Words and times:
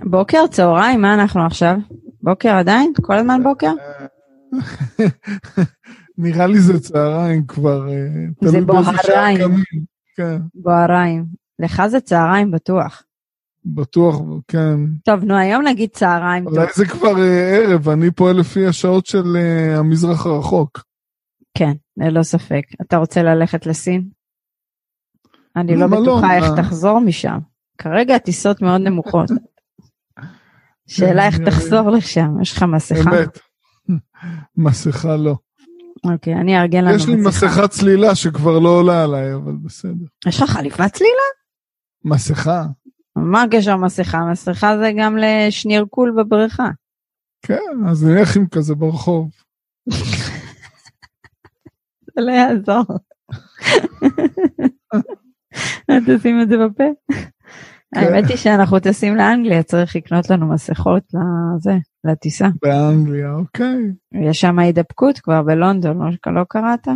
בוקר, 0.00 0.46
צהריים, 0.50 1.00
מה 1.00 1.14
אנחנו 1.14 1.46
עכשיו? 1.46 1.76
בוקר 2.22 2.48
עדיין? 2.48 2.92
כל 3.02 3.14
הזמן 3.14 3.42
בוקר? 3.42 3.72
נראה 6.18 6.46
לי 6.46 6.60
זה 6.60 6.80
צהריים 6.80 7.46
כבר. 7.46 7.88
אה, 7.88 8.50
זה 8.50 8.60
בוהריים. 8.60 9.50
כן, 10.16 10.38
בוהריים. 10.54 11.24
לך 11.58 11.82
זה 11.86 12.00
צהריים 12.00 12.50
בטוח. 12.50 13.02
בטוח, 13.64 14.16
כן. 14.48 14.76
טוב, 15.04 15.24
נו, 15.24 15.36
היום 15.36 15.62
נגיד 15.62 15.90
צהריים. 15.90 16.46
אולי 16.46 16.66
זה 16.74 16.86
כבר 16.86 17.18
אה, 17.18 17.56
ערב, 17.56 17.88
אני 17.88 18.10
פועל 18.10 18.36
לפי 18.36 18.66
השעות 18.66 19.06
של 19.06 19.36
אה, 19.36 19.78
המזרח 19.78 20.26
הרחוק. 20.26 20.84
כן, 21.58 21.72
ללא 21.96 22.22
ספק. 22.22 22.62
אתה 22.82 22.96
רוצה 22.96 23.22
ללכת 23.22 23.66
לסין? 23.66 24.08
אני 25.56 25.76
לא 25.76 25.82
למה 25.82 25.96
לא? 25.96 26.02
בטוחה 26.02 26.36
איך 26.36 26.44
מה? 26.44 26.56
תחזור 26.56 27.00
משם. 27.00 27.38
כרגע 27.78 28.14
הטיסות 28.14 28.62
מאוד 28.62 28.80
נמוכות. 28.80 29.30
שאלה 30.86 31.26
איך 31.26 31.36
אני- 31.36 31.44
תחזור 31.46 31.90
לשם, 31.90 32.40
יש 32.42 32.52
לך 32.56 32.62
מסכה? 32.62 33.00
אמת. 33.10 33.38
מסכה 34.56 35.16
לא. 35.16 35.36
אוקיי, 36.12 36.34
אני 36.34 36.58
אארגן 36.60 36.84
לנו 36.84 36.94
יש 36.96 37.06
לי 37.06 37.16
מסכה 37.16 37.68
צלילה 37.68 38.14
שכבר 38.14 38.58
לא 38.58 38.68
עולה 38.68 39.04
עליי, 39.04 39.34
אבל 39.34 39.52
בסדר. 39.64 40.04
יש 40.26 40.42
לך 40.42 40.50
חליפת 40.50 40.92
צלילה? 40.92 41.22
מסכה? 42.04 42.64
מה 43.16 43.42
הקשר 43.42 43.76
מסכה? 43.76 44.20
מסכה 44.32 44.78
זה 44.78 44.90
גם 44.98 45.16
לשנירקול 45.16 46.14
בבריכה. 46.18 46.68
כן, 47.46 47.60
אז 47.88 48.04
נלך 48.04 48.36
עם 48.36 48.46
כזה 48.48 48.74
ברחוב. 48.74 49.30
זה 52.14 52.20
לא 52.20 52.30
יעזור. 52.32 52.84
תשים 56.06 56.40
את 56.42 56.48
זה 56.48 56.54
בפה. 56.58 56.84
האמת 57.94 58.28
היא 58.28 58.36
שאנחנו 58.36 58.78
טסים 58.78 59.16
לאנגליה, 59.16 59.62
צריך 59.62 59.96
לקנות 59.96 60.30
לנו 60.30 60.46
מסכות 60.48 61.02
לזה, 61.14 61.72
לטיסה. 62.04 62.48
באנגליה, 62.62 63.32
אוקיי. 63.32 63.76
יש 64.30 64.40
שם 64.40 64.58
הידבקות 64.58 65.18
כבר 65.18 65.42
בלונדון, 65.42 65.98
לא- 65.98 66.32
לא 66.32 66.44
קראת? 66.48 66.88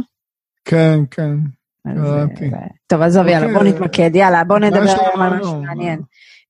כן, 0.64 0.98
כן. 1.10 1.36
קראתי. 1.94 2.44
אה, 2.44 2.66
טוב, 2.86 3.02
עזוב, 3.02 3.26
יאללה, 3.26 3.46
בוא 3.46 3.56
אוקיי. 3.56 3.72
נתמקד, 3.72 4.10
יאללה, 4.16 4.44
בוא 4.44 4.58
נדבר 4.58 4.90
על 5.14 5.38
משהו? 5.38 5.62
מעניין. 5.62 6.00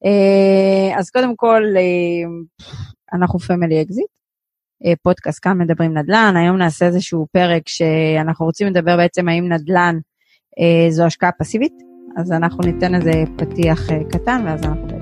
אה, 0.04 0.98
אז 0.98 1.10
קודם 1.10 1.36
כל, 1.36 1.62
אה, 1.76 2.28
אנחנו 3.18 3.38
Family 3.38 3.82
Exit, 3.82 4.06
פודקאסט 5.02 5.38
כאן 5.42 5.58
מדברים 5.58 5.98
נדל"ן, 5.98 6.34
היום 6.36 6.56
נעשה 6.56 6.86
איזשהו 6.86 7.26
פרק 7.32 7.62
שאנחנו 7.68 8.46
רוצים 8.46 8.66
לדבר 8.66 8.96
בעצם 8.96 9.28
האם 9.28 9.52
נדל"ן 9.52 9.98
זו 10.90 11.04
השקעה 11.04 11.30
פסיבית, 11.32 11.72
אז 12.16 12.32
אנחנו 12.32 12.60
ניתן 12.64 12.94
איזה 12.94 13.24
פתיח 13.36 13.90
אה, 13.90 14.04
קטן 14.10 14.42
ואז 14.44 14.64
אנחנו 14.64 14.95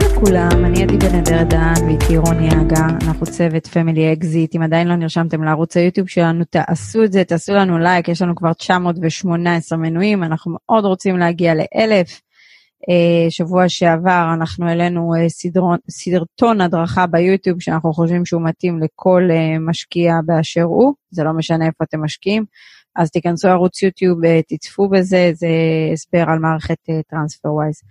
שלום 0.00 0.12
לכולם, 0.12 0.64
אני 0.64 0.82
עדי 0.82 0.96
בן 0.96 1.14
אדר 1.14 1.42
דן 1.42 1.86
ואיתי 1.86 2.16
רוני 2.16 2.48
אגה, 2.48 2.86
אנחנו 3.02 3.26
צוות 3.26 3.66
Family 3.66 4.12
Exit, 4.12 4.56
אם 4.56 4.62
עדיין 4.62 4.88
לא 4.88 4.96
נרשמתם 4.96 5.42
לערוץ 5.42 5.76
היוטיוב 5.76 6.08
שלנו, 6.08 6.44
תעשו 6.44 7.04
את 7.04 7.12
זה, 7.12 7.24
תעשו 7.24 7.54
לנו 7.54 7.78
לייק, 7.78 8.08
יש 8.08 8.22
לנו 8.22 8.34
כבר 8.34 8.52
918 8.52 9.78
מנויים, 9.78 10.24
אנחנו 10.24 10.56
מאוד 10.66 10.84
רוצים 10.84 11.18
להגיע 11.18 11.54
לאלף. 11.54 12.20
אה, 12.88 13.30
שבוע 13.30 13.68
שעבר 13.68 14.30
אנחנו 14.34 14.68
העלינו 14.68 15.14
אה, 15.14 15.26
סרטון 15.90 16.60
הדרכה 16.60 17.06
ביוטיוב 17.06 17.60
שאנחנו 17.60 17.92
חושבים 17.92 18.24
שהוא 18.24 18.42
מתאים 18.42 18.80
לכל 18.82 19.28
אה, 19.30 19.58
משקיע 19.58 20.14
באשר 20.26 20.62
הוא, 20.62 20.94
זה 21.10 21.24
לא 21.24 21.32
משנה 21.32 21.66
איפה 21.66 21.84
אתם 21.84 22.04
משקיעים, 22.04 22.44
אז 22.96 23.10
תיכנסו 23.10 23.48
לערוץ 23.48 23.82
יוטיוב, 23.82 24.18
תצפו 24.48 24.88
בזה, 24.88 25.30
זה 25.34 25.48
הסבר 25.92 26.24
על 26.26 26.38
מערכת 26.38 26.78
טרנספר 27.10 27.52
ווייז. 27.52 27.82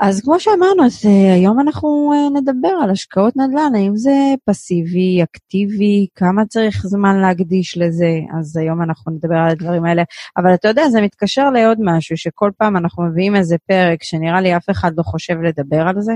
אז 0.00 0.20
כמו 0.20 0.40
שאמרנו, 0.40 0.86
אז 0.86 0.96
uh, 1.04 1.08
היום 1.34 1.60
אנחנו 1.60 2.12
uh, 2.12 2.40
נדבר 2.40 2.68
על 2.82 2.90
השקעות 2.90 3.36
נדל"ן, 3.36 3.74
האם 3.74 3.96
זה 3.96 4.14
פסיבי, 4.44 5.22
אקטיבי, 5.22 6.06
כמה 6.14 6.46
צריך 6.46 6.86
זמן 6.86 7.20
להקדיש 7.20 7.78
לזה, 7.78 8.10
אז 8.38 8.56
היום 8.56 8.82
אנחנו 8.82 9.12
נדבר 9.12 9.36
על 9.36 9.50
הדברים 9.50 9.84
האלה. 9.84 10.02
אבל 10.36 10.54
אתה 10.54 10.68
יודע, 10.68 10.88
זה 10.88 11.00
מתקשר 11.00 11.50
לעוד 11.50 11.78
משהו, 11.80 12.16
שכל 12.16 12.50
פעם 12.58 12.76
אנחנו 12.76 13.02
מביאים 13.02 13.36
איזה 13.36 13.56
פרק 13.68 14.02
שנראה 14.02 14.40
לי 14.40 14.56
אף 14.56 14.70
אחד 14.70 14.92
לא 14.96 15.02
חושב 15.02 15.34
לדבר 15.42 15.88
על 15.88 16.00
זה, 16.00 16.12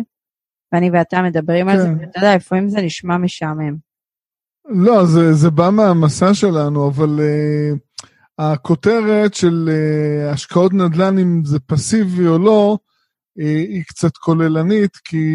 ואני 0.73 0.91
ואתה 0.91 1.23
מדברים 1.23 1.69
על 1.69 1.79
זה, 1.79 1.87
כן. 1.87 1.99
ואתה 2.01 2.19
יודע, 2.19 2.37
לפעמים 2.37 2.69
זה 2.69 2.83
נשמע 2.83 3.17
משעמם. 3.19 3.77
לא, 4.69 5.05
זה, 5.05 5.33
זה 5.33 5.51
בא 5.51 5.71
מהמסע 5.73 6.35
שלנו, 6.35 6.89
אבל 6.89 7.19
uh, 7.19 8.05
הכותרת 8.39 9.35
של 9.35 9.69
uh, 9.69 10.33
השקעות 10.35 10.73
נדל"ן, 10.73 11.19
אם 11.19 11.45
זה 11.45 11.59
פסיבי 11.61 12.27
או 12.27 12.39
לא, 12.39 12.79
היא 13.37 13.85
קצת 13.87 14.17
כוללנית, 14.17 14.97
כי 14.97 15.27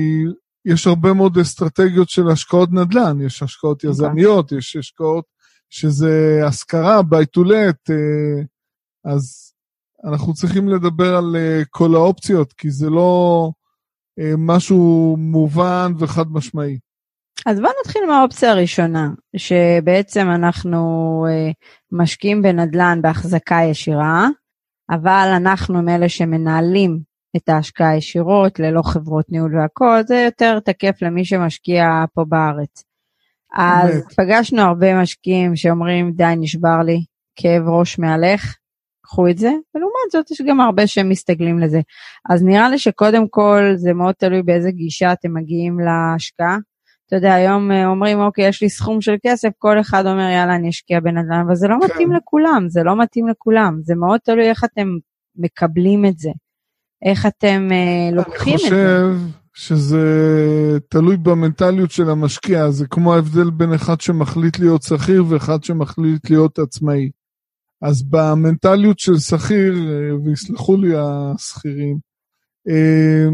יש 0.65 0.87
הרבה 0.87 1.13
מאוד 1.13 1.37
אסטרטגיות 1.37 2.09
של 2.09 2.29
השקעות 2.29 2.69
נדל"ן. 2.71 3.21
יש 3.21 3.43
השקעות 3.43 3.83
יזמיות, 3.83 4.51
יש 4.51 4.75
השקעות 4.75 5.25
שזה 5.69 6.41
השכרה, 6.47 6.99
by 6.99 7.39
to 7.39 7.43
let, 7.43 7.91
uh, 7.91 8.45
אז 9.05 9.53
אנחנו 10.11 10.33
צריכים 10.33 10.69
לדבר 10.69 11.15
על 11.15 11.35
uh, 11.35 11.65
כל 11.69 11.95
האופציות, 11.95 12.53
כי 12.53 12.71
זה 12.71 12.89
לא 12.89 13.51
uh, 14.19 14.23
משהו 14.37 15.15
מובן 15.19 15.91
וחד 15.99 16.25
משמעי. 16.31 16.77
אז 17.45 17.59
בוא 17.59 17.69
נתחיל 17.81 18.01
מהאופציה 18.07 18.51
הראשונה, 18.51 19.09
שבעצם 19.35 20.27
אנחנו 20.35 20.79
אה, 21.29 21.51
משקיעים 21.91 22.41
בנדל"ן 22.41 22.99
בהחזקה 23.01 23.59
ישירה, 23.71 24.27
אבל 24.89 25.33
אנחנו 25.35 25.77
הם 25.77 25.89
אלה 25.89 26.09
שמנהלים 26.09 27.10
את 27.37 27.49
ההשקעה 27.49 27.97
ישירות, 27.97 28.59
ללא 28.59 28.81
חברות 28.81 29.25
ניהול 29.29 29.57
והכל, 29.57 30.01
זה 30.05 30.15
יותר 30.25 30.59
תקף 30.59 31.01
למי 31.01 31.25
שמשקיע 31.25 31.85
פה 32.13 32.25
בארץ. 32.25 32.83
אז 33.53 33.95
אמת. 33.95 34.13
פגשנו 34.17 34.61
הרבה 34.61 35.01
משקיעים 35.01 35.55
שאומרים, 35.55 36.11
די, 36.11 36.33
נשבר 36.37 36.81
לי, 36.85 37.03
כאב 37.35 37.67
ראש 37.67 37.99
מהלך, 37.99 38.55
קחו 39.01 39.27
את 39.27 39.37
זה, 39.37 39.51
ולעומת 39.75 40.11
זאת 40.11 40.31
יש 40.31 40.41
גם 40.47 40.61
הרבה 40.61 40.87
שמסתגלים 40.87 41.59
לזה. 41.59 41.79
אז 42.29 42.43
נראה 42.43 42.69
לי 42.69 42.77
שקודם 42.77 43.27
כל 43.27 43.71
זה 43.75 43.93
מאוד 43.93 44.15
תלוי 44.15 44.43
באיזה 44.43 44.71
גישה 44.71 45.13
אתם 45.13 45.33
מגיעים 45.33 45.79
להשקעה. 45.79 46.57
אתה 47.07 47.15
יודע, 47.15 47.33
היום 47.33 47.71
אה, 47.71 47.87
אומרים, 47.87 48.19
אוקיי, 48.19 48.47
יש 48.47 48.61
לי 48.61 48.69
סכום 48.69 49.01
של 49.01 49.15
כסף, 49.25 49.49
כל 49.57 49.79
אחד 49.79 50.05
אומר, 50.05 50.29
יאללה, 50.29 50.55
אני 50.55 50.69
אשקיע 50.69 50.99
בנדל"ן, 50.99 51.43
אבל 51.45 51.55
זה 51.55 51.67
לא 51.67 51.75
כן. 51.81 51.85
מתאים 51.85 52.11
לכולם, 52.11 52.69
זה 52.69 52.83
לא 52.83 52.97
מתאים 52.97 53.27
לכולם. 53.27 53.79
זה 53.81 53.95
מאוד 53.95 54.19
תלוי 54.19 54.49
איך 54.49 54.63
אתם 54.63 54.87
מקבלים 55.35 56.05
את 56.05 56.17
זה, 56.17 56.29
איך 57.05 57.25
אתם 57.25 57.67
אה, 57.71 58.15
לוקחים 58.15 58.53
אני 58.53 58.65
את 58.65 58.69
זה. 58.69 58.69
חושב 58.69 59.41
שזה 59.53 60.77
תלוי 60.89 61.17
במנטליות 61.17 61.91
של 61.91 62.09
המשקיע, 62.09 62.71
זה 62.71 62.87
כמו 62.87 63.13
ההבדל 63.13 63.49
בין 63.49 63.73
אחד 63.73 64.01
שמחליט 64.01 64.59
להיות 64.59 64.83
שכיר 64.83 65.25
ואחד 65.29 65.63
שמחליט 65.63 66.29
להיות 66.29 66.59
עצמאי. 66.59 67.09
אז 67.81 68.03
במנטליות 68.03 68.99
של 68.99 69.19
שכיר, 69.19 69.73
אה, 69.73 70.15
ויסלחו 70.25 70.77
לי 70.77 70.91
השכירים, 70.97 71.97
אה, 72.69 73.29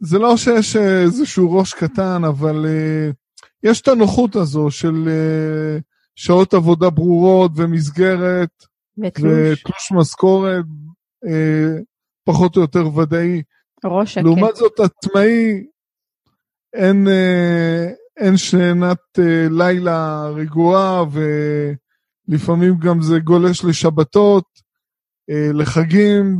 זה 0.00 0.18
לא 0.18 0.36
שיש 0.36 0.76
איזשהו 0.76 1.52
ראש 1.52 1.74
קטן, 1.74 2.24
אבל 2.24 2.66
אה, 2.66 3.10
יש 3.62 3.80
את 3.80 3.88
הנוחות 3.88 4.36
הזו 4.36 4.70
של 4.70 5.08
שעות 6.16 6.54
עבודה 6.54 6.90
ברורות 6.90 7.52
ומסגרת, 7.56 8.50
בתלוש, 8.98 9.32
ותלוש 9.32 9.92
משכורת 9.92 10.64
אה, 11.26 11.80
פחות 12.24 12.56
או 12.56 12.60
יותר 12.62 12.96
ודאי. 12.96 13.42
ראש 13.84 14.14
שקט. 14.14 14.24
לעומת 14.24 14.56
זאת, 14.56 14.80
עצמאי, 14.80 15.64
אין, 16.74 17.08
אה, 17.08 17.90
אין 18.16 18.36
שנת 18.36 19.18
אה, 19.18 19.46
לילה 19.50 20.28
רגועה, 20.28 21.04
ולפעמים 22.28 22.74
גם 22.78 23.02
זה 23.02 23.18
גולש 23.18 23.64
לשבתות, 23.64 24.44
אה, 25.30 25.50
לחגים, 25.52 26.38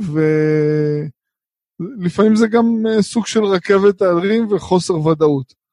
ולפעמים 1.81 2.37
זה 2.37 2.47
גם 2.47 2.65
אה, 2.89 3.03
סוג 3.03 3.27
של 3.27 3.45
רכבת 3.45 4.03
ההרים 4.03 4.53
וחוסר 4.53 5.07
ודאות. 5.07 5.64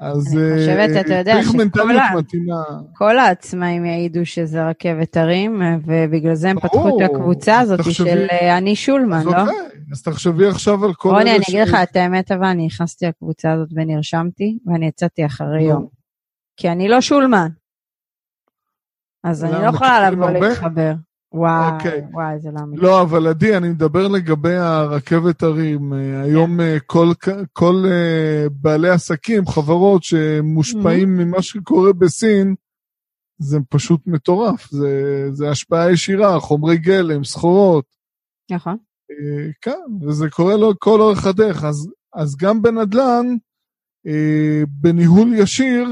אז 0.00 0.36
אני 0.36 0.58
חושבת, 0.58 0.90
אה, 0.96 1.00
אתה 1.00 1.14
יודע, 1.14 1.34
שכל 2.92 3.18
העצמאים 3.18 3.84
יעידו 3.84 4.26
שזה 4.26 4.68
רכבת 4.68 5.16
הרים, 5.16 5.62
ובגלל 5.86 6.34
זה 6.34 6.50
הם 6.50 6.60
פתחו 6.60 6.88
את 6.88 7.10
הקבוצה 7.10 7.58
הזאת 7.60 7.80
של 7.92 8.26
אה, 8.30 8.58
אני 8.58 8.76
שולמן, 8.76 9.24
לא? 9.24 9.40
אוקיי, 9.40 9.54
אז 9.92 10.02
תחשבי 10.02 10.46
עכשיו 10.46 10.84
על 10.84 10.94
כל 10.94 11.08
רוני, 11.08 11.22
אלה 11.22 11.36
אני 11.36 11.44
ש- 11.44 11.48
אגיד 11.48 11.60
לך 11.68 11.76
את 11.82 11.96
האמת, 11.96 12.32
אבל 12.32 12.44
אני 12.44 12.66
נכנסתי 12.66 13.06
לקבוצה 13.06 13.52
הזאת 13.52 13.68
ונרשמתי, 13.74 14.58
ואני 14.66 14.86
יצאתי 14.86 15.26
אחרי. 15.26 15.62
יום. 15.62 15.86
כי 16.56 16.68
אני 16.68 16.88
לא 16.88 17.00
שולמן. 17.00 17.48
אז 19.24 19.44
אני 19.44 19.52
לא 19.52 19.68
יכולה 19.68 20.10
לבוא? 20.10 20.30
להתחבר. 20.30 20.92
וואי, 21.34 21.72
אוקיי. 21.72 22.02
וואי, 22.12 22.40
זה 22.40 22.50
לא 22.50 22.60
אמיתי. 22.60 22.82
לא, 22.82 23.02
אבל 23.02 23.26
עדי, 23.26 23.56
אני 23.56 23.68
מדבר 23.68 24.08
לגבי 24.08 24.54
הרכבת 24.54 25.42
הרים. 25.42 25.92
אה, 25.92 26.22
היום 26.22 26.60
אה, 26.60 26.76
כל, 26.86 27.12
כל 27.52 27.84
אה, 27.86 28.46
בעלי 28.50 28.88
עסקים, 28.88 29.46
חברות 29.46 30.02
שמושפעים 30.02 31.16
ממה 31.16 31.42
שקורה 31.42 31.92
בסין, 31.92 32.54
זה 33.38 33.58
פשוט 33.68 34.00
מטורף. 34.06 34.70
זה, 34.70 35.26
זה 35.32 35.50
השפעה 35.50 35.92
ישירה, 35.92 36.40
חומרי 36.40 36.78
גלם, 36.78 37.24
סחורות. 37.24 37.84
נכון. 38.50 38.76
כן, 39.60 39.80
וזה 40.06 40.30
קורה 40.30 40.56
לו 40.56 40.72
כל 40.78 41.00
אורך 41.00 41.26
הדרך. 41.26 41.64
אז, 41.64 41.88
אז 42.14 42.36
גם 42.36 42.62
בנדל"ן, 42.62 43.26
בניהול 44.68 45.34
ישיר, 45.34 45.88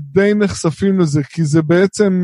די 0.00 0.34
נחשפים 0.34 1.00
לזה, 1.00 1.22
כי 1.22 1.44
זה 1.44 1.62
בעצם, 1.62 2.22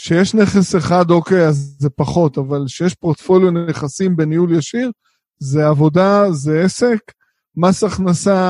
שיש 0.00 0.34
נכס 0.34 0.76
אחד, 0.76 1.10
אוקיי, 1.10 1.46
אז 1.46 1.76
זה 1.78 1.90
פחות, 1.90 2.38
אבל 2.38 2.64
שיש 2.66 2.94
פורטפוליו 2.94 3.50
נכסים 3.50 4.16
בניהול 4.16 4.54
ישיר, 4.54 4.90
זה 5.38 5.66
עבודה, 5.66 6.32
זה 6.32 6.62
עסק. 6.64 6.98
מס 7.56 7.84
הכנסה 7.84 8.40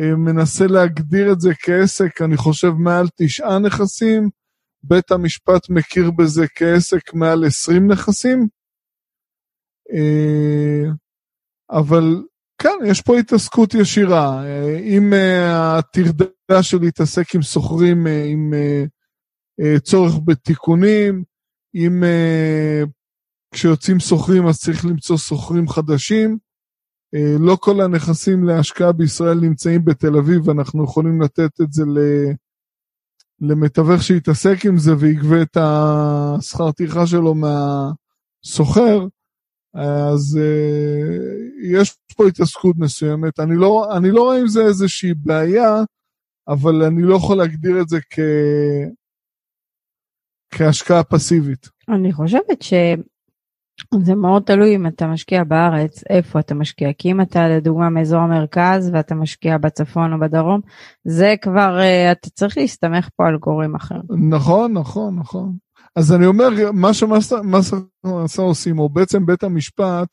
אה, 0.00 0.16
מנסה 0.16 0.66
להגדיר 0.66 1.32
את 1.32 1.40
זה 1.40 1.52
כעסק, 1.62 2.22
אני 2.22 2.36
חושב, 2.36 2.68
מעל 2.68 3.06
תשעה 3.16 3.58
נכסים. 3.58 4.30
בית 4.82 5.10
המשפט 5.10 5.70
מכיר 5.70 6.10
בזה 6.10 6.46
כעסק 6.54 7.14
מעל 7.14 7.46
20 7.46 7.92
נכסים. 7.92 8.48
אה, 9.92 10.90
אבל 11.70 12.22
כן, 12.58 12.78
יש 12.86 13.00
פה 13.00 13.18
התעסקות 13.18 13.74
ישירה. 13.74 14.44
אה, 14.44 14.78
אם 14.78 15.12
הטרדה 15.48 16.62
של 16.62 16.80
להתעסק 16.80 17.34
עם 17.34 17.42
סוחרים 17.42 18.06
עם 18.06 18.54
צורך 19.82 20.14
בתיקונים, 20.24 21.24
אם 21.74 22.04
אה, 22.04 22.82
כשיוצאים 23.54 24.00
סוחרים 24.00 24.46
אז 24.46 24.60
צריך 24.60 24.84
למצוא 24.84 25.16
סוחרים 25.16 25.68
חדשים. 25.68 26.38
אה, 27.14 27.36
לא 27.40 27.56
כל 27.60 27.80
הנכסים 27.80 28.44
להשקעה 28.44 28.92
בישראל 28.92 29.40
נמצאים 29.40 29.84
בתל 29.84 30.16
אביב, 30.18 30.48
ואנחנו 30.48 30.84
יכולים 30.84 31.22
לתת 31.22 31.60
את 31.60 31.72
זה. 31.72 31.82
למתווך 33.40 34.02
שיתעסק 34.02 34.66
עם 34.66 34.78
זה 34.78 34.90
ויגבה 34.98 35.42
את 35.42 35.56
השכר 35.60 36.72
טרחה 36.72 37.06
שלו 37.06 37.34
מהסוחר, 37.34 39.06
אז 39.74 40.38
uh, 40.38 41.72
יש 41.72 41.96
פה 42.16 42.28
התעסקות 42.28 42.76
מסוימת. 42.78 43.40
אני 43.40 43.56
לא, 43.56 43.96
אני 43.96 44.10
לא 44.10 44.22
רואה 44.22 44.38
עם 44.38 44.48
זה 44.48 44.62
איזושהי 44.62 45.14
בעיה, 45.14 45.84
אבל 46.48 46.82
אני 46.82 47.02
לא 47.02 47.14
יכול 47.14 47.36
להגדיר 47.36 47.80
את 47.80 47.88
זה 47.88 47.98
כ... 48.10 48.18
כהשקעה 50.54 51.02
פסיבית. 51.02 51.68
אני 51.88 52.12
חושבת 52.12 52.62
שזה 52.62 54.14
מאוד 54.14 54.42
תלוי 54.42 54.76
אם 54.76 54.86
אתה 54.86 55.06
משקיע 55.06 55.44
בארץ, 55.44 56.04
איפה 56.10 56.40
אתה 56.40 56.54
משקיע. 56.54 56.92
כי 56.98 57.10
אם 57.10 57.20
אתה 57.20 57.48
לדוגמה 57.48 57.90
מאזור 57.90 58.20
המרכז 58.20 58.90
ואתה 58.92 59.14
משקיע 59.14 59.58
בצפון 59.58 60.12
או 60.12 60.20
בדרום, 60.20 60.60
זה 61.04 61.34
כבר, 61.42 61.78
uh, 61.80 62.12
אתה 62.12 62.30
צריך 62.30 62.58
להסתמך 62.58 63.08
פה 63.16 63.26
על 63.28 63.36
גורם 63.36 63.74
אחר. 63.74 64.00
נכון, 64.30 64.72
נכון, 64.72 65.18
נכון. 65.18 65.56
אז 65.96 66.12
אני 66.12 66.26
אומר, 66.26 66.48
מה 66.72 66.94
שמס 66.94 67.32
הכנסה 67.32 68.42
עושים, 68.42 68.78
או 68.78 68.88
בעצם 68.88 69.26
בית 69.26 69.42
המשפט, 69.42 70.08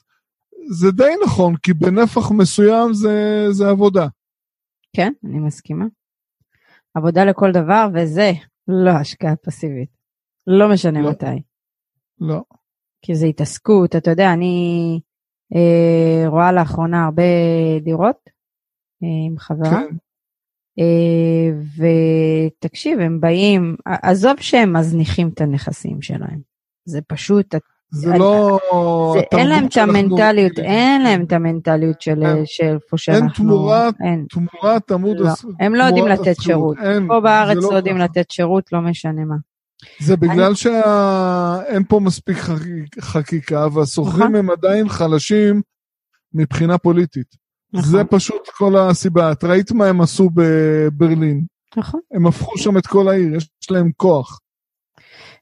זה 0.72 0.92
די 0.92 1.14
נכון, 1.26 1.56
כי 1.56 1.74
בנפח 1.74 2.32
מסוים 2.32 2.94
זה, 2.94 3.46
זה 3.50 3.70
עבודה. 3.70 4.08
כן, 4.96 5.14
אני 5.24 5.40
מסכימה. 5.40 5.86
עבודה 6.96 7.26
לכל 7.26 7.52
דבר, 7.52 7.88
וזה 7.94 8.32
לא 8.68 8.90
השקעה 8.90 9.36
פסיבית. 9.36 9.99
לא 10.51 10.69
משנה 10.69 11.01
לא. 11.01 11.10
מתי. 11.10 11.42
לא. 12.19 12.42
כי 13.01 13.16
זה 13.16 13.25
התעסקות, 13.25 13.96
אתה 13.96 14.12
יודע, 14.12 14.34
אני 14.34 15.00
אה, 15.56 16.24
רואה 16.28 16.51
לאחרונה 16.51 17.06
הרבה 17.06 17.24
דירות 17.81 18.30
אה, 19.04 19.07
עם 19.28 19.38
חברה. 19.38 19.69
כן. 19.69 19.96
אה, 20.80 21.60
ותקשיב, 21.78 23.00
הם 23.00 23.22
באים, 23.22 23.75
עזוב 23.86 24.34
שהם 24.40 24.74
מזניחים 24.78 25.30
את 25.34 25.42
הנכסים 25.42 26.01
שלהם. 26.01 26.40
זה 26.86 27.02
פשוט, 27.07 27.56
זה 27.92 28.10
אני- 28.12 28.19
לא... 28.19 28.60
זה, 29.13 29.38
אין 29.38 29.48
להם 29.48 29.66
את 29.66 29.78
המנטליות, 29.78 30.52
רגילים. 30.52 30.72
אין 30.72 31.02
להם 31.02 31.24
את 31.24 31.31
המנטליות 31.31 32.02
של 32.02 32.24
אין- 32.25 32.44
איפה 32.74 32.98
שאנחנו... 32.98 33.45
תמורת- 33.45 33.95
אין. 34.04 34.25
תמורת 34.30 34.92
עמוד... 34.92 35.19
לא, 35.19 35.28
הס- 35.28 35.45
הם 35.60 35.75
לא 35.75 35.84
יודעים 35.84 36.07
לתת. 36.07 36.36
שירות. 36.42 36.78
אין, 36.84 37.07
פה 37.07 37.19
בארץ 37.19 37.57
זה 37.57 37.68
לא 37.72 37.75
יודעים. 37.75 37.98
לתת 37.98 38.31
שירות, 38.31 38.74
לא 38.74 38.81
משנה 38.81 39.25
מה. 39.25 39.36
זה 40.00 40.18
בגלל 40.18 40.56
שאין 40.56 41.84
פה 41.88 42.00
מספיק 42.00 42.38
חק- 42.38 43.00
חקיקה, 43.02 43.68
והשוכרים 43.74 44.22
נכון. 44.22 44.36
הם 44.36 44.50
עדיין 44.50 44.90
חלשים 44.90 45.62
מבחינה 46.34 46.78
פוליטית. 46.78 47.36
נכון, 47.74 47.90
זה 47.92 48.04
פשוט 48.04 48.48
כל 48.58 48.78
הסיבה. 48.78 49.31
את 49.31 49.44
ראית 49.44 49.72
מה 49.72 49.86
הם 49.86 50.02
עשו 50.02 50.30
בברלין. 50.34 51.46
נכון. 51.78 52.00
הם 52.14 52.28
הפכו 52.28 52.58
שם 52.58 52.78
את 52.78 52.88
כל 52.88 53.08
העיר, 53.10 53.36
יש 53.36 53.72
להם 53.72 53.92
כוח. 53.98 54.40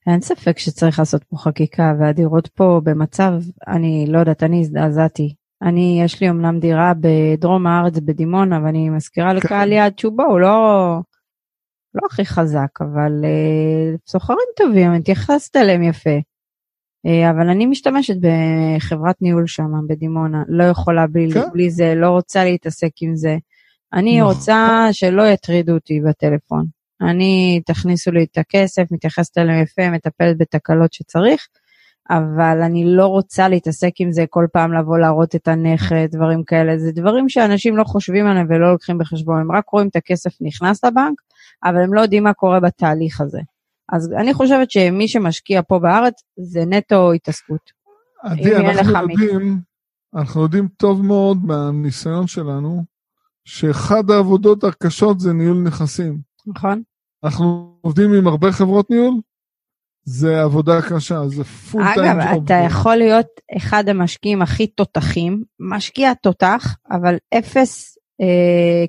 אין 0.08 0.22
ספק 0.22 0.60
שצריך 0.60 1.00
לעשות 1.00 1.24
פה 1.24 1.38
חקיקה, 1.38 1.94
והדירות 2.00 2.48
פה 2.48 2.82
במצב, 2.84 3.32
אני 3.68 4.06
לא 4.10 4.20
יודעת, 4.20 4.44
אני 4.44 4.60
הזדעזעתי. 4.62 5.36
אני, 5.62 6.02
יש 6.04 6.22
לי 6.22 6.30
אמנם 6.30 6.60
דירה 6.60 6.94
בדרום 7.00 7.68
הארץ, 7.68 7.94
בדימונה, 8.00 8.60
ואני 8.64 8.90
מזכירה 8.90 9.30
כן. 9.30 9.36
לקהל 9.36 9.72
יעד 9.72 10.00
שהוא 10.00 10.18
בו, 10.18 10.24
הוא 10.24 10.40
לא, 10.40 11.00
לא 12.02 12.08
הכי 12.12 12.26
חזק, 12.26 12.82
אבל 12.82 13.12
אה, 13.24 13.96
סוחרים 14.08 14.48
טובים, 14.56 14.90
אני 14.90 15.00
מתייחסת 15.00 15.56
אליהם 15.56 15.84
יפה. 15.84 16.20
אה, 17.06 17.30
אבל 17.30 17.50
אני 17.50 17.66
משתמשת 17.66 18.16
בחברת 18.22 19.22
ניהול 19.22 19.48
שם, 19.48 19.72
בדימונה, 19.88 20.44
לא 20.48 20.64
יכולה 20.64 21.08
בלי, 21.08 21.32
כן. 21.34 21.52
בלי 21.54 21.70
זה, 21.70 21.96
לא 21.96 22.10
רוצה 22.10 22.44
להתעסק 22.44 22.92
עם 23.02 23.16
זה. 23.16 23.38
אני 23.94 24.22
נכון. 24.22 24.34
רוצה 24.34 24.88
שלא 24.92 25.24
יטרידו 25.28 25.74
אותי 25.74 26.02
בטלפון. 26.02 26.66
אני, 27.02 27.62
תכניסו 27.66 28.12
לי 28.12 28.24
את 28.24 28.38
הכסף, 28.38 28.84
מתייחסת 28.92 29.38
אליהם 29.38 29.64
יפה, 29.64 29.90
מטפלת 29.90 30.38
בתקלות 30.38 30.94
שצריך, 30.94 31.48
אבל 32.10 32.62
אני 32.62 32.84
לא 32.86 33.08
רוצה 33.08 33.50
להתעסק 33.50 33.92
עם 34.00 34.12
זה 34.12 34.26
כל 34.30 34.46
פעם 34.52 34.74
לבוא 34.74 34.98
להראות 34.98 35.36
את 35.36 35.48
הנכד, 35.48 36.08
דברים 36.12 36.44
כאלה. 36.44 36.78
זה 36.78 36.92
דברים 36.92 37.30
שאנשים 37.30 37.78
לא 37.78 37.84
חושבים 37.84 38.28
עליהם 38.28 38.48
ולא 38.50 38.72
לוקחים 38.72 38.98
בחשבון, 38.98 39.42
הם 39.42 39.52
רק 39.52 39.70
רואים 39.70 39.88
את 39.88 39.96
הכסף 39.96 40.32
נכנס 40.42 40.86
לבנק, 40.86 41.22
אבל 41.64 41.84
הם 41.84 41.94
לא 41.94 42.02
יודעים 42.02 42.24
מה 42.24 42.34
קורה 42.34 42.60
בתהליך 42.60 43.22
הזה. 43.22 43.40
אז 43.92 44.12
אני 44.22 44.34
חושבת 44.34 44.72
שמי 44.72 45.08
שמשקיע 45.08 45.62
פה 45.68 45.80
בארץ 45.80 46.14
זה 46.40 46.66
נטו 46.66 47.12
התעסקות. 47.12 47.72
עדי, 48.24 48.56
אנחנו 48.56 49.10
יודעים, 49.10 49.60
אנחנו 50.16 50.42
יודעים 50.42 50.68
טוב 50.78 51.06
מאוד 51.06 51.46
מהניסיון 51.46 52.28
שלנו, 52.28 52.84
שאחד 53.46 54.12
העבודות 54.12 54.64
הקשות 54.64 55.20
זה 55.20 55.34
ניהול 55.34 55.58
נכסים. 55.58 56.18
נכון? 56.48 56.82
אנחנו 57.24 57.78
עובדים 57.82 58.14
עם 58.14 58.28
הרבה 58.28 58.52
חברות 58.52 58.90
ניהול, 58.90 59.14
זה 60.04 60.42
עבודה 60.42 60.82
קשה, 60.90 61.28
זה 61.28 61.44
פול 61.44 61.84
טיים 61.94 62.20
אגב, 62.20 62.34
ג'וב. 62.34 62.44
אתה 62.44 62.54
יכול 62.54 62.96
להיות 62.96 63.28
אחד 63.58 63.90
המשקיעים 63.90 64.42
הכי 64.42 64.68
תותחים, 64.68 65.44
משקיע 65.60 66.14
תותח, 66.14 66.76
אבל 66.92 67.16
אפס 67.38 67.97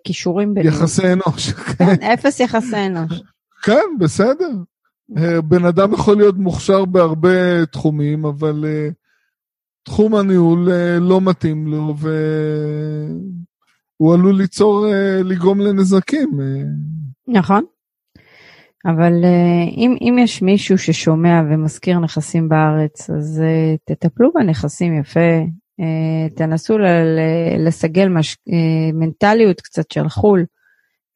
כישורים 0.04 0.54
בניהול. 0.54 0.74
יחסי 0.74 1.12
אנוש. 1.12 1.52
כן, 1.78 2.02
אפס 2.02 2.40
יחסי 2.40 2.86
אנוש. 2.86 3.22
כן, 3.62 3.84
בסדר. 3.98 4.50
אה, 5.16 5.40
בן 5.40 5.64
אדם 5.64 5.92
יכול 5.92 6.16
להיות 6.16 6.38
מוכשר 6.38 6.84
בהרבה 6.84 7.66
תחומים, 7.66 8.24
אבל 8.24 8.64
אה, 8.66 8.88
תחום 9.88 10.14
הניהול 10.14 10.70
אה, 10.70 10.98
לא 11.00 11.20
מתאים 11.20 11.66
לו, 11.66 11.94
והוא 13.98 14.14
עלול 14.14 14.36
ליצור, 14.36 14.86
אה, 14.86 15.22
לגרום 15.24 15.60
לנזקים. 15.60 16.40
אה. 16.40 16.62
נכון. 17.28 17.64
אבל 18.86 19.12
אם, 19.76 19.96
אם 20.00 20.16
יש 20.18 20.42
מישהו 20.42 20.78
ששומע 20.78 21.40
ומשכיר 21.50 21.98
נכסים 21.98 22.48
בארץ, 22.48 23.10
אז 23.10 23.42
תטפלו 23.84 24.32
בנכסים 24.34 25.00
יפה, 25.00 25.40
תנסו 26.36 26.78
ל- 26.78 26.86
ל- 26.86 27.66
לסגל 27.66 28.08
מש, 28.08 28.32
uh, 28.34 28.94
מנטליות 28.94 29.60
קצת 29.60 29.90
של 29.90 30.08
חו"ל, 30.08 30.44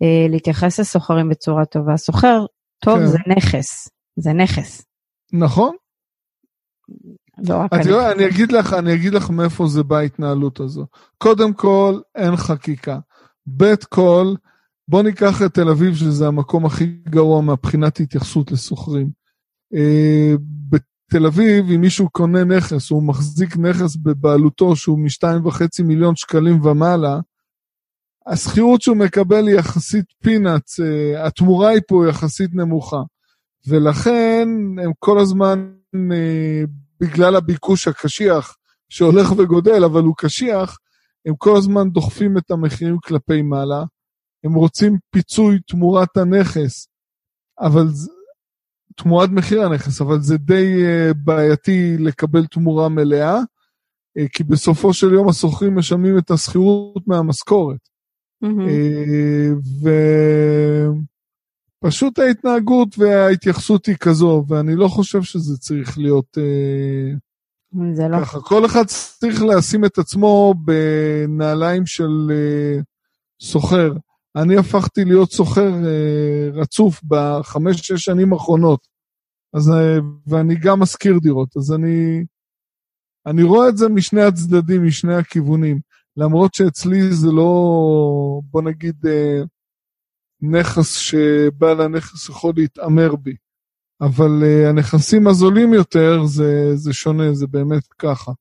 uh, 0.04 0.30
להתייחס 0.30 0.80
לסוחרים 0.80 1.28
בצורה 1.28 1.64
טובה. 1.64 1.96
סוחר 1.96 2.46
טוב 2.84 2.98
כן. 2.98 3.06
זה 3.06 3.18
נכס, 3.36 3.88
זה 4.16 4.32
נכס, 4.32 4.84
נכון? 5.32 5.74
לא 7.48 7.56
רק 7.56 7.74
את. 7.74 7.86
יודעת, 7.86 8.16
אני 8.16 8.26
אגיד 8.26 8.52
לך, 8.52 8.72
אני 8.72 8.94
אגיד 8.94 9.14
לך 9.14 9.30
מאיפה 9.30 9.66
זה 9.66 9.82
בא 9.82 9.96
ההתנהלות 9.96 10.60
הזו. 10.60 10.86
קודם 11.18 11.52
כל, 11.52 12.00
אין 12.14 12.36
חקיקה. 12.36 12.98
ב' 13.46 13.74
כל, 13.74 14.34
בוא 14.88 15.02
ניקח 15.02 15.42
את 15.42 15.54
תל 15.54 15.68
אביב, 15.68 15.94
שזה 15.94 16.26
המקום 16.26 16.66
הכי 16.66 16.84
גרוע 17.08 17.42
מבחינת 17.42 18.00
התייחסות 18.00 18.52
לסוחרים. 18.52 19.10
אה, 19.74 20.34
בתל 21.12 21.26
אביב, 21.26 21.70
אם 21.70 21.80
מישהו 21.80 22.10
קונה 22.10 22.44
נכס, 22.44 22.90
הוא 22.90 23.02
מחזיק 23.02 23.56
נכס 23.56 23.96
בבעלותו 23.96 24.76
שהוא 24.76 24.98
משתיים 24.98 25.46
וחצי 25.46 25.82
מיליון 25.82 26.16
שקלים 26.16 26.66
ומעלה, 26.66 27.20
השכירות 28.26 28.82
שהוא 28.82 28.96
מקבל 28.96 29.48
היא 29.48 29.56
יחסית 29.56 30.04
פינאץ, 30.22 30.80
התמורה 31.18 31.68
היא 31.68 31.80
פה 31.88 32.04
יחסית 32.08 32.54
נמוכה. 32.54 33.02
ולכן 33.66 34.48
הם 34.84 34.92
כל 34.98 35.18
הזמן, 35.18 35.72
אה, 36.12 36.62
בגלל 37.00 37.36
הביקוש 37.36 37.88
הקשיח, 37.88 38.56
שהולך 38.88 39.32
וגודל, 39.32 39.84
אבל 39.84 40.02
הוא 40.02 40.14
קשיח, 40.16 40.78
הם 41.26 41.34
כל 41.38 41.56
הזמן 41.56 41.90
דוחפים 41.90 42.38
את 42.38 42.50
המחירים 42.50 42.98
כלפי 43.04 43.42
מעלה. 43.42 43.84
הם 44.44 44.54
רוצים 44.54 44.98
פיצוי 45.10 45.58
תמורת 45.66 46.16
הנכס, 46.16 46.88
אבל 47.60 47.86
תמורת 48.96 49.30
מחיר 49.30 49.62
הנכס, 49.62 50.00
אבל 50.00 50.20
זה 50.20 50.38
די 50.38 50.82
uh, 50.82 51.14
בעייתי 51.24 51.96
לקבל 51.98 52.46
תמורה 52.46 52.88
מלאה, 52.88 53.38
uh, 53.38 54.28
כי 54.32 54.44
בסופו 54.44 54.92
של 54.94 55.12
יום 55.12 55.28
השוכרים 55.28 55.76
משלמים 55.76 56.18
את 56.18 56.30
השכירות 56.30 57.06
מהמשכורת. 57.06 57.88
Mm-hmm. 58.44 59.88
ופשוט 61.84 62.18
ההתנהגות 62.18 62.98
וההתייחסות 62.98 63.86
היא 63.86 63.96
כזו, 63.96 64.44
ואני 64.48 64.76
לא 64.76 64.88
חושב 64.88 65.22
שזה 65.22 65.58
צריך 65.58 65.98
להיות 65.98 66.38
זה 67.92 68.08
לא. 68.08 68.20
ככה. 68.20 68.40
כל 68.40 68.66
אחד 68.66 68.84
צריך 68.86 69.42
לשים 69.42 69.84
את 69.84 69.98
עצמו 69.98 70.54
בנעליים 70.64 71.86
של 71.86 72.30
סוחר. 73.40 73.92
אני 74.36 74.56
הפכתי 74.56 75.04
להיות 75.04 75.32
סוחר 75.32 75.72
אה, 75.86 76.50
רצוף 76.52 77.00
בחמש-שש 77.04 78.04
שנים 78.04 78.32
האחרונות, 78.32 78.86
אז, 79.54 79.70
אה, 79.70 79.98
ואני 80.26 80.54
גם 80.62 80.80
משכיר 80.80 81.18
דירות, 81.18 81.56
אז 81.56 81.72
אני, 81.72 82.24
אני 83.26 83.42
רואה 83.42 83.68
את 83.68 83.76
זה 83.76 83.88
משני 83.88 84.22
הצדדים, 84.22 84.86
משני 84.86 85.14
הכיוונים. 85.14 85.80
למרות 86.16 86.54
שאצלי 86.54 87.12
זה 87.12 87.26
לא, 87.26 87.52
בוא 88.44 88.62
נגיד, 88.62 89.06
אה, 89.06 89.42
נכס 90.42 90.96
שבעל 90.96 91.80
הנכס 91.80 92.28
יכול 92.28 92.52
להתעמר 92.56 93.16
בי. 93.16 93.34
אבל 94.00 94.42
uh, 94.42 94.68
הנכסים 94.68 95.28
הזולים 95.28 95.74
יותר, 95.74 96.24
זה, 96.24 96.76
זה 96.76 96.92
שונה, 96.92 97.34
זה 97.34 97.46
באמת 97.46 97.86
ככה. 97.98 98.32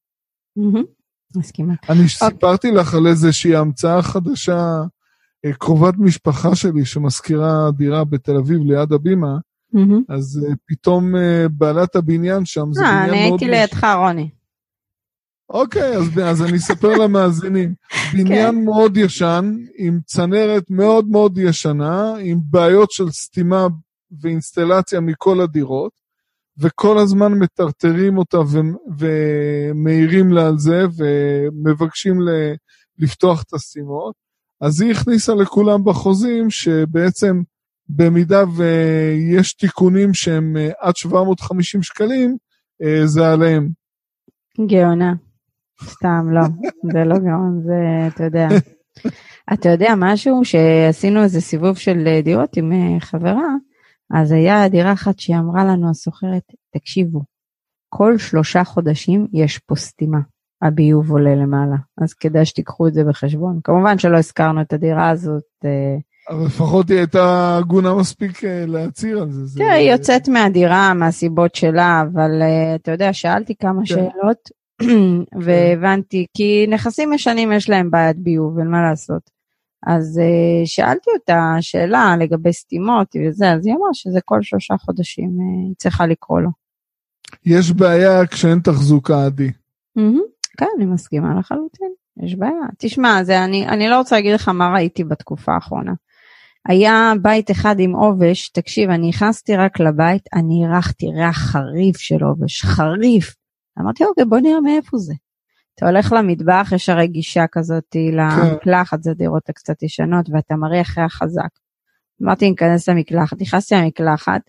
מסכימה. 1.35 1.73
אני 1.89 2.09
סיפרתי 2.09 2.71
לך 2.71 2.93
על 2.93 3.07
איזושהי 3.07 3.55
המצאה 3.55 4.01
חדשה 4.01 4.81
קרובת 5.59 5.93
משפחה 5.97 6.55
שלי 6.55 6.85
שמשכירה 6.85 7.71
דירה 7.77 8.03
בתל 8.03 8.37
אביב 8.37 8.61
ליד 8.65 8.93
הבימה. 8.93 9.37
אז 10.09 10.39
uh, 10.43 10.55
פתאום 10.65 11.15
uh, 11.15 11.19
בעלת 11.51 11.95
הבניין 11.95 12.45
שם, 12.45 12.73
זה 12.73 12.81
בניין 12.81 12.95
מאוד... 12.95 13.09
אה, 13.09 13.19
אני 13.19 13.19
הייתי 13.19 13.45
לידך, 13.47 13.83
רוני. 13.83 14.29
אוקיי, 15.49 15.97
אז, 15.97 16.19
אז 16.23 16.41
אני 16.41 16.57
אספר 16.57 16.97
למאזינים. 16.97 17.73
בניין 18.13 18.55
כן. 18.55 18.65
מאוד 18.65 18.97
ישן, 18.97 19.55
עם 19.77 19.99
צנרת 20.05 20.63
מאוד 20.69 21.07
מאוד 21.07 21.37
ישנה, 21.37 22.13
עם 22.19 22.39
בעיות 22.43 22.91
של 22.91 23.11
סתימה 23.11 23.67
ואינסטלציה 24.21 24.99
מכל 24.99 25.41
הדירות, 25.41 25.91
וכל 26.57 26.97
הזמן 26.97 27.33
מטרטרים 27.33 28.17
אותה 28.17 28.37
ומעירים 28.97 30.33
לה 30.33 30.47
על 30.47 30.57
זה, 30.57 30.85
ומבקשים 30.97 32.19
לפתוח 32.97 33.43
את 33.43 33.53
הסתימות. 33.53 34.15
אז 34.61 34.81
היא 34.81 34.91
הכניסה 34.91 35.35
לכולם 35.35 35.83
בחוזים 35.83 36.49
שבעצם 36.49 37.41
במידה 37.89 38.43
ויש 38.57 39.53
תיקונים 39.53 40.13
שהם 40.13 40.57
אה, 40.57 40.69
עד 40.79 40.95
750 40.95 41.83
שקלים, 41.83 42.37
אה, 42.83 43.07
זה 43.07 43.31
עליהם. 43.31 43.69
גאונה. 44.67 45.13
סתם, 45.83 46.27
לא. 46.31 46.41
זה 46.93 47.03
לא 47.05 47.17
גאון, 47.17 47.61
זה, 47.65 48.07
אתה 48.07 48.23
יודע. 48.23 48.47
אתה 49.53 49.69
יודע 49.69 49.93
משהו 49.97 50.45
שעשינו 50.45 51.23
איזה 51.23 51.41
סיבוב 51.41 51.77
של 51.77 52.07
אה, 52.07 52.21
דירות 52.21 52.57
עם 52.57 52.71
חברה, 52.99 53.47
אז 54.13 54.31
היה 54.31 54.69
דירה 54.69 54.93
אחת 54.93 55.19
שהיא 55.19 55.37
אמרה 55.37 55.65
לנו, 55.65 55.89
הסוחרת, 55.89 56.43
תקשיבו, 56.77 57.21
כל 57.89 58.17
שלושה 58.17 58.63
חודשים 58.63 59.27
יש 59.33 59.57
פה 59.57 59.75
סתימה. 59.75 60.19
הביוב 60.61 61.11
עולה 61.11 61.35
למעלה, 61.35 61.75
אז 62.01 62.13
כדאי 62.13 62.45
שתיקחו 62.45 62.87
את 62.87 62.93
זה 62.93 63.03
בחשבון. 63.03 63.59
כמובן 63.63 63.97
שלא 63.97 64.17
הזכרנו 64.17 64.61
את 64.61 64.73
הדירה 64.73 65.09
הזאת. 65.09 65.43
אה, 65.65 65.97
אבל 66.29 66.45
לפחות 66.45 66.89
היא 66.89 66.97
הייתה 66.97 67.57
הגונה 67.57 67.95
מספיק 67.95 68.43
אה, 68.43 68.65
להצהיר 68.67 69.21
על 69.21 69.31
זה. 69.31 69.59
כן, 69.59 69.69
היא 69.71 69.91
יוצאת 69.91 70.27
מהדירה 70.27 70.93
מהסיבות 70.93 71.55
שלה, 71.55 72.03
אבל 72.11 72.41
אה, 72.41 72.75
אתה 72.75 72.91
יודע, 72.91 73.13
שאלתי 73.13 73.55
כמה 73.55 73.79
כן. 73.79 73.85
שאלות, 73.85 74.49
והבנתי, 75.45 76.25
כי 76.37 76.67
נכסים 76.69 77.13
ישנים 77.13 77.51
יש 77.51 77.69
להם 77.69 77.91
בעיית 77.91 78.17
ביוב, 78.17 78.59
אין 78.59 78.67
מה 78.67 78.81
לעשות. 78.89 79.41
אז 79.87 80.21
שאלתי 80.65 81.09
אותה 81.19 81.55
שאלה 81.61 82.15
לגבי 82.19 82.53
סתימות 82.53 83.15
וזה, 83.15 83.51
אז 83.51 83.65
היא 83.65 83.75
אמרה 83.75 83.89
שזה 83.93 84.19
כל 84.25 84.41
שלושה 84.41 84.73
חודשים 84.77 85.29
היא 85.39 85.75
צריכה 85.77 86.07
לקרוא 86.07 86.39
לו. 86.39 86.49
יש 87.45 87.71
בעיה 87.71 88.27
כשאין 88.27 88.59
תחזוקה 88.59 89.25
עדי. 89.25 89.51
כן, 90.57 90.65
אני 90.77 90.85
מסכימה 90.85 91.39
לחלוטין, 91.39 91.91
יש 92.23 92.35
בעיה. 92.35 92.67
תשמע, 92.77 93.23
זה, 93.23 93.43
אני, 93.43 93.67
אני 93.67 93.89
לא 93.89 93.97
רוצה 93.97 94.15
להגיד 94.15 94.33
לך 94.33 94.49
מה 94.49 94.73
ראיתי 94.73 95.03
בתקופה 95.03 95.53
האחרונה. 95.53 95.93
היה 96.67 97.13
בית 97.21 97.51
אחד 97.51 97.75
עם 97.79 97.95
עובש, 97.95 98.49
תקשיב, 98.49 98.89
אני 98.89 99.09
נכנסתי 99.09 99.55
רק 99.55 99.79
לבית, 99.79 100.21
אני 100.33 100.65
אירחתי 100.65 101.05
ריח 101.07 101.37
חריף 101.37 101.97
של 101.97 102.23
עובש, 102.23 102.63
חריף. 102.63 103.35
אמרתי, 103.79 104.03
אוקיי, 104.05 104.25
בוא 104.25 104.39
נראה 104.39 104.61
מאיפה 104.61 104.97
זה. 104.97 105.13
אתה 105.75 105.89
הולך 105.89 106.13
למטבח, 106.17 106.71
יש 106.75 106.89
הרי 106.89 107.07
גישה 107.07 107.45
כזאת. 107.51 107.95
למקלחת, 108.11 109.03
זה 109.03 109.13
דירות 109.13 109.49
הקצת 109.49 109.83
ישנות, 109.83 110.29
ואתה 110.33 110.55
מריח 110.55 110.97
ריח 110.97 111.13
חזק. 111.13 111.49
אמרתי, 112.23 112.49
ניכנס 112.49 112.89
למקלחת, 112.89 113.41
נכנסתי 113.41 113.75
למקלחת, 113.75 114.41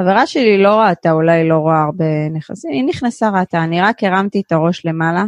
חברה 0.00 0.26
שלי 0.26 0.62
לא 0.62 0.74
ראתה, 0.74 1.12
אולי 1.12 1.48
לא 1.48 1.56
רואה 1.56 1.82
הרבה 1.82 2.28
נכסים, 2.32 2.70
היא 2.72 2.84
נכנסה 2.84 3.30
ראתה, 3.30 3.64
אני 3.64 3.80
רק 3.80 4.04
הרמתי 4.04 4.42
את 4.46 4.52
הראש 4.52 4.86
למעלה, 4.86 5.24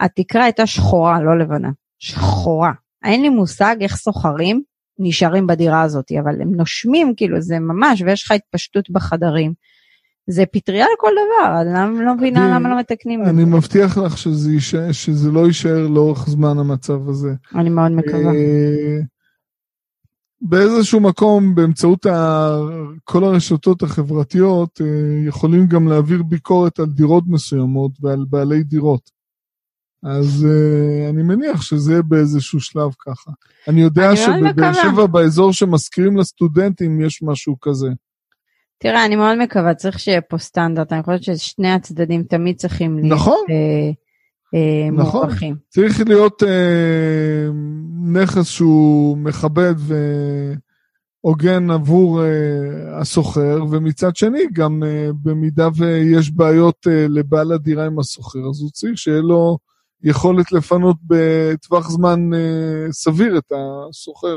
התקרה 0.00 0.44
הייתה 0.44 0.66
שחורה, 0.66 1.22
לא 1.22 1.38
לבנה, 1.38 1.70
שחורה. 1.98 2.72
אין 3.04 3.22
לי 3.22 3.28
מושג 3.28 3.76
איך 3.80 3.96
סוחרים 3.96 4.62
נשארים 4.98 5.46
בדירה 5.46 5.82
הזאת, 5.82 6.12
אבל 6.20 6.42
הם 6.42 6.54
נושמים, 6.54 7.14
כאילו, 7.16 7.40
זה 7.40 7.58
ממש, 7.58 8.02
ויש 8.02 8.24
לך 8.24 8.30
התפשטות 8.30 8.90
בחדרים. 8.90 9.52
זה 10.30 10.44
פטריה 10.52 10.86
לכל 10.94 11.10
דבר, 11.12 11.60
אני 11.60 12.04
לא 12.04 12.14
מבינה 12.14 12.54
למה 12.54 12.68
לא 12.68 12.78
מתקנים 12.78 13.20
את 13.20 13.24
זה. 13.24 13.30
אני 13.30 13.44
מבטיח 13.44 13.98
לך 13.98 14.18
שזה, 14.18 14.52
יישאר, 14.52 14.92
שזה 14.92 15.30
לא 15.30 15.46
יישאר 15.46 15.86
לאורך 15.86 16.28
זמן 16.28 16.58
המצב 16.58 17.08
הזה. 17.08 17.34
אני 17.54 17.70
מאוד 17.70 17.92
מקווה. 17.92 18.34
אה, 18.34 19.00
באיזשהו 20.40 21.00
מקום, 21.00 21.54
באמצעות 21.54 22.06
ה... 22.06 22.48
כל 23.04 23.24
הרשתות 23.24 23.82
החברתיות, 23.82 24.80
אה, 24.80 24.86
יכולים 25.26 25.66
גם 25.66 25.88
להעביר 25.88 26.22
ביקורת 26.22 26.78
על 26.78 26.86
דירות 26.86 27.24
מסוימות 27.26 27.92
ועל 28.00 28.24
בעלי 28.30 28.62
דירות. 28.62 29.15
אז 30.06 30.46
uh, 30.46 31.10
אני 31.10 31.22
מניח 31.22 31.62
שזה 31.62 31.92
יהיה 31.92 32.02
באיזשהו 32.02 32.60
שלב 32.60 32.90
ככה. 33.06 33.30
אני 33.68 33.80
יודע 33.80 34.16
שבבאר 34.16 34.72
שבע, 34.72 35.06
באזור 35.06 35.52
שמשכירים 35.52 36.16
לסטודנטים, 36.16 37.00
יש 37.00 37.22
משהו 37.22 37.60
כזה. 37.60 37.88
תראה, 38.78 39.04
אני 39.04 39.16
מאוד 39.16 39.38
מקווה, 39.38 39.74
צריך 39.74 39.98
שיהיה 39.98 40.20
פה 40.20 40.38
סטנדרט, 40.38 40.92
אני 40.92 41.02
חושבת 41.02 41.22
ששני 41.22 41.72
הצדדים 41.72 42.22
תמיד 42.22 42.56
צריכים 42.56 42.98
להיות 42.98 43.12
נכון. 43.12 43.44
אה, 43.50 43.90
אה, 44.54 44.90
נכון. 44.90 45.20
מוכרחים. 45.20 45.56
צריך 45.68 46.00
להיות 46.06 46.42
אה, 46.42 47.48
נכס 48.12 48.46
שהוא 48.46 49.18
מכבד 49.18 49.74
והוגן 51.24 51.70
עבור 51.70 52.22
אה, 52.22 53.00
הסוחר, 53.00 53.64
ומצד 53.70 54.16
שני, 54.16 54.42
גם 54.52 54.82
אה, 54.82 55.10
במידה 55.22 55.68
ויש 55.76 56.30
בעיות 56.30 56.86
אה, 56.90 57.06
לבעל 57.08 57.52
הדירה 57.52 57.86
עם 57.86 57.98
הסוחר, 57.98 58.38
אז 58.50 58.60
הוא 58.60 58.70
צריך 58.70 58.98
שיהיה 58.98 59.20
לו... 59.20 59.58
יכולת 60.02 60.52
לפנות 60.52 60.96
בטווח 61.06 61.88
זמן 61.88 62.34
אה, 62.34 62.92
סביר 62.92 63.38
את 63.38 63.52
הסוחר. 63.52 64.36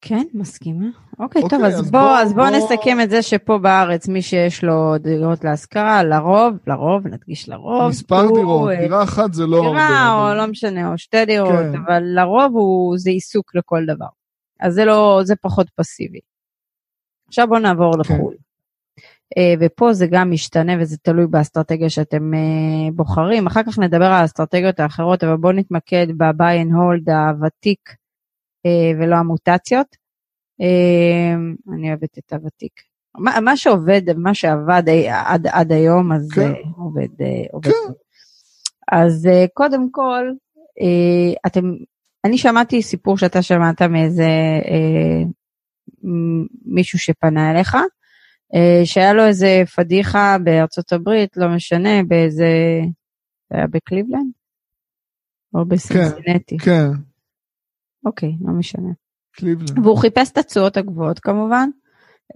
כן, 0.00 0.24
מסכימה. 0.34 0.86
אוקיי, 1.18 1.42
אוקיי 1.42 1.58
טוב, 1.58 1.66
אז, 1.66 1.80
אז 1.80 1.90
בוא, 1.90 2.00
בוא, 2.00 2.18
אז 2.18 2.32
בוא, 2.34 2.44
בוא 2.44 2.56
נסכם 2.56 3.00
את 3.00 3.10
זה 3.10 3.22
שפה 3.22 3.58
בארץ, 3.58 4.08
מי 4.08 4.22
שיש 4.22 4.64
לו 4.64 4.98
דירות 4.98 5.44
להשכרה, 5.44 6.02
לרוב, 6.02 6.54
לרוב, 6.66 7.06
נדגיש 7.06 7.48
לרוב. 7.48 7.88
מספר 7.88 8.20
הוא, 8.20 8.38
דירות, 8.38 8.70
הוא, 8.70 8.80
דירה 8.80 9.02
אחת 9.02 9.34
זה 9.34 9.46
לא 9.46 9.60
דירה, 9.60 9.66
הרבה. 9.66 9.88
דירה, 9.88 10.30
או. 10.30 10.34
לא 10.34 10.46
משנה, 10.46 10.92
או 10.92 10.98
שתי 10.98 11.24
דירות, 11.24 11.50
כן. 11.50 11.80
אבל 11.86 12.02
לרוב 12.02 12.52
הוא, 12.52 12.98
זה 12.98 13.10
עיסוק 13.10 13.54
לכל 13.54 13.84
דבר. 13.86 14.06
אז 14.60 14.74
זה 14.74 14.84
לא, 14.84 15.20
זה 15.24 15.34
פחות 15.42 15.70
פסיבי. 15.74 16.20
עכשיו 17.28 17.46
בוא 17.48 17.58
נעבור 17.58 17.92
כן. 17.92 18.14
לחו"ל. 18.14 18.34
אה, 19.38 19.54
ופה 19.60 19.92
זה 19.92 20.06
גם 20.10 20.30
משתנה 20.30 20.72
וזה 20.80 20.96
תלוי 20.96 21.26
באסטרטגיה 21.26 21.90
שאתם 21.90 22.34
אה, 22.34 22.90
בוחרים. 22.92 23.46
אחר 23.46 23.62
כך 23.62 23.78
נדבר 23.78 24.04
על 24.04 24.12
האסטרטגיות 24.12 24.80
האחרות, 24.80 25.24
אבל 25.24 25.36
בואו 25.36 25.52
נתמקד 25.52 26.06
ב-buy 26.16 26.64
and 26.64 26.72
hold 26.72 27.12
הוותיק 27.12 27.90
אה, 28.66 28.92
ולא 28.98 29.16
המוטציות. 29.16 30.06
אני 31.74 31.88
אוהבת 31.88 32.18
את 32.18 32.32
הוותיק. 32.32 32.72
מה, 33.18 33.40
מה 33.40 33.56
שעובד, 33.56 34.02
מה 34.16 34.34
שעבד 34.34 34.82
עד, 35.10 35.46
עד 35.46 35.72
היום, 35.72 36.12
אז 36.12 36.28
כן. 36.34 36.52
עובד. 36.76 37.08
עובד. 37.52 37.70
כן. 37.70 37.92
אז 38.92 39.28
קודם 39.54 39.90
כל, 39.90 40.30
אתם, 41.46 41.72
אני 42.24 42.38
שמעתי 42.38 42.82
סיפור 42.82 43.18
שאתה 43.18 43.42
שמעת 43.42 43.82
מאיזה 43.82 44.28
מישהו 46.64 46.98
שפנה 46.98 47.50
אליך. 47.50 47.76
אה, 48.54 48.80
שהיה 48.84 49.12
לו 49.12 49.26
איזה 49.26 49.62
פדיחה 49.76 50.36
בארצות 50.44 50.92
הברית, 50.92 51.36
לא 51.36 51.48
משנה, 51.48 52.02
באיזה... 52.08 52.80
זה 53.50 53.56
היה 53.56 53.66
בקליבלנד? 53.66 54.32
או 55.54 55.64
בסינסינטי? 55.64 56.58
כן. 56.58 56.86
אוקיי, 58.06 58.32
לא 58.40 58.52
משנה. 58.52 58.88
קליבלנד. 59.32 59.78
והוא 59.78 59.98
חיפש 59.98 60.30
את 60.30 60.38
התשואות 60.38 60.76
הגבוהות 60.76 61.18
כמובן, 61.18 61.68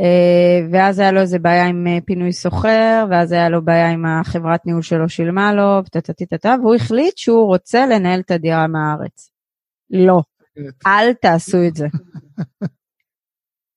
אה, 0.00 0.68
ואז 0.72 0.98
היה 0.98 1.12
לו 1.12 1.20
איזה 1.20 1.38
בעיה 1.38 1.66
עם 1.66 1.86
אה, 1.86 1.98
פינוי 2.04 2.32
סוחר, 2.32 3.06
ואז 3.10 3.32
היה 3.32 3.48
לו 3.48 3.64
בעיה 3.64 3.90
עם 3.90 4.06
החברת 4.06 4.66
ניהול 4.66 4.82
שלו 4.82 5.08
שילמה 5.08 5.52
לו, 5.54 5.82
טטטטטה, 5.82 6.56
והוא 6.60 6.74
החליט 6.74 7.18
שהוא 7.18 7.46
רוצה 7.46 7.86
לנהל 7.86 8.20
את 8.20 8.30
הדירה 8.30 8.66
מהארץ. 8.66 9.30
לא, 9.90 10.22
אל 10.86 11.12
תעשו 11.12 11.58
את 11.68 11.76
זה. 11.76 11.86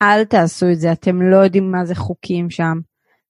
אל 0.01 0.25
תעשו 0.25 0.71
את 0.71 0.79
זה, 0.79 0.91
אתם 0.91 1.21
לא 1.21 1.37
יודעים 1.37 1.71
מה 1.71 1.85
זה 1.85 1.95
חוקים 1.95 2.49
שם. 2.49 2.79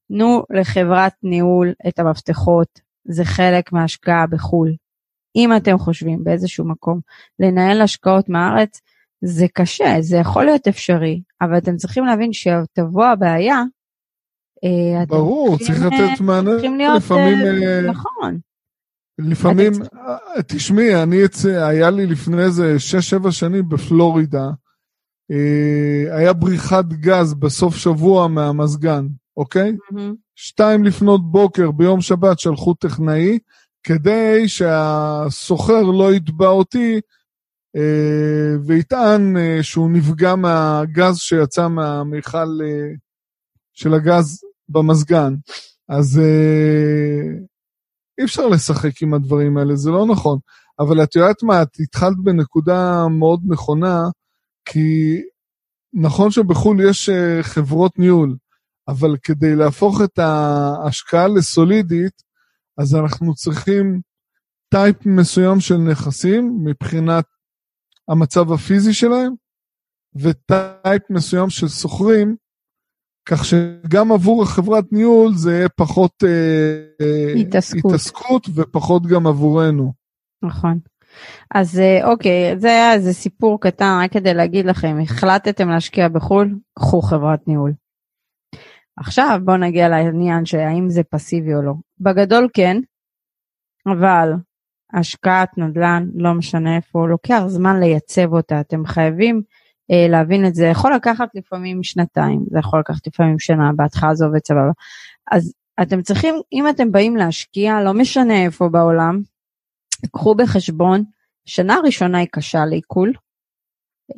תנו 0.07 0.43
לחברת 0.49 1.13
ניהול 1.23 1.73
את 1.87 1.99
המפתחות, 1.99 2.79
זה 3.05 3.25
חלק 3.25 3.73
מההשקעה 3.73 4.27
בחו"ל. 4.27 4.75
אם 5.35 5.55
אתם 5.57 5.77
חושבים 5.77 6.23
באיזשהו 6.23 6.65
מקום 6.65 6.99
לנהל 7.39 7.81
השקעות 7.81 8.29
מהארץ, 8.29 8.81
זה 9.21 9.45
קשה, 9.53 9.95
זה 9.99 10.17
יכול 10.17 10.45
להיות 10.45 10.67
אפשרי, 10.67 11.21
אבל 11.41 11.57
אתם 11.57 11.75
צריכים 11.75 12.05
להבין 12.05 12.33
שתבוא 12.33 13.05
הבעיה, 13.05 13.63
אה, 14.63 15.05
ברור, 15.05 15.57
צריך 15.57 15.81
אה, 15.81 15.87
לתת 15.87 16.21
מענה 16.21 16.51
צריכים 16.51 16.77
להיות, 16.77 16.97
לפעמים, 16.97 17.37
אה, 17.63 17.81
נכון, 17.81 18.37
לפעמים, 19.19 19.71
תשמעי, 20.47 21.03
אני 21.03 21.25
אצא, 21.25 21.65
היה 21.65 21.89
לי 21.89 22.05
לפני 22.05 22.43
איזה 22.43 22.75
6-7 23.25 23.31
שנים 23.31 23.69
בפלורידה, 23.69 24.49
היה 26.11 26.33
בריחת 26.33 26.85
גז 26.85 27.33
בסוף 27.33 27.75
שבוע 27.75 28.27
מהמזגן, 28.27 29.07
אוקיי? 29.37 29.71
מהמם, 29.91 30.15
שתיים 30.35 30.83
לפנות 30.83 31.31
בוקר 31.31 31.71
ביום 31.71 32.01
שבת 32.01 32.39
שלחו 32.39 32.73
טכנאי, 32.73 33.39
כדי 33.83 34.47
שהסוחר 34.47 35.81
לא 35.81 36.13
יתבע 36.13 36.47
אותי 36.47 36.99
אה, 37.75 38.57
ויטען 38.65 39.37
אה, 39.37 39.63
שהוא 39.63 39.91
נפגע 39.91 40.35
מהגז 40.35 41.17
שיצא 41.17 41.67
מהמיכל 41.67 42.59
אה, 42.63 42.93
של 43.73 43.93
הגז 43.93 44.39
במזגן. 44.69 45.33
אז 45.89 46.19
אה, 46.19 47.43
אי 48.19 48.23
אפשר 48.23 48.47
לשחק 48.47 49.01
עם 49.01 49.13
הדברים 49.13 49.57
האלה, 49.57 49.75
זה 49.75 49.91
לא 49.91 50.05
נכון. 50.05 50.39
אבל 50.79 51.03
את 51.03 51.15
יודעת 51.15 51.43
מה, 51.43 51.61
את 51.61 51.69
התחלת 51.79 52.17
בנקודה 52.23 53.07
מאוד 53.07 53.41
נכונה, 53.47 54.01
כי 54.65 55.21
נכון 55.93 56.31
שבחו"ל 56.31 56.77
יש 56.89 57.09
אה, 57.09 57.43
חברות 57.43 57.99
ניהול, 57.99 58.35
אבל 58.87 59.17
כדי 59.23 59.55
להפוך 59.55 60.01
את 60.03 60.19
ההשקעה 60.19 61.27
לסולידית, 61.27 62.23
אז 62.77 62.95
אנחנו 62.95 63.35
צריכים 63.35 64.01
טייפ 64.69 65.05
מסוים 65.05 65.59
של 65.59 65.77
נכסים 65.77 66.59
מבחינת 66.63 67.25
המצב 68.09 68.51
הפיזי 68.51 68.93
שלהם, 68.93 69.33
וטייפ 70.15 71.09
מסוים 71.09 71.49
של 71.49 71.67
סוחרים, 71.67 72.35
כך 73.25 73.45
שגם 73.45 74.11
עבור 74.11 74.43
החברת 74.43 74.85
ניהול 74.91 75.35
זה 75.35 75.51
יהיה 75.53 75.69
פחות 75.69 76.23
אה, 76.23 77.33
התעסקות. 77.41 77.91
התעסקות 77.91 78.47
ופחות 78.55 79.07
גם 79.07 79.27
עבורנו. 79.27 79.93
נכון. 80.43 80.79
אז 81.55 81.79
אה, 81.79 82.11
אוקיי, 82.11 82.59
זה 82.59 82.67
היה 82.67 82.93
איזה 82.93 83.13
סיפור 83.13 83.61
קטן, 83.61 83.99
רק 84.03 84.11
כדי 84.11 84.33
להגיד 84.33 84.65
לכם, 84.65 84.97
החלטתם 85.03 85.69
להשקיע 85.69 86.07
בחו"ל, 86.07 86.55
קחו 86.79 87.01
חברת 87.01 87.47
ניהול. 87.47 87.73
עכשיו 88.97 89.39
בואו 89.43 89.57
נגיע 89.57 89.89
לעניין 89.89 90.45
של 90.45 90.57
האם 90.57 90.89
זה 90.89 91.03
פסיבי 91.03 91.53
או 91.53 91.61
לא. 91.61 91.73
בגדול 91.99 92.47
כן, 92.53 92.77
אבל 93.85 94.33
השקעת 94.93 95.57
נדל"ן, 95.57 96.07
לא 96.15 96.33
משנה 96.33 96.75
איפה, 96.75 97.07
לוקח 97.07 97.43
זמן 97.47 97.79
לייצב 97.79 98.33
אותה, 98.33 98.59
אתם 98.59 98.85
חייבים 98.85 99.41
אה, 99.91 100.07
להבין 100.09 100.45
את 100.45 100.55
זה, 100.55 100.65
יכול 100.65 100.93
לקחת 100.93 101.29
לפעמים 101.35 101.83
שנתיים, 101.83 102.45
זה 102.51 102.59
יכול 102.59 102.79
לקחת 102.79 103.07
לפעמים 103.07 103.39
שנה, 103.39 103.71
בהתחלה 103.75 104.15
זה 104.15 104.25
עובד 104.25 104.39
סבבה. 104.47 104.71
אז 105.31 105.53
אתם 105.81 106.01
צריכים, 106.01 106.35
אם 106.53 106.69
אתם 106.69 106.91
באים 106.91 107.15
להשקיע, 107.15 107.83
לא 107.83 107.93
משנה 107.93 108.45
איפה 108.45 108.69
בעולם, 108.69 109.21
קחו 110.11 110.35
בחשבון, 110.35 111.03
שנה 111.45 111.77
ראשונה 111.83 112.17
היא 112.17 112.27
קשה 112.31 112.65
לעיכול, 112.65 113.13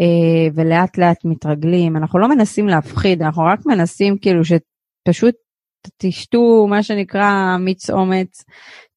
אה, 0.02 0.48
ולאט 0.56 0.98
לאט 0.98 1.26
מתרגלים, 1.26 1.98
אנחנו 1.98 2.20
לא 2.20 2.30
מנסים 2.30 2.68
להפחיד, 2.68 3.22
אנחנו 3.22 3.44
רק 3.44 3.60
מנסים 3.66 4.18
כאילו 4.18 4.42
שפשוט 4.46 5.36
תשתו 5.98 6.68
מה 6.70 6.84
שנקרא 6.84 7.58
מיץ 7.60 7.90
אומץ, 7.90 8.44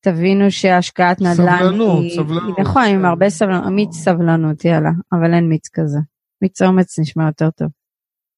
תבינו 0.01 0.51
שהשקעת 0.51 1.20
נדל"ן 1.20 1.35
סבלנות, 1.35 2.03
היא, 2.03 2.16
סבלנות. 2.16 2.57
היא 2.59 2.64
נכון, 2.64 2.83
עם 2.83 3.05
הרבה 3.05 3.31
סבלנות, 3.31 3.72
מיץ 3.72 3.94
סבלנות, 3.94 4.64
יאללה, 4.64 4.90
אבל 5.12 5.35
אין 5.35 5.48
מיץ 5.48 5.68
כזה. 5.68 5.98
מיץ 6.42 6.62
אומץ 6.62 6.98
נשמע 6.98 7.27
יותר 7.27 7.51
טוב. 7.51 7.68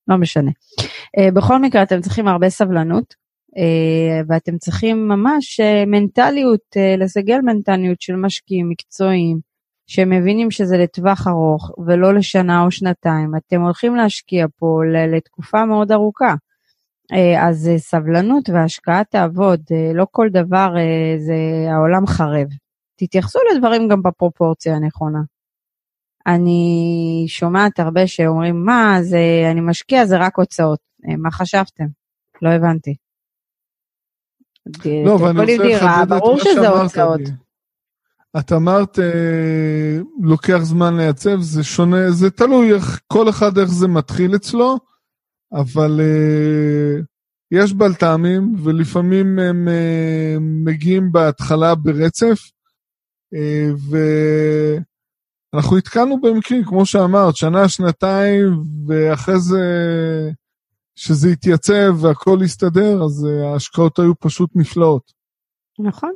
לא 0.08 0.16
משנה. 0.16 0.50
Uh, 0.80 1.34
בכל 1.34 1.58
מקרה 1.62 1.82
אתם 1.82 2.00
צריכים 2.00 2.28
הרבה 2.28 2.50
סבלנות, 2.50 3.14
ואתם 4.28 4.58
צריכים 4.58 5.08
ממש 5.08 5.60
uh, 5.60 5.86
מנטליות, 5.86 6.60
uh, 6.76 7.00
לסגל 7.00 7.38
מנטליות 7.40 8.00
של 8.00 8.16
משקיעים 8.16 8.68
מקצועיים, 8.68 9.38
שמבינים 9.86 10.50
שזה 10.50 10.76
לטווח 10.78 11.26
ארוך 11.28 11.70
ולא 11.86 12.14
לשנה 12.14 12.64
או 12.64 12.70
שנתיים. 12.70 13.32
אתם 13.36 13.60
הולכים 13.60 13.96
להשקיע 13.96 14.46
פה 14.58 14.80
לתקופה 15.12 15.64
מאוד 15.64 15.92
ארוכה. 15.92 16.34
אה, 17.12 17.48
אז 17.48 17.68
אה, 17.68 17.78
סבלנות 17.78 18.48
והשקעה 18.48 19.04
תעבוד, 19.04 19.60
אה, 19.72 19.92
לא 19.94 20.06
כל 20.10 20.28
דבר 20.32 20.74
זה 21.18 21.34
העולם 21.72 22.06
חרב. 22.06 22.46
תתייחסו 22.96 23.38
לדברים 23.54 23.88
גם 23.88 24.02
בפרופורציה 24.02 24.74
הנכונה. 24.76 25.18
אני 26.26 27.24
שומעת 27.28 27.80
הרבה 27.80 28.06
שאומרים, 28.06 28.64
מה, 28.64 28.98
זה, 29.02 29.18
אני 29.50 29.60
משקיע, 29.60 30.06
זה 30.06 30.16
רק 30.18 30.38
הוצאות. 30.38 30.78
מה 31.18 31.30
חשבתם? 31.30 31.84
לא 32.42 32.48
הבנתי. 32.48 32.94
לא, 35.06 35.10
ואני 35.12 35.32
תבוא 35.32 35.44
לי 35.44 35.56
רוצה 35.56 35.86
לחדד 35.86 36.12
את 36.12 36.22
מה 36.22 36.88
שאמרת. 36.88 37.20
את 38.38 38.52
אמרת, 38.52 38.98
אה, 38.98 39.98
לוקח 40.22 40.58
זמן 40.62 40.96
לייצב, 40.96 41.40
זה 41.40 41.64
שונה, 41.64 42.10
זה 42.10 42.30
תלוי 42.30 42.74
איך, 42.74 43.00
כל 43.06 43.28
אחד 43.28 43.58
איך 43.58 43.70
זה 43.70 43.88
מתחיל 43.88 44.36
אצלו, 44.36 44.78
אבל 45.52 46.00
אה, 46.00 47.00
יש 47.50 47.72
בלת"מים, 47.72 48.54
ולפעמים 48.64 49.38
הם 49.38 49.68
אה, 49.68 50.36
מגיעים 50.40 51.12
בהתחלה 51.12 51.74
ברצף, 51.74 52.38
אה, 53.34 53.68
ואנחנו 55.54 55.78
התקלנו 55.78 56.20
במקרים, 56.20 56.64
כמו 56.64 56.86
שאמרת, 56.86 57.36
שנה, 57.36 57.68
שנתיים, 57.68 58.62
ואחרי 58.86 59.40
זה, 59.40 59.60
שזה 61.02 61.28
התייצב 61.28 61.94
והכל 62.00 62.42
הסתדר, 62.44 63.02
אז 63.04 63.26
אה, 63.26 63.52
ההשקעות 63.52 63.98
היו 63.98 64.12
פשוט 64.18 64.50
נפלאות. 64.54 65.12
נכון. 65.78 66.12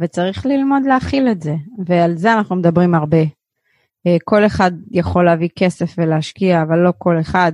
וצריך 0.00 0.46
ללמוד 0.46 0.82
להכיל 0.86 1.28
את 1.28 1.42
זה, 1.42 1.54
ועל 1.86 2.16
זה 2.16 2.32
אנחנו 2.32 2.56
מדברים 2.56 2.94
הרבה. 2.94 3.22
אה, 4.06 4.16
כל 4.24 4.46
אחד 4.46 4.72
יכול 4.90 5.24
להביא 5.24 5.48
כסף 5.56 5.94
ולהשקיע, 5.98 6.62
אבל 6.62 6.78
לא 6.78 6.92
כל 6.98 7.20
אחד, 7.20 7.52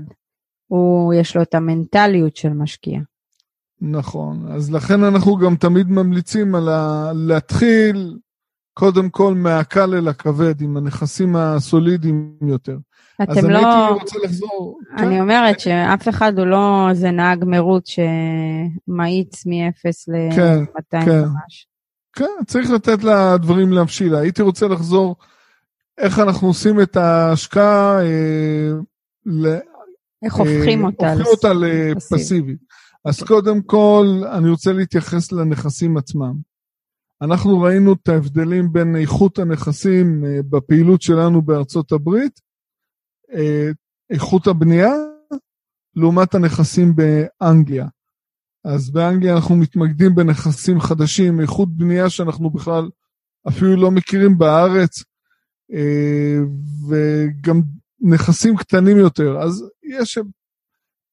הוא, 0.66 1.14
יש 1.14 1.36
לו 1.36 1.42
את 1.42 1.54
המנטליות 1.54 2.36
של 2.36 2.52
משקיע. 2.52 3.00
נכון, 3.80 4.52
אז 4.52 4.72
לכן 4.72 5.04
אנחנו 5.04 5.36
גם 5.36 5.56
תמיד 5.56 5.90
ממליצים 5.90 6.54
על 6.54 6.68
ה... 6.68 7.12
להתחיל 7.14 8.18
קודם 8.74 9.10
כל 9.10 9.34
מהקל 9.34 9.94
אל 9.94 10.08
הכבד, 10.08 10.60
עם 10.60 10.76
הנכסים 10.76 11.36
הסולידיים 11.36 12.36
יותר. 12.48 12.78
אז 13.28 13.38
אתם 13.38 13.46
אני 13.46 13.54
לא... 13.54 13.58
הייתי 13.88 14.00
רוצה 14.02 14.18
לחזור. 14.24 14.78
אני 14.96 15.14
כן, 15.14 15.20
אומרת 15.20 15.60
שאף 15.60 16.08
אחד 16.08 16.38
הוא 16.38 16.46
לא 16.46 16.86
איזה 16.90 17.10
נהג 17.10 17.44
מרוץ 17.44 17.88
שמאיץ 17.88 19.46
מ-0 19.46 19.90
ל-200 20.08 21.04
כן. 21.04 21.20
ממש. 21.20 21.66
כן, 22.12 22.44
צריך 22.46 22.70
לתת 22.70 23.04
לדברים 23.04 23.72
להבשיל. 23.72 24.14
הייתי 24.14 24.42
רוצה 24.42 24.68
לחזור 24.68 25.16
איך 25.98 26.18
אנחנו 26.18 26.48
עושים 26.48 26.80
את 26.80 26.96
ההשקעה, 26.96 28.02
אה, 28.02 28.70
ל... 29.26 29.46
איך 30.24 30.34
הופכים 30.34 30.80
אה, 30.82 30.86
אותה 30.86 31.06
הופכים 31.12 31.20
לס- 31.26 31.32
אותה 31.32 31.52
לפסיבית. 31.52 32.58
אז 33.04 33.22
קודם 33.22 33.62
כל, 33.62 34.06
אני 34.32 34.50
רוצה 34.50 34.72
להתייחס 34.72 35.32
לנכסים 35.32 35.96
עצמם. 35.96 36.32
אנחנו 37.22 37.60
ראינו 37.60 37.92
את 37.92 38.08
ההבדלים 38.08 38.72
בין 38.72 38.96
איכות 38.96 39.38
הנכסים 39.38 40.24
אה, 40.24 40.40
בפעילות 40.50 41.02
שלנו 41.02 41.42
בארצות 41.42 41.92
הברית, 41.92 42.40
איכות 44.10 44.46
הבנייה, 44.46 44.92
לעומת 45.96 46.34
הנכסים 46.34 46.94
באנגליה. 46.96 47.86
אז 48.64 48.90
באנגליה 48.90 49.34
אנחנו 49.34 49.56
מתמקדים 49.56 50.14
בנכסים 50.14 50.80
חדשים, 50.80 51.40
איכות 51.40 51.68
בנייה 51.76 52.10
שאנחנו 52.10 52.50
בכלל 52.50 52.90
אפילו 53.48 53.76
לא 53.76 53.90
מכירים 53.90 54.38
בארץ, 54.38 55.02
אה, 55.72 56.38
וגם 56.88 57.62
נכסים 58.00 58.56
קטנים 58.56 58.96
יותר. 58.96 59.38
אז 59.38 59.64
יש 59.82 60.18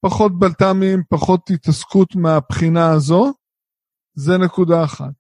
פחות 0.01 0.39
בלת"מים, 0.39 1.03
פחות 1.10 1.49
התעסקות 1.49 2.15
מהבחינה 2.15 2.91
הזו, 2.91 3.34
זה 4.13 4.38
נקודה 4.38 4.84
אחת. 4.84 5.12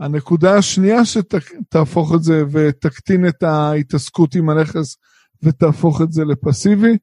הנקודה 0.00 0.58
השנייה 0.58 1.04
שתהפוך 1.04 2.14
את 2.14 2.22
זה 2.22 2.42
ותקטין 2.52 3.28
את 3.28 3.42
ההתעסקות 3.42 4.34
עם 4.34 4.50
הנכס 4.50 4.96
ותהפוך 5.42 6.02
את 6.02 6.12
זה 6.12 6.24
לפסיבי, 6.24 6.96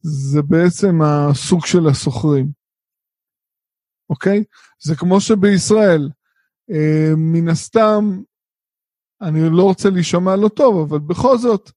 זה 0.00 0.42
בעצם 0.42 1.02
הסוג 1.02 1.66
של 1.66 1.86
הסוחרים. 1.86 2.50
אוקיי? 4.10 4.44
זה 4.82 4.96
כמו 4.96 5.20
שבישראל, 5.20 6.10
אה, 6.70 7.12
מן 7.16 7.48
הסתם, 7.48 8.22
אני 9.22 9.40
לא 9.50 9.62
רוצה 9.62 9.90
להישמע 9.90 10.36
לא 10.36 10.48
טוב, 10.48 10.78
אבל 10.88 10.98
בכל 10.98 11.38
זאת, 11.38 11.70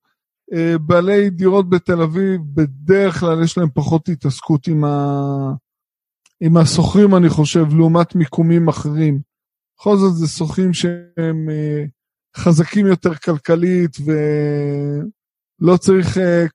אה, 0.54 0.78
בעלי 0.78 1.30
דירות 1.30 1.70
בתל 1.70 2.02
אביב, 2.02 2.42
בדרך 2.54 3.20
כלל 3.20 3.44
יש 3.44 3.58
להם 3.58 3.70
פחות 3.74 4.10
התעסקות 4.10 4.68
עם, 4.68 4.84
ה... 4.84 5.52
עם 6.40 6.58
הסוחרים, 6.58 7.16
אני 7.16 7.30
חושב, 7.30 7.66
לעומת 7.78 8.16
מיקומים 8.16 8.68
אחרים. 8.68 9.22
בכל 9.78 9.98
זאת 9.98 10.16
זה 10.16 10.28
שוכרים 10.28 10.74
שהם 10.74 11.50
אה, 11.50 11.86
חזקים 12.38 12.88
יותר 12.88 13.16
כלכלית 13.16 13.98
ולא 15.60 15.78
צריך, 15.78 16.18
אה, 16.18 16.46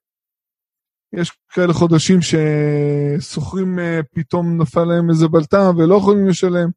יש 1.13 1.33
כאלה 1.49 1.73
חודשים 1.73 2.19
ששוכרים 2.23 3.79
אה, 3.79 4.01
פתאום 4.15 4.63
נפל 4.63 4.85
להם 4.85 5.11
איזה 5.11 5.29
בלטם 5.29 5.77
ולא 5.79 5.95
יכולים 5.95 6.29
לשלם. 6.29 6.71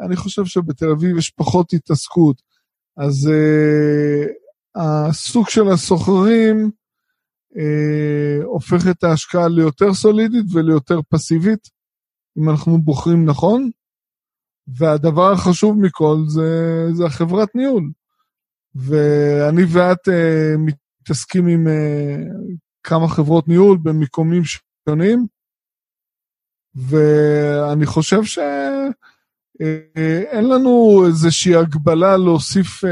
אני 0.00 0.16
חושב 0.16 0.44
שבתל 0.44 0.90
אביב 0.90 1.18
יש 1.18 1.30
פחות 1.30 1.72
התעסקות. 1.72 2.42
אז 2.96 3.30
uh, 3.30 4.80
הסוג 4.80 5.48
של 5.48 5.68
הסוחרים 5.68 6.70
uh, 7.54 8.44
הופך 8.44 8.88
את 8.90 9.04
ההשקעה 9.04 9.48
ליותר 9.48 9.94
סולידית 9.94 10.44
וליותר 10.52 11.00
פסיבית, 11.08 11.68
אם 12.38 12.50
אנחנו 12.50 12.78
בוחרים 12.82 13.24
נכון. 13.24 13.70
והדבר 14.68 15.32
החשוב 15.32 15.78
מכל 15.80 16.16
זה, 16.26 16.86
זה 16.92 17.04
החברת 17.04 17.54
ניהול. 17.54 17.90
ואני 18.74 19.62
ואת 19.68 20.08
uh, 20.08 20.72
מתעסקים 21.00 21.46
עם 21.46 21.66
uh, 21.66 21.70
כמה 22.82 23.08
חברות 23.08 23.48
ניהול 23.48 23.78
במיקומים 23.82 24.42
שונים, 24.44 25.26
ואני 26.74 27.86
חושב 27.86 28.24
שאין 28.24 28.92
uh, 30.44 30.54
לנו 30.54 31.02
איזושהי 31.06 31.54
הגבלה 31.54 32.16
להוסיף 32.16 32.84
uh, 32.84 32.88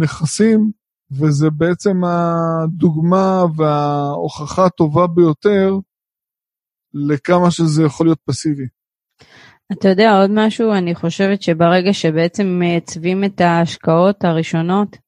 נכסים, 0.00 0.70
וזה 1.10 1.50
בעצם 1.50 2.04
הדוגמה 2.04 3.42
וההוכחה 3.56 4.66
הטובה 4.66 5.06
ביותר 5.06 5.74
לכמה 6.94 7.50
שזה 7.50 7.82
יכול 7.82 8.06
להיות 8.06 8.20
פסיבי. 8.24 8.64
אתה 9.72 9.88
יודע 9.88 10.20
עוד 10.20 10.30
משהו? 10.34 10.72
אני 10.72 10.94
חושבת 10.94 11.42
שברגע 11.42 11.92
שבעצם 11.92 12.46
מייצבים 12.46 13.24
את 13.24 13.40
ההשקעות 13.40 14.24
הראשונות, 14.24 14.96
אה, 14.96 14.98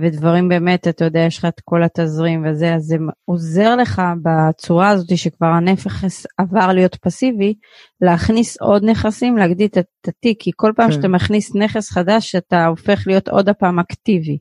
ודברים 0.00 0.48
באמת, 0.48 0.88
אתה 0.88 1.04
יודע, 1.04 1.20
יש 1.20 1.38
לך 1.38 1.44
את 1.44 1.60
כל 1.64 1.82
התזרים 1.82 2.44
וזה, 2.46 2.74
אז 2.74 2.82
זה 2.82 2.96
עוזר 3.24 3.76
לך 3.76 4.02
בצורה 4.22 4.88
הזאת 4.88 5.18
שכבר 5.18 5.46
הנכס 5.46 6.26
עבר 6.38 6.72
להיות 6.72 6.96
פסיבי, 6.96 7.54
להכניס 8.00 8.60
עוד 8.60 8.84
נכסים, 8.84 9.36
להגדיל 9.36 9.66
את 9.66 10.08
התיק, 10.08 10.36
כי 10.40 10.50
כל 10.56 10.72
פעם 10.76 10.86
כן. 10.86 10.92
שאתה 10.92 11.08
מכניס 11.08 11.54
נכס 11.54 11.90
חדש, 11.90 12.34
אתה 12.34 12.66
הופך 12.66 13.02
להיות 13.06 13.28
עוד 13.28 13.48
הפעם 13.48 13.78
אקטיבי. 13.78 14.38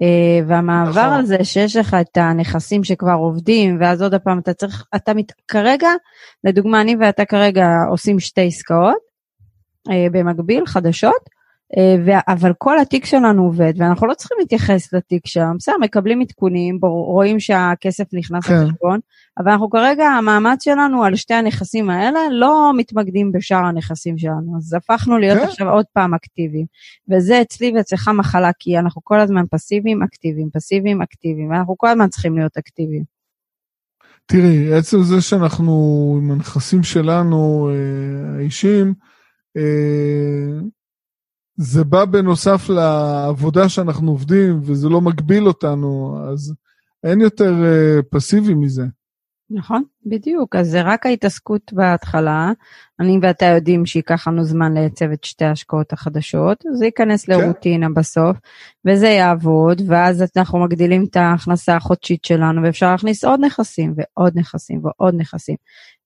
Uh, 0.00 0.44
והמעבר 0.48 0.90
נכון. 0.90 1.12
על 1.12 1.24
זה 1.24 1.44
שיש 1.44 1.76
לך 1.76 1.96
את 2.00 2.16
הנכסים 2.16 2.84
שכבר 2.84 3.12
עובדים, 3.12 3.78
ואז 3.80 4.02
עוד 4.02 4.14
פעם 4.14 4.38
אתה 4.38 4.54
צריך, 4.54 4.84
אתה 4.96 5.14
מת, 5.14 5.32
כרגע, 5.48 5.88
לדוגמה 6.44 6.80
אני 6.80 6.96
ואתה 7.00 7.24
כרגע 7.24 7.66
עושים 7.90 8.20
שתי 8.20 8.46
עסקאות 8.46 8.96
uh, 9.88 9.92
במקביל, 10.12 10.66
חדשות, 10.66 11.12
אה, 11.12 11.37
אבל 12.28 12.52
כל 12.58 12.78
התיק 12.78 13.04
שלנו 13.04 13.44
עובד, 13.44 13.72
ואנחנו 13.76 14.06
לא 14.06 14.14
צריכים 14.14 14.36
להתייחס 14.40 14.92
לתיק 14.92 15.26
שם, 15.26 15.52
בסדר, 15.58 15.74
מקבלים 15.80 16.20
עדכונים, 16.20 16.78
רואים 16.82 17.40
שהכסף 17.40 18.04
נכנס 18.12 18.46
כן. 18.46 18.54
לחשבון, 18.54 18.98
אבל 19.38 19.50
אנחנו 19.50 19.70
כרגע, 19.70 20.04
המאמץ 20.04 20.64
שלנו 20.64 21.04
על 21.04 21.16
שתי 21.16 21.34
הנכסים 21.34 21.90
האלה, 21.90 22.20
לא 22.30 22.72
מתמקדים 22.76 23.32
בשאר 23.32 23.64
הנכסים 23.64 24.18
שלנו, 24.18 24.56
אז 24.56 24.74
הפכנו 24.74 25.18
להיות 25.18 25.38
כן. 25.38 25.44
עכשיו 25.44 25.68
עוד 25.70 25.84
פעם 25.92 26.14
אקטיביים. 26.14 26.66
וזה 27.10 27.40
אצלי 27.42 27.72
ואצלך 27.76 28.08
מחלה, 28.08 28.50
כי 28.58 28.78
אנחנו 28.78 29.04
כל 29.04 29.20
הזמן 29.20 29.42
פסיביים, 29.50 30.02
אקטיביים, 30.02 30.48
פסיביים, 30.52 31.02
אקטיביים, 31.02 31.50
ואנחנו 31.50 31.78
כל 31.78 31.88
הזמן 31.88 32.08
צריכים 32.08 32.38
להיות 32.38 32.56
אקטיביים. 32.56 33.04
תראי, 34.26 34.74
עצם 34.74 35.02
זה 35.02 35.20
שאנחנו 35.20 35.72
עם 36.22 36.30
הנכסים 36.30 36.82
שלנו, 36.82 37.70
אה, 37.72 38.38
האישיים, 38.38 38.94
אה, 39.56 40.60
זה 41.60 41.84
בא 41.84 42.04
בנוסף 42.04 42.68
לעבודה 42.68 43.68
שאנחנו 43.68 44.10
עובדים, 44.10 44.60
וזה 44.62 44.88
לא 44.88 45.00
מגביל 45.00 45.46
אותנו, 45.46 46.18
אז 46.32 46.54
אין 47.04 47.20
יותר 47.20 47.52
uh, 47.52 48.02
פסיבי 48.10 48.54
מזה. 48.54 48.84
נכון, 49.50 49.82
בדיוק. 50.06 50.56
אז 50.56 50.68
זה 50.68 50.82
רק 50.82 51.06
ההתעסקות 51.06 51.72
בהתחלה. 51.72 52.52
אני 53.00 53.18
ואתה 53.22 53.46
יודעים 53.46 53.86
שייקח 53.86 54.28
לנו 54.28 54.44
זמן 54.44 54.74
לייצב 54.74 55.10
את 55.10 55.24
שתי 55.24 55.44
ההשקעות 55.44 55.92
החדשות, 55.92 56.64
זה 56.74 56.84
ייכנס 56.84 57.24
כן. 57.24 57.32
לרוטינה 57.32 57.86
בסוף, 57.96 58.36
וזה 58.86 59.08
יעבוד, 59.08 59.82
ואז 59.86 60.24
אנחנו 60.36 60.58
מגדילים 60.58 61.04
את 61.04 61.16
ההכנסה 61.16 61.76
החודשית 61.76 62.24
שלנו, 62.24 62.62
ואפשר 62.62 62.90
להכניס 62.90 63.24
עוד 63.24 63.40
נכסים, 63.40 63.94
ועוד 63.96 64.38
נכסים, 64.38 64.80
ועוד 64.84 65.14
נכסים. 65.14 65.56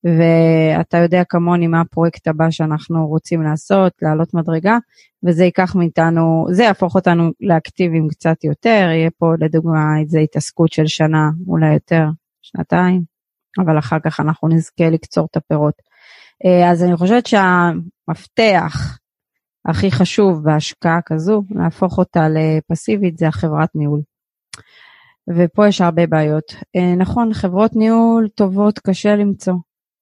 ואתה 0.05 0.98
יודע 0.98 1.22
כמוני 1.28 1.66
מה 1.66 1.81
הפרויקט 1.81 2.28
הבא 2.28 2.50
שאנחנו 2.50 3.07
רוצים 3.07 3.42
לעשות, 3.42 3.92
לעלות 4.02 4.35
מדרגה, 4.35 4.78
וזה 5.24 5.44
ייקח 5.44 5.74
מאיתנו, 5.76 6.46
זה 6.50 6.62
יהפוך 6.62 6.94
אותנו 6.94 7.31
לאקטיביים 7.40 8.09
קצת 8.09 8.44
יותר, 8.44 8.88
יהיה 8.90 9.11
פה 9.18 9.33
לדוגמה 9.38 10.00
איזו 10.00 10.18
התעסקות 10.18 10.72
של 10.72 10.87
שנה, 10.87 11.31
אולי 11.46 11.72
יותר, 11.72 12.05
שנתיים, 12.42 13.12
אבל 13.58 13.78
אחר 13.78 13.96
כך 14.04 14.20
אנחנו 14.20 14.48
נזכה 14.48 14.90
לקצור 14.90 15.28
את 15.30 15.36
הפירות. 15.36 15.74
אה, 16.44 16.70
אז 16.70 16.82
אני 16.82 16.96
חושבת 16.96 17.26
שהמפתח 17.26 18.98
הכי 19.68 19.90
חשוב 19.90 20.44
בהשקעה 20.44 21.00
כזו, 21.06 21.42
להפוך 21.50 21.98
אותה 21.98 22.26
לפסיבית, 22.28 23.18
זה 23.18 23.28
החברת 23.28 23.68
ניהול. 23.74 24.00
ופה 25.36 25.68
יש 25.68 25.80
הרבה 25.80 26.06
בעיות. 26.06 26.54
אה, 26.76 26.94
נכון, 26.96 27.34
חברות 27.34 27.76
ניהול 27.76 28.28
טובות 28.34 28.78
קשה 28.78 29.16
למצוא. 29.16 29.54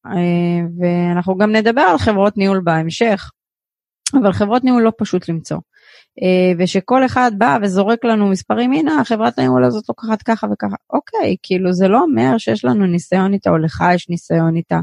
אה, 0.07 0.67
ואנחנו 0.79 1.37
גם 1.37 1.53
נדבר 1.53 1.81
על 1.81 1.99
חברות 1.99 2.37
ניהול 2.37 2.61
בהמשך, 2.65 3.31
אבל 4.23 4.33
חברות 4.33 4.65
ניהול 4.65 4.83
לא 4.83 4.93
פשוט 4.99 5.29
למצוא. 5.29 5.59
אה, 6.23 6.53
ושכל 6.59 7.07
אחד 7.07 7.33
בא 7.39 7.59
וזורק 7.63 8.05
לנו 8.05 8.29
מספרים, 8.29 8.73
הנה 8.73 9.05
חברת 9.05 9.39
הניהול 9.39 9.65
הזאת 9.65 9.89
לוקחת 9.89 10.23
ככה 10.23 10.47
וככה, 10.53 10.77
אוקיי, 10.93 11.37
כאילו 11.43 11.73
זה 11.73 11.89
לא 11.89 12.01
אומר 12.01 12.39
שיש 12.39 12.65
לנו 12.65 12.87
ניסיון 12.87 13.33
איתה 13.33 13.51
או 13.51 13.59
לך 13.59 13.85
יש 13.95 14.09
ניסיון 14.09 14.57
איתה, 14.57 14.81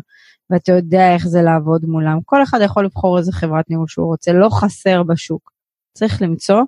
ואתה 0.50 0.72
יודע 0.72 1.14
איך 1.14 1.28
זה 1.28 1.42
לעבוד 1.42 1.86
מולם. 1.86 2.20
כל 2.26 2.44
אחד 2.44 2.60
יכול 2.64 2.86
לבחור 2.86 3.18
איזה 3.18 3.32
חברת 3.32 3.70
ניהול 3.70 3.88
שהוא 3.88 4.08
רוצה, 4.08 4.34
לא 4.34 4.50
חסר 4.50 5.04
בשוק. 5.04 5.52
צריך 5.94 6.22
למצוא 6.22 6.62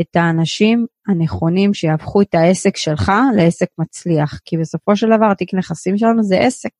את 0.00 0.16
האנשים 0.16 0.86
הנכונים 1.08 1.74
שיהפכו 1.74 2.22
את 2.22 2.34
העסק 2.34 2.76
שלך 2.76 3.12
לעסק 3.36 3.68
מצליח, 3.78 4.40
כי 4.44 4.56
בסופו 4.56 4.96
של 4.96 5.06
דבר 5.16 5.30
התיק 5.30 5.54
נכסים 5.54 5.98
שלנו 5.98 6.22
זה 6.22 6.38
עסק. 6.40 6.72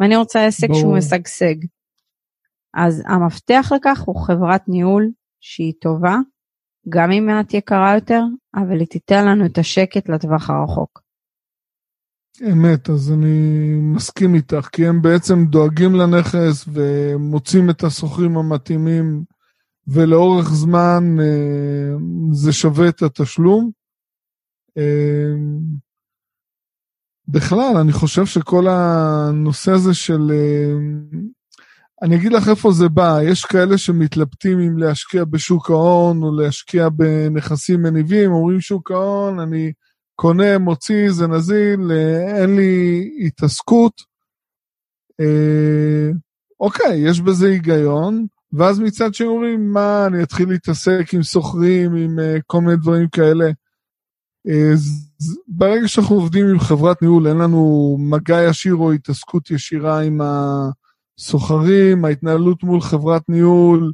ואני 0.00 0.16
רוצה 0.16 0.46
עסק 0.46 0.68
בוא. 0.68 0.78
שהוא 0.78 0.96
משגשג. 0.96 1.54
אז 2.74 3.02
המפתח 3.06 3.72
לכך 3.76 4.00
הוא 4.00 4.26
חברת 4.26 4.68
ניהול 4.68 5.10
שהיא 5.40 5.72
טובה, 5.80 6.16
גם 6.88 7.10
אם 7.10 7.26
מעט 7.26 7.54
יקרה 7.54 7.94
יותר, 7.94 8.22
אבל 8.54 8.78
היא 8.78 8.86
תיתן 8.86 9.26
לנו 9.26 9.46
את 9.46 9.58
השקט 9.58 10.08
לטווח 10.08 10.50
הרחוק. 10.50 11.02
אמת, 12.52 12.90
אז 12.90 13.12
אני 13.12 13.74
מסכים 13.82 14.34
איתך, 14.34 14.68
כי 14.72 14.86
הם 14.86 15.02
בעצם 15.02 15.46
דואגים 15.46 15.94
לנכס 15.94 16.64
ומוצאים 16.72 17.70
את 17.70 17.84
השוכרים 17.84 18.38
המתאימים, 18.38 19.24
ולאורך 19.86 20.48
זמן 20.48 21.16
אה, 21.20 21.96
זה 22.32 22.52
שווה 22.52 22.88
את 22.88 23.02
התשלום. 23.02 23.70
אה, 24.78 25.32
בכלל, 27.28 27.76
אני 27.80 27.92
חושב 27.92 28.26
שכל 28.26 28.66
הנושא 28.68 29.72
הזה 29.72 29.94
של... 29.94 30.30
אה, 32.02 32.06
אני 32.06 32.16
אגיד 32.16 32.32
לך 32.32 32.48
איפה 32.48 32.72
זה 32.72 32.88
בא, 32.88 33.18
יש 33.22 33.44
כאלה 33.44 33.78
שמתלבטים 33.78 34.60
אם 34.60 34.78
להשקיע 34.78 35.24
בשוק 35.24 35.70
ההון 35.70 36.22
או 36.22 36.36
להשקיע 36.36 36.88
בנכסים 36.88 37.82
מניבים, 37.82 38.32
אומרים 38.32 38.60
שוק 38.60 38.90
ההון, 38.90 39.40
אני 39.40 39.72
קונה, 40.14 40.58
מוציא, 40.58 41.10
זה 41.10 41.26
נזיל, 41.26 41.92
אה, 41.92 42.40
אין 42.40 42.56
לי 42.56 43.10
התעסקות. 43.26 43.92
אה, 45.20 46.10
אוקיי, 46.60 47.08
יש 47.08 47.20
בזה 47.20 47.46
היגיון, 47.46 48.26
ואז 48.52 48.80
מצד 48.80 49.14
שני 49.14 49.26
אומרים, 49.26 49.72
מה, 49.72 50.06
אני 50.06 50.22
אתחיל 50.22 50.48
להתעסק 50.48 51.14
עם 51.14 51.22
סוחרים, 51.22 51.94
עם 51.94 52.16
כל 52.46 52.60
מיני 52.60 52.76
דברים 52.76 53.08
כאלה. 53.08 53.44
אה, 54.48 54.72
ברגע 55.48 55.88
שאנחנו 55.88 56.16
עובדים 56.16 56.48
עם 56.48 56.58
חברת 56.58 57.02
ניהול, 57.02 57.26
אין 57.26 57.36
לנו 57.36 57.96
מגע 58.00 58.42
ישיר 58.42 58.74
או 58.74 58.92
התעסקות 58.92 59.50
ישירה 59.50 60.00
עם 60.00 60.20
הסוחרים, 61.18 62.04
ההתנהלות 62.04 62.62
מול 62.62 62.80
חברת 62.80 63.28
ניהול, 63.28 63.92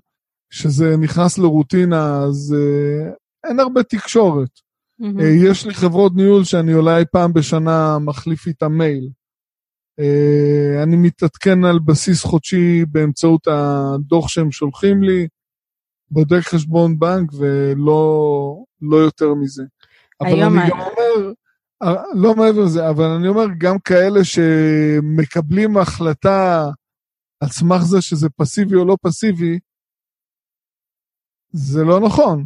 שזה 0.51 0.97
נכנס 0.97 1.39
לרוטינה, 1.39 2.23
אז 2.23 2.57
אה, 2.59 3.11
אין 3.49 3.61
הרבה 3.61 3.83
תקשורת. 3.83 4.51
Mm-hmm. 5.03 5.23
יש 5.23 5.67
לי 5.67 5.75
חברות 5.75 6.13
ניהול 6.17 6.45
שאני 6.45 6.75
אולי 6.75 7.05
פעם 7.13 7.33
בשנה 7.33 7.99
מחליף 7.99 8.47
איתם 8.47 8.73
מייל. 8.73 9.09
אני 10.83 10.97
מתעדכן 10.97 11.65
על 11.65 11.79
בסיס 11.79 12.23
חודשי 12.23 12.85
באמצעות 12.85 13.49
הדוח 13.49 14.29
שהם 14.29 14.53
שולחים 14.53 15.03
לי, 15.03 15.27
בודק 16.11 16.41
חשבון 16.41 16.99
בנק 16.99 17.31
ולא 17.39 18.57
לא 18.83 18.97
יותר 18.97 19.35
מזה. 19.35 19.63
אבל 20.21 20.43
אני 20.43 20.71
גם 20.71 20.81
אומר, 20.81 21.33
לא 22.15 22.35
מעבר 22.35 22.65
לזה, 22.65 22.89
אבל 22.91 23.05
אני 23.05 23.29
אומר, 23.29 23.45
גם 23.59 23.79
כאלה 23.79 24.25
שמקבלים 24.25 25.77
החלטה 25.77 26.67
על 27.45 27.51
סמך 27.51 27.83
זה 27.83 28.03
שזה 28.03 28.29
פסיבי 28.37 28.75
או 28.77 28.85
לא 28.85 28.97
פסיבי, 29.03 29.59
זה 31.51 31.85
לא 31.85 32.01
נכון. 32.01 32.45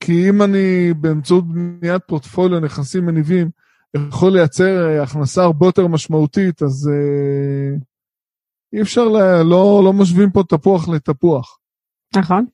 כי 0.00 0.30
אם 0.30 0.42
אני 0.42 0.94
באמצעות 1.00 1.44
בניית 1.48 2.02
פורטפוליו 2.06 2.60
נכסים 2.60 3.06
מניבים 3.06 3.50
יכול 4.08 4.32
לייצר 4.32 5.02
הכנסה 5.02 5.42
הרבה 5.42 5.66
יותר 5.66 5.86
משמעותית, 5.86 6.62
אז 6.62 6.90
אה, 6.92 7.76
אי 8.72 8.82
אפשר, 8.82 9.04
ל... 9.04 9.42
לא, 9.42 9.82
לא 9.84 9.92
משווים 9.92 10.30
פה 10.30 10.42
תפוח 10.48 10.88
לתפוח. 10.88 11.58
נכון. 12.16 12.46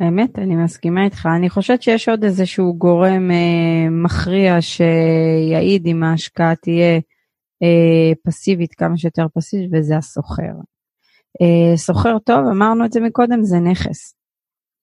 האמת, 0.00 0.38
אני 0.38 0.56
מסכימה 0.56 1.04
איתך. 1.04 1.28
אני 1.36 1.50
חושבת 1.50 1.82
שיש 1.82 2.08
עוד 2.08 2.24
איזשהו 2.24 2.74
גורם 2.78 3.30
אה, 3.30 3.90
מכריע 3.90 4.60
שיעיד 4.60 5.86
אם 5.86 6.02
ההשקעה 6.02 6.54
תהיה 6.54 6.94
אה, 6.94 6.98
פסיבית, 8.24 8.74
כמה 8.74 8.96
שיותר 8.96 9.26
פסיבית, 9.34 9.70
וזה 9.72 9.96
הסוחר. 9.96 10.52
אה, 11.42 11.76
סוחר 11.76 12.18
טוב, 12.18 12.46
אמרנו 12.50 12.84
את 12.84 12.92
זה 12.92 13.00
מקודם, 13.00 13.42
זה 13.42 13.58
נכס. 13.60 14.14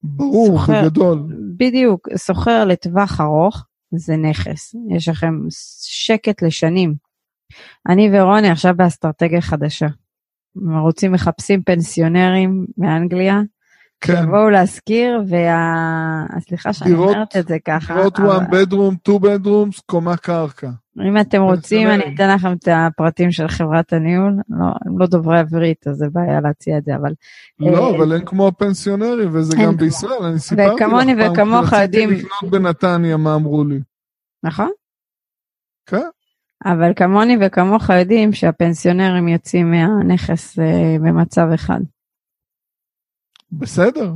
ברור, 0.04 0.48
סוחר, 0.48 0.82
בגדול. 0.84 1.36
בדיוק, 1.58 2.08
סוחר 2.15 2.65
לטווח 2.65 3.22
ארוך 3.22 3.65
זה 3.92 4.18
נכס. 4.18 4.76
יש 4.96 5.10
לכם 5.10 5.34
שקט 5.86 6.42
לשנים. 6.42 6.94
אני 7.89 8.10
ורוני 8.13 8.50
עכשיו 8.50 8.74
באסטרטגיה 8.78 9.42
חדשה. 9.42 9.88
רוצים, 10.84 11.12
מחפשים 11.12 11.63
פנסיונרים 11.63 12.65
מאנגליה. 12.78 13.39
כן. 14.02 14.24
יבואו 14.24 14.50
להשכיר, 14.50 15.22
וה... 15.28 16.40
סליחה 16.40 16.74
שאני 16.74 16.94
אומרת 16.94 17.38
את 17.38 17.48
זה 17.48 17.58
ככה. 17.66 17.96
דירות 17.96 18.20
אבל... 18.20 18.38
one 18.38 18.50
bedroom, 18.50 19.10
two 19.10 19.20
bedrooms, 19.22 19.82
קומה 19.86 20.18
קרקע. 20.18 20.70
אם 21.08 21.20
אתם 21.22 21.42
רוצים, 21.42 21.88
אני 21.88 22.16
אתן 22.16 22.36
לכם 22.36 22.54
את 22.54 22.68
הפרטים 22.72 23.32
של 23.32 23.48
חברת 23.48 23.94
הניהול. 23.94 24.34
לא, 24.50 24.66
הם 24.86 25.00
לא 25.00 25.06
דוברי 25.06 25.40
עברית, 25.40 25.88
אז 25.88 25.96
זה 25.96 26.06
בעיה 26.12 26.42
להציע 26.42 26.78
את 26.78 26.84
זה, 26.86 26.96
אבל... 26.96 27.14
לא, 27.60 27.90
אה, 27.90 27.98
אבל 27.98 28.14
אין 28.14 28.26
כמו 28.26 28.48
הפנסיונרים, 28.48 29.30
וזה 29.32 29.58
גם 29.64 29.78
בישראל, 29.78 30.24
אני 30.24 30.40
סיפרתי 30.40 30.70
לך 30.70 30.74
וכמוני 30.76 31.16
וכמוך 31.18 31.74
יודעים... 31.82 32.10
רציתי 32.10 32.26
לקנות 32.26 32.52
בנתניה, 32.52 33.18
מה 33.18 33.36
אמרו 33.36 33.64
לי. 33.64 33.80
נכון. 34.44 34.70
כן. 35.86 36.08
אבל 36.66 36.92
כמוני 36.96 37.38
וכמוך 37.42 37.90
יודעים 37.90 38.34
שהפנסיונרים 38.34 39.28
יוצאים 39.28 39.72
מהנכס 39.72 40.60
אה, 40.60 40.96
במצב 41.00 41.48
אחד. 41.54 41.80
בסדר. 43.52 44.12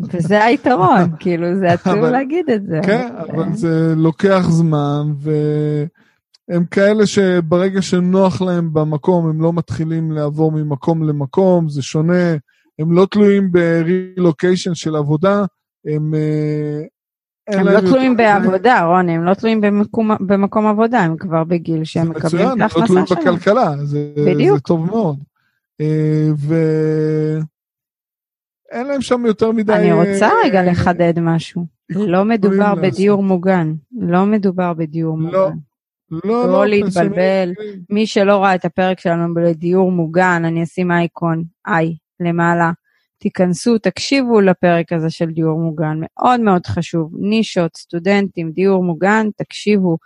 וזה 0.00 0.44
היתרון, 0.44 1.10
כאילו 1.20 1.58
זה 1.58 1.72
עצוב 1.72 1.94
להגיד 1.94 2.50
את 2.50 2.66
זה. 2.66 2.80
כן, 2.82 3.08
אבל 3.18 3.52
זה 3.52 3.94
לוקח 3.96 4.46
זמן, 4.48 5.12
והם 5.18 6.64
כאלה 6.64 7.06
שברגע 7.06 7.82
שנוח 7.82 8.42
להם 8.42 8.72
במקום, 8.72 9.28
הם 9.28 9.42
לא 9.42 9.52
מתחילים 9.52 10.12
לעבור 10.12 10.52
ממקום 10.52 11.02
למקום, 11.02 11.68
זה 11.68 11.82
שונה, 11.82 12.32
הם 12.78 12.92
לא 12.92 13.06
תלויים 13.10 13.52
ברילוקיישן 13.52 14.74
של 14.74 14.96
עבודה, 14.96 15.44
הם... 15.86 16.14
אה, 16.14 16.82
הם 17.48 17.68
לא 17.68 17.80
תלויים 17.80 18.16
בעבודה, 18.16 18.84
רוני, 18.84 19.12
הם 19.12 19.24
לא 19.24 19.34
תלויים 19.34 19.60
במקום, 19.60 20.10
במקום 20.20 20.66
עבודה, 20.66 21.00
הם 21.00 21.16
כבר 21.16 21.44
בגיל 21.44 21.84
שהם 21.84 22.10
מקבלים 22.10 22.46
את 22.46 22.60
ההכנסה 22.60 22.86
שלהם. 22.86 22.88
זה 22.88 22.94
מצוין, 22.94 22.98
הם 22.98 23.18
לא 23.18 23.22
תלויים 23.22 23.36
בכלכלה, 23.36 23.84
זה, 23.84 24.12
זה 24.16 24.60
טוב 24.60 24.86
מאוד. 24.86 25.18
אה, 25.80 26.28
ו... 26.36 26.54
אין 28.74 28.86
להם 28.86 29.00
שם 29.00 29.26
יותר 29.26 29.52
מדי... 29.52 29.72
אני 29.72 29.92
רוצה 29.92 30.26
אה, 30.26 30.32
רגע 30.44 30.62
לחדד 30.62 31.20
משהו. 31.20 31.66
לא 31.90 32.24
מדובר 32.24 32.74
בדיור 32.74 33.22
מוגן. 33.22 33.72
לא 33.92 34.26
מדובר 34.26 34.72
בדיור 34.72 35.18
לא. 35.18 35.24
מוגן. 35.24 35.56
לא, 36.10 36.20
לא, 36.24 36.52
לא 36.52 36.66
להתבלבל. 36.66 37.52
מי 37.90 38.06
שלא 38.06 38.42
ראה 38.42 38.54
את 38.54 38.64
הפרק 38.64 39.00
שלנו 39.00 39.34
בדיור 39.34 39.92
מוגן, 39.92 40.42
אני 40.44 40.62
אשים 40.62 40.92
אייקון, 40.92 41.44
איי, 41.66 41.96
למעלה. 42.20 42.72
תיכנסו, 43.18 43.78
תקשיבו 43.78 44.40
לפרק 44.40 44.92
הזה 44.92 45.10
של 45.10 45.26
דיור 45.26 45.60
מוגן, 45.60 45.98
מאוד 46.00 46.40
מאוד 46.40 46.66
חשוב. 46.66 47.12
נישות, 47.18 47.76
סטודנטים, 47.76 48.50
דיור 48.50 48.84
מוגן, 48.84 49.26
תקשיבו. 49.36 49.96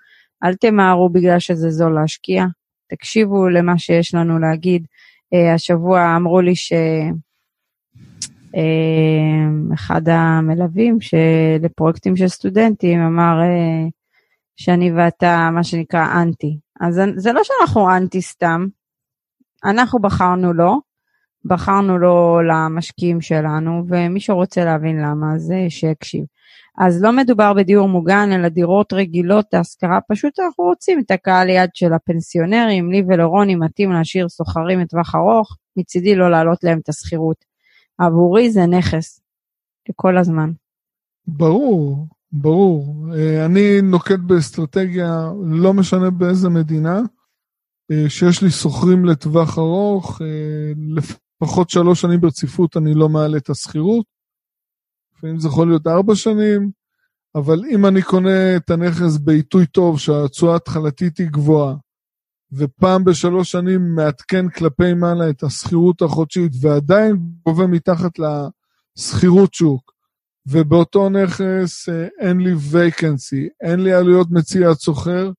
אל 0.44 0.54
תמהרו 0.54 1.08
בגלל 1.08 1.38
שזה 1.38 1.70
זול 1.70 1.94
להשקיע. 1.94 2.44
תקשיבו 2.88 3.48
למה 3.48 3.78
שיש 3.78 4.14
לנו 4.14 4.38
להגיד. 4.38 4.86
Uh, 5.34 5.54
השבוע 5.54 6.16
אמרו 6.16 6.40
לי 6.40 6.56
ש... 6.56 6.72
אה, 8.56 9.74
אחד 9.74 10.08
המלווים 10.08 10.98
לפרויקטים 11.60 12.16
של 12.16 12.28
סטודנטים 12.28 13.00
אמר 13.00 13.40
אה, 13.40 13.88
שאני 14.56 14.92
ואתה 14.92 15.50
מה 15.52 15.64
שנקרא 15.64 16.22
אנטי. 16.22 16.58
אז 16.80 17.00
זה 17.16 17.32
לא 17.32 17.40
שאנחנו 17.44 17.96
אנטי 17.96 18.22
סתם, 18.22 18.66
אנחנו 19.64 19.98
בחרנו 19.98 20.52
לו, 20.52 20.80
בחרנו 21.44 21.98
לו 21.98 22.40
למשקיעים 22.42 23.20
שלנו, 23.20 23.84
ומי 23.88 24.20
שרוצה 24.20 24.64
להבין 24.64 25.00
למה, 25.02 25.34
אז 25.34 25.52
שיקשיב. 25.68 26.24
אז 26.78 27.02
לא 27.02 27.12
מדובר 27.12 27.52
בדיור 27.52 27.88
מוגן, 27.88 28.32
אלא 28.32 28.48
דירות 28.48 28.92
רגילות 28.92 29.46
להשכרה, 29.52 29.98
פשוט 30.08 30.40
אנחנו 30.40 30.64
רוצים 30.64 31.00
את 31.00 31.10
הקהל 31.10 31.48
יד 31.48 31.70
של 31.74 31.92
הפנסיונרים, 31.92 32.92
לי 32.92 33.02
ולרוני 33.08 33.54
מתאים 33.54 33.92
להשאיר 33.92 34.28
סוחרים 34.28 34.80
לטווח 34.80 35.14
ארוך, 35.14 35.56
מצידי 35.76 36.14
לא 36.14 36.30
להעלות 36.30 36.64
להם 36.64 36.78
את 36.78 36.88
השכירות. 36.88 37.44
עבורי 37.98 38.50
זה 38.50 38.66
נכס, 38.66 39.20
כל 39.96 40.18
הזמן. 40.18 40.50
ברור, 41.26 42.06
ברור. 42.32 43.06
אה, 43.14 43.46
אני 43.46 43.82
נוקט 43.82 44.18
באסטרטגיה, 44.26 45.30
לא 45.44 45.74
משנה 45.74 46.10
באיזה 46.10 46.48
מדינה, 46.48 47.00
אה, 47.90 48.10
שיש 48.10 48.42
לי 48.42 48.50
שוכרים 48.50 49.04
לטווח 49.04 49.58
ארוך, 49.58 50.22
אה, 50.22 50.72
לפחות 51.42 51.70
שלוש 51.70 52.00
שנים 52.00 52.20
ברציפות 52.20 52.76
אני 52.76 52.94
לא 52.94 53.08
מעלה 53.08 53.36
את 53.36 53.50
השכירות. 53.50 54.06
לפעמים 55.16 55.38
זה 55.38 55.48
יכול 55.48 55.68
להיות 55.68 55.86
ארבע 55.86 56.14
שנים, 56.14 56.70
אבל 57.34 57.64
אם 57.70 57.86
אני 57.86 58.02
קונה 58.02 58.56
את 58.56 58.70
הנכס 58.70 59.16
בעיתוי 59.16 59.66
טוב, 59.66 59.98
שהתשואה 59.98 60.52
ההתחלתית 60.52 61.18
היא 61.18 61.28
גבוהה, 61.30 61.74
ופעם 62.52 63.04
בשלוש 63.04 63.50
שנים 63.50 63.94
מעדכן 63.94 64.48
כלפי 64.48 64.94
מעלה 64.94 65.30
את 65.30 65.42
השכירות 65.42 66.02
החודשית 66.02 66.52
ועדיין 66.60 67.16
גובה 67.46 67.66
מתחת 67.66 68.12
לשכירות 68.18 69.54
שוק, 69.54 69.92
ובאותו 70.46 71.08
נכס 71.08 71.88
אה, 71.88 72.08
אין 72.20 72.40
לי 72.40 72.54
וייקנסי, 72.54 73.48
אין 73.60 73.80
לי 73.80 73.92
עלויות 73.92 74.28
מציאת 74.30 74.76
סוחר, 74.76 75.30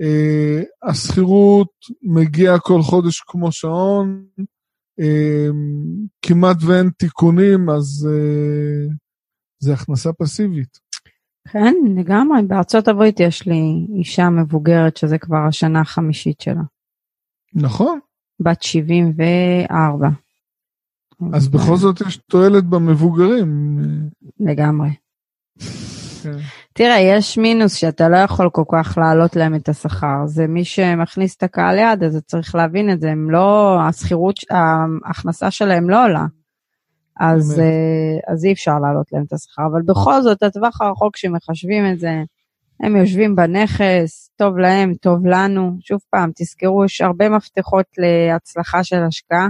אה, 0.00 0.62
השכירות 0.82 1.72
מגיעה 2.02 2.58
כל 2.58 2.82
חודש 2.82 3.20
כמו 3.20 3.52
שעון, 3.52 4.26
אה, 5.00 5.48
כמעט 6.22 6.56
ואין 6.66 6.90
תיקונים, 6.98 7.70
אז 7.70 8.08
זה 9.58 9.74
הכנסה 9.74 10.12
פסיבית. 10.12 10.85
כן, 11.52 11.74
לגמרי. 11.96 12.42
בארצות 12.42 12.88
הברית 12.88 13.20
יש 13.20 13.46
לי 13.46 13.86
אישה 13.98 14.30
מבוגרת 14.30 14.96
שזה 14.96 15.18
כבר 15.18 15.46
השנה 15.48 15.80
החמישית 15.80 16.40
שלה. 16.40 16.62
נכון. 17.54 17.98
בת 18.40 18.62
74. 18.62 20.08
אז 21.32 21.48
בכל 21.48 21.76
זאת 21.76 22.00
יש 22.00 22.16
תועלת 22.16 22.64
במבוגרים. 22.64 23.78
לגמרי. 24.40 24.88
כן. 26.22 26.38
תראה, 26.72 27.00
יש 27.00 27.38
מינוס 27.38 27.74
שאתה 27.74 28.08
לא 28.08 28.16
יכול 28.16 28.50
כל 28.50 28.64
כך 28.72 28.98
להעלות 28.98 29.36
להם 29.36 29.54
את 29.54 29.68
השכר. 29.68 30.26
זה 30.26 30.46
מי 30.46 30.64
שמכניס 30.64 31.36
את 31.36 31.42
הקהל 31.42 31.78
יד, 31.78 32.02
אז 32.02 32.22
צריך 32.26 32.54
להבין 32.54 32.92
את 32.92 33.00
זה. 33.00 33.10
הם 33.10 33.30
לא, 33.30 33.78
השכירות, 33.80 34.40
ההכנסה 35.04 35.50
שלהם 35.50 35.90
לא 35.90 36.04
עולה. 36.04 36.26
אז, 37.20 37.60
uh, 37.60 38.32
אז 38.32 38.44
אי 38.44 38.52
אפשר 38.52 38.78
להעלות 38.78 39.12
להם 39.12 39.24
את 39.26 39.32
השכר, 39.32 39.62
אבל 39.72 39.82
בכל 39.82 40.22
זאת, 40.22 40.42
הטווח 40.42 40.80
הרחוק 40.80 41.14
כשמחשבים 41.14 41.92
את 41.92 41.98
זה, 41.98 42.22
הם 42.80 42.96
יושבים 42.96 43.36
בנכס, 43.36 44.30
טוב 44.36 44.58
להם, 44.58 44.94
טוב 44.94 45.26
לנו. 45.26 45.76
שוב 45.80 46.00
פעם, 46.10 46.30
תזכרו, 46.36 46.84
יש 46.84 47.00
הרבה 47.00 47.28
מפתחות 47.28 47.86
להצלחה 47.98 48.84
של 48.84 49.02
השקעה. 49.02 49.48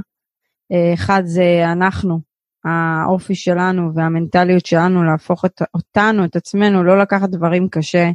Uh, 0.72 0.94
אחד 0.94 1.22
זה 1.24 1.62
אנחנו, 1.72 2.20
האופי 2.64 3.34
שלנו 3.34 3.94
והמנטליות 3.94 4.66
שלנו 4.66 5.04
להפוך 5.04 5.44
את, 5.44 5.62
אותנו, 5.74 6.24
את 6.24 6.36
עצמנו, 6.36 6.84
לא 6.84 6.98
לקחת 6.98 7.28
דברים 7.28 7.68
קשה, 7.68 8.10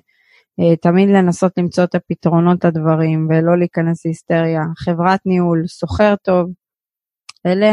אה, 0.60 0.76
תמיד 0.76 1.10
לנסות 1.10 1.52
למצוא 1.58 1.84
את 1.84 1.96
הפתרונות 1.96 2.66
לדברים 2.66 3.28
ולא 3.30 3.58
להיכנס 3.58 4.06
להיסטריה. 4.06 4.62
חברת 4.78 5.20
ניהול, 5.26 5.64
סוחר 5.68 6.16
טוב, 6.24 6.50
אלה, 7.46 7.68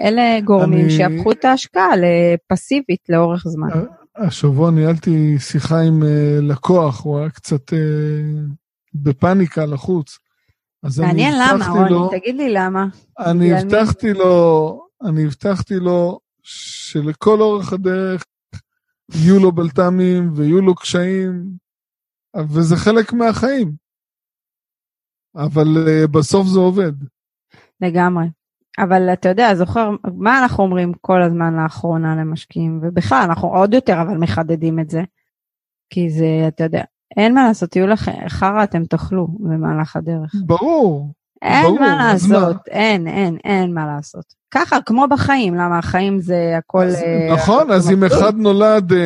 אלה 0.00 0.40
גורמים 0.44 0.84
אני... 0.84 0.90
שיהפכו 0.90 1.32
את 1.32 1.44
ההשקעה 1.44 1.90
לפסיבית 1.96 3.08
לאורך 3.08 3.42
זמן. 3.46 3.68
השבוע 4.16 4.70
ניהלתי 4.70 5.38
שיחה 5.38 5.80
עם 5.80 6.02
uh, 6.02 6.42
לקוח, 6.42 7.04
הוא 7.04 7.18
היה 7.18 7.30
קצת 7.30 7.70
uh, 7.70 7.76
בפאניקה 8.94 9.66
לחוץ. 9.66 10.18
מעניין 10.98 11.34
למה, 11.34 11.68
רוני, 11.68 11.90
לו, 11.90 12.10
תגיד 12.10 12.36
לי 12.36 12.52
למה. 12.52 12.86
אני 13.18 13.52
הבטחתי. 13.52 14.12
לו, 14.12 14.86
אני 15.04 15.24
הבטחתי 15.24 15.74
לו 15.74 16.20
שלכל 16.42 17.40
אורך 17.40 17.72
הדרך 17.72 18.24
יהיו 19.14 19.38
לו 19.38 19.52
בלת"מים 19.52 20.32
ויהיו 20.34 20.60
לו 20.60 20.74
קשיים, 20.74 21.44
וזה 22.48 22.76
חלק 22.76 23.12
מהחיים. 23.12 23.72
אבל 25.36 25.66
uh, 25.86 26.06
בסוף 26.06 26.46
זה 26.46 26.58
עובד. 26.58 26.92
לגמרי. 27.80 28.26
אבל 28.78 29.12
אתה 29.12 29.28
יודע, 29.28 29.54
זוכר, 29.54 29.90
מה 30.16 30.38
אנחנו 30.42 30.64
אומרים 30.64 30.92
כל 31.00 31.22
הזמן 31.22 31.56
לאחרונה 31.56 32.16
למשקיעים, 32.16 32.80
ובכלל, 32.82 33.22
אנחנו 33.22 33.48
עוד 33.48 33.74
יותר 33.74 34.02
אבל 34.02 34.16
מחדדים 34.18 34.78
את 34.78 34.90
זה, 34.90 35.02
כי 35.90 36.10
זה, 36.10 36.44
אתה 36.48 36.64
יודע, 36.64 36.82
אין 37.16 37.34
מה 37.34 37.48
לעשות, 37.48 37.76
יהיו 37.76 37.86
לכם, 37.86 38.12
חרא 38.28 38.64
אתם 38.64 38.84
תאכלו 38.84 39.28
במהלך 39.40 39.96
הדרך. 39.96 40.34
ברור. 40.46 41.12
אין 41.42 41.62
ברור, 41.62 41.80
מה 41.80 41.96
לעשות, 41.96 42.56
מה? 42.56 42.72
אין, 42.72 43.06
אין, 43.08 43.36
אין 43.44 43.74
מה 43.74 43.86
לעשות. 43.86 44.24
ככה, 44.50 44.80
כמו 44.86 45.06
בחיים, 45.10 45.54
למה 45.54 45.78
החיים 45.78 46.20
זה 46.20 46.54
הכל... 46.58 46.84
אז, 46.84 46.94
אה, 46.94 47.34
נכון, 47.34 47.70
אז 47.70 47.90
אם 47.90 48.04
אחד 48.04 48.36
נולד 48.36 48.92
אה, 48.92 48.98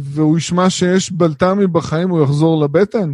והוא 0.00 0.38
ישמע 0.38 0.70
שיש 0.70 1.12
בלת"מי 1.12 1.66
בחיים, 1.66 2.10
הוא 2.10 2.22
יחזור 2.22 2.64
לבטן? 2.64 3.12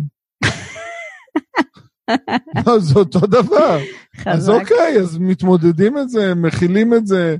לא, 2.66 2.78
זה 2.78 2.98
אותו 2.98 3.20
דבר. 3.20 3.78
אז 4.26 4.48
אוקיי, 4.48 4.98
אז 5.00 5.18
מתמודדים 5.18 5.98
את 5.98 6.08
זה, 6.08 6.34
מכילים 6.34 6.94
את 6.94 7.06
זה, 7.06 7.36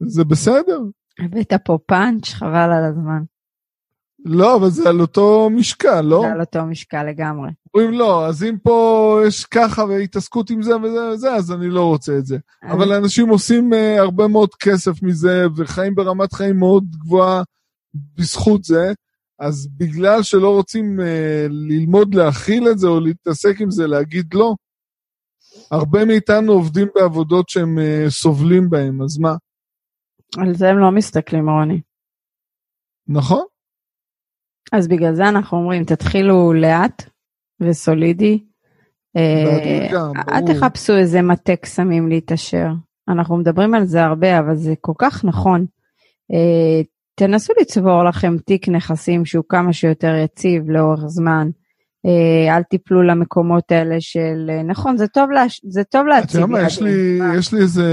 זה 0.00 0.24
בסדר. 0.24 0.80
הבאת 1.18 1.52
פה 1.64 1.78
פאנץ', 1.86 2.28
חבל 2.28 2.72
על 2.72 2.84
הזמן. 2.84 3.22
לא, 4.24 4.56
אבל 4.56 4.70
זה 4.70 4.88
על 4.88 5.00
אותו 5.00 5.50
משקל, 5.50 6.00
לא? 6.00 6.22
זה 6.26 6.32
על 6.32 6.40
אותו 6.40 6.66
משקל 6.66 7.02
לגמרי. 7.02 7.50
אומרים 7.74 7.92
לא, 7.92 8.26
אז 8.26 8.44
אם 8.44 8.56
פה 8.62 9.20
יש 9.26 9.44
ככה 9.44 9.84
והתעסקות 9.84 10.50
עם 10.50 10.62
זה 10.62 10.76
וזה 10.76 11.10
וזה, 11.12 11.34
אז 11.34 11.52
אני 11.52 11.70
לא 11.70 11.84
רוצה 11.84 12.18
את 12.18 12.26
זה. 12.26 12.38
אבל 12.62 12.92
אנשים 12.92 13.28
עושים 13.28 13.72
uh, 13.72 14.00
הרבה 14.00 14.28
מאוד 14.28 14.54
כסף 14.54 15.02
מזה, 15.02 15.46
וחיים 15.56 15.94
ברמת 15.94 16.32
חיים 16.32 16.58
מאוד 16.58 16.84
גבוהה 16.96 17.42
בזכות 17.94 18.64
זה, 18.64 18.92
אז 19.40 19.68
בגלל 19.76 20.22
שלא 20.22 20.48
רוצים 20.54 21.00
uh, 21.00 21.02
ללמוד 21.50 22.14
להכיל 22.14 22.68
את 22.70 22.78
זה 22.78 22.86
או 22.86 23.00
להתעסק 23.00 23.60
עם 23.60 23.70
זה, 23.70 23.86
להגיד 23.86 24.34
לא, 24.34 24.54
הרבה 25.70 26.04
מאיתנו 26.04 26.52
עובדים 26.52 26.88
בעבודות 26.94 27.48
שהם 27.48 27.78
uh, 27.78 28.10
סובלים 28.10 28.70
בהן, 28.70 29.02
אז 29.02 29.18
מה? 29.18 29.34
על 30.38 30.54
זה 30.54 30.68
הם 30.68 30.78
לא 30.78 30.90
מסתכלים, 30.90 31.50
רוני. 31.50 31.80
נכון. 33.08 33.44
אז 34.72 34.88
בגלל 34.88 35.14
זה 35.14 35.28
אנחנו 35.28 35.58
אומרים, 35.58 35.84
תתחילו 35.84 36.52
לאט 36.52 37.02
וסולידי. 37.60 38.44
אה, 39.16 39.88
אל 40.28 40.54
תחפשו 40.54 40.96
איזה 40.96 41.22
מטה 41.22 41.56
קסמים 41.56 42.08
להתעשר. 42.08 42.66
אנחנו 43.08 43.36
מדברים 43.36 43.74
על 43.74 43.84
זה 43.84 44.04
הרבה, 44.04 44.38
אבל 44.38 44.56
זה 44.56 44.74
כל 44.80 44.92
כך 44.98 45.24
נכון. 45.24 45.66
אה, 47.10 47.26
תנסו 47.26 47.52
לצבור 47.60 48.04
לכם 48.04 48.38
תיק 48.38 48.68
נכסים 48.68 49.24
שהוא 49.24 49.44
כמה 49.48 49.72
שיותר 49.72 50.14
יציב 50.24 50.70
לאורך 50.70 51.00
זמן. 51.06 51.48
אה, 52.06 52.56
אל 52.56 52.62
תיפלו 52.62 53.02
למקומות 53.02 53.72
האלה 53.72 53.96
של, 54.00 54.50
נכון, 54.64 54.96
זה 54.96 55.06
טוב, 55.06 55.30
לה, 55.30 55.44
זה 55.68 55.84
טוב 55.84 56.06
להציב. 56.06 56.30
אתה 56.30 56.38
יודע 56.38 56.46
מה, 56.46 56.66
יש 56.66 56.82
לי, 56.82 57.18
יש 57.38 57.52
לי 57.52 57.60
איזה, 57.60 57.90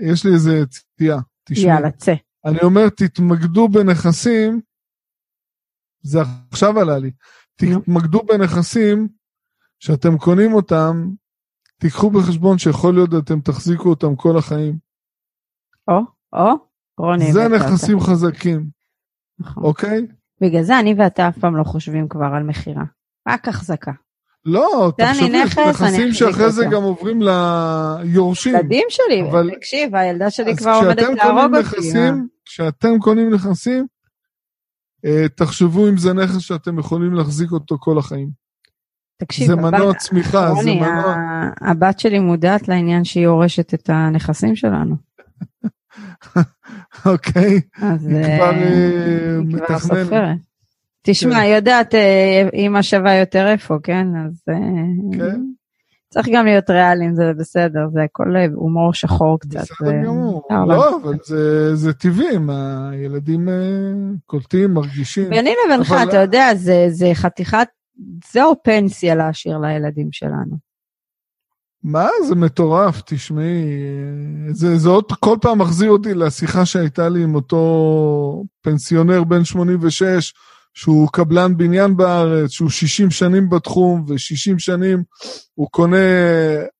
יש 0.00 0.24
לי 0.24 0.32
איזה 0.32 0.66
ציפייה. 0.66 1.16
יאללה, 1.50 1.90
צא. 1.90 2.14
אני 2.44 2.58
אומר, 2.62 2.88
תתמקדו 2.88 3.68
בנכסים 3.68 4.60
זה 6.06 6.18
עכשיו 6.50 6.80
עלה 6.80 6.98
לי. 6.98 7.10
תתמקדו 7.56 8.22
בנכסים 8.22 9.08
שאתם 9.78 10.18
קונים 10.18 10.52
אותם, 10.52 11.10
תיקחו 11.78 12.10
בחשבון 12.10 12.58
שיכול 12.58 12.94
להיות 12.94 13.10
אתם 13.24 13.40
תחזיקו 13.40 13.88
אותם 13.88 14.16
כל 14.16 14.38
החיים. 14.38 14.78
או, 15.88 16.00
או, 16.32 16.52
רוני. 16.98 17.32
זה 17.32 17.48
נכסים 17.48 17.98
אותה. 17.98 18.10
חזקים, 18.10 18.66
נכון. 19.38 19.62
אוקיי? 19.62 20.06
בגלל 20.40 20.62
זה 20.62 20.78
אני 20.78 20.94
ואתה 20.98 21.28
אף 21.28 21.38
פעם 21.38 21.56
לא 21.56 21.64
חושבים 21.64 22.08
כבר 22.08 22.30
על 22.36 22.42
מכירה, 22.42 22.84
רק 23.28 23.48
החזקה. 23.48 23.92
לא, 24.44 24.92
תחשבי, 24.98 25.44
נכסים 25.44 26.12
שאחרי 26.12 26.52
זה 26.52 26.64
גם 26.70 26.82
עוברים 26.82 27.22
ליורשים. 27.22 28.54
ילדים 28.54 28.86
שלי, 28.88 29.30
אבל... 29.30 29.50
תקשיב, 29.56 29.94
הילדה 29.94 30.30
שלי 30.30 30.56
כבר 30.56 30.80
עומדת 30.82 31.08
להרוג 31.16 31.56
אותי. 31.56 31.92
כשאתם 32.44 32.98
קונים 32.98 33.34
נכסים, 33.34 33.86
אה, 35.04 35.28
תחשבו 35.28 35.88
אם 35.88 35.96
זה 35.96 36.12
נכס 36.12 36.38
שאתם 36.38 36.78
יכולים 36.78 37.14
להחזיק 37.14 37.52
אותו 37.52 37.76
כל 37.78 37.98
החיים. 37.98 38.30
תקשיב, 39.18 39.46
זה 39.46 39.56
מנוע 39.56 39.88
הבת, 39.88 39.96
צמיחה, 39.96 40.48
רוני, 40.48 40.62
זה 40.62 40.86
מנוע... 40.86 41.16
הבת 41.60 41.98
שלי 41.98 42.18
מודעת 42.18 42.68
לעניין 42.68 43.04
שהיא 43.04 43.24
יורשת 43.24 43.74
את 43.74 43.90
הנכסים 43.90 44.56
שלנו. 44.56 44.96
אוקיי, 47.06 47.50
היא 47.52 47.60
כבר 48.36 48.52
אה, 48.52 49.38
מתכננת. 49.44 50.38
תשמע, 51.02 51.34
כן. 51.34 51.50
יודעת, 51.54 51.94
אימא 52.52 52.82
שווה 52.82 53.14
יותר 53.14 53.46
איפה, 53.48 53.74
כן? 53.82 54.06
אז... 54.26 54.42
כן. 55.18 55.40
צריך 56.08 56.28
גם 56.32 56.44
להיות 56.44 56.70
ריאליים, 56.70 57.14
זה 57.14 57.32
בסדר, 57.38 57.88
זה 57.92 58.02
הכל 58.02 58.36
הומור 58.54 58.94
שחור 58.94 59.38
קצת. 59.40 59.60
בסדר 59.60 60.02
גמור. 60.04 60.42
לא, 60.50 60.96
אבל 60.96 61.14
זה, 61.24 61.74
זה 61.76 61.92
טבעי, 61.92 62.36
הילדים 62.92 63.48
אה, 63.48 63.54
קולטים, 64.26 64.74
מרגישים. 64.74 65.30
ביני 65.30 65.54
לבינך. 65.66 65.94
אתה 66.08 66.16
יודע, 66.16 66.50
זה 66.88 67.10
חתיכת, 67.14 67.68
זהו 68.32 68.54
פנסיה 68.62 69.14
להשאיר 69.14 69.58
לילדים 69.58 70.08
שלנו. 70.12 70.65
מה? 71.88 72.08
זה 72.28 72.34
מטורף, 72.34 73.02
תשמעי. 73.06 73.64
זה, 74.50 74.76
זה 74.76 74.88
עוד 74.88 75.04
כל 75.20 75.36
פעם 75.40 75.58
מחזיר 75.58 75.90
אותי 75.90 76.14
לשיחה 76.14 76.66
שהייתה 76.66 77.08
לי 77.08 77.22
עם 77.22 77.34
אותו 77.34 78.44
פנסיונר 78.62 79.24
בן 79.24 79.44
86, 79.44 80.32
שהוא 80.74 81.08
קבלן 81.12 81.56
בניין 81.56 81.96
בארץ, 81.96 82.50
שהוא 82.50 82.70
60 82.70 83.10
שנים 83.10 83.50
בתחום, 83.50 84.04
ו-60 84.08 84.58
שנים 84.58 85.02
הוא 85.54 85.68
קונה 85.70 85.96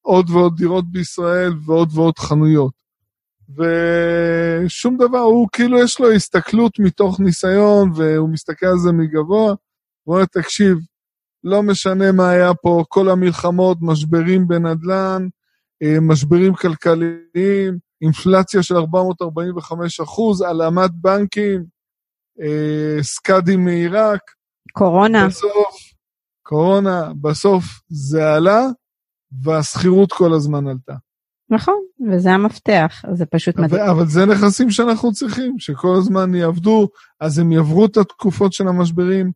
עוד 0.03 0.31
ועוד 0.31 0.57
דירות 0.57 0.85
בישראל 0.93 1.53
ועוד 1.67 1.89
ועוד 1.95 2.19
חנויות. 2.19 2.73
ושום 3.57 4.97
דבר, 4.97 5.19
הוא 5.19 5.49
כאילו 5.53 5.79
יש 5.79 6.01
לו 6.01 6.13
הסתכלות 6.13 6.79
מתוך 6.79 7.21
ניסיון, 7.21 7.91
והוא 7.97 8.29
מסתכל 8.29 8.67
על 8.67 8.79
זה 8.79 8.93
מגבוה, 8.93 9.55
הוא 10.03 10.15
אומר, 10.15 10.25
תקשיב, 10.25 10.79
לא 11.47 11.63
משנה 11.63 12.13
מה 12.13 12.31
היה 12.31 12.55
פה, 12.55 12.85
כל 12.89 13.09
המלחמות, 13.09 13.79
משברים 13.81 14.49
בנדל"ן, 14.49 15.27
אה, 15.83 16.01
משברים 16.01 16.55
כלכליים, 16.55 17.79
אינפלציה 18.03 18.63
של 18.63 18.77
445 18.77 20.01
אחוז, 20.01 20.41
העלמת 20.41 20.91
בנקים, 20.95 21.65
אה, 22.41 23.03
סקאדים 23.03 23.65
מעיראק. 23.65 24.21
קורונה. 24.73 25.27
בסוף, 25.27 25.77
קורונה, 26.43 27.13
בסוף 27.21 27.65
זה 27.89 28.35
עלה, 28.35 28.67
והשכירות 29.43 30.13
כל 30.13 30.33
הזמן 30.33 30.69
עלתה. 30.69 30.95
נכון, 31.51 31.81
וזה 32.11 32.33
המפתח, 32.33 33.03
זה 33.13 33.27
פשוט 33.27 33.57
מדהים. 33.57 33.83
אבל 33.83 34.07
זה 34.07 34.27
נכסים 34.27 34.71
שאנחנו 34.71 35.13
צריכים, 35.13 35.59
שכל 35.59 35.95
הזמן 35.99 36.35
יעבדו, 36.35 36.89
אז 37.21 37.39
הם 37.39 37.53
יעברו 37.53 37.87
את 37.87 37.97
התקופות 37.97 38.53
של 38.53 38.69
המשברים 38.69 39.33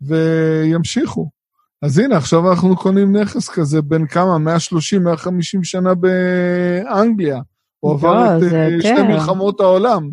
וימשיכו. 0.00 1.35
אז 1.82 1.98
הנה, 1.98 2.16
עכשיו 2.16 2.50
אנחנו 2.50 2.76
קונים 2.76 3.16
נכס 3.16 3.48
כזה 3.48 3.82
בין 3.82 4.06
כמה? 4.06 4.38
130, 4.38 5.04
150 5.04 5.64
שנה 5.64 5.94
באנגליה. 5.94 7.40
הוא 7.80 7.92
עבר 7.92 8.14
לא, 8.14 8.38
את 8.38 8.52
אה, 8.52 8.68
שתי 8.80 9.02
מלחמות 9.02 9.60
העולם. 9.60 10.10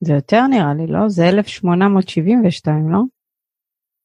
זה 0.00 0.12
יותר 0.12 0.46
נראה 0.46 0.74
לי, 0.74 0.86
לא? 0.86 1.08
זה 1.08 1.28
1872, 1.28 2.92
לא? 2.92 2.98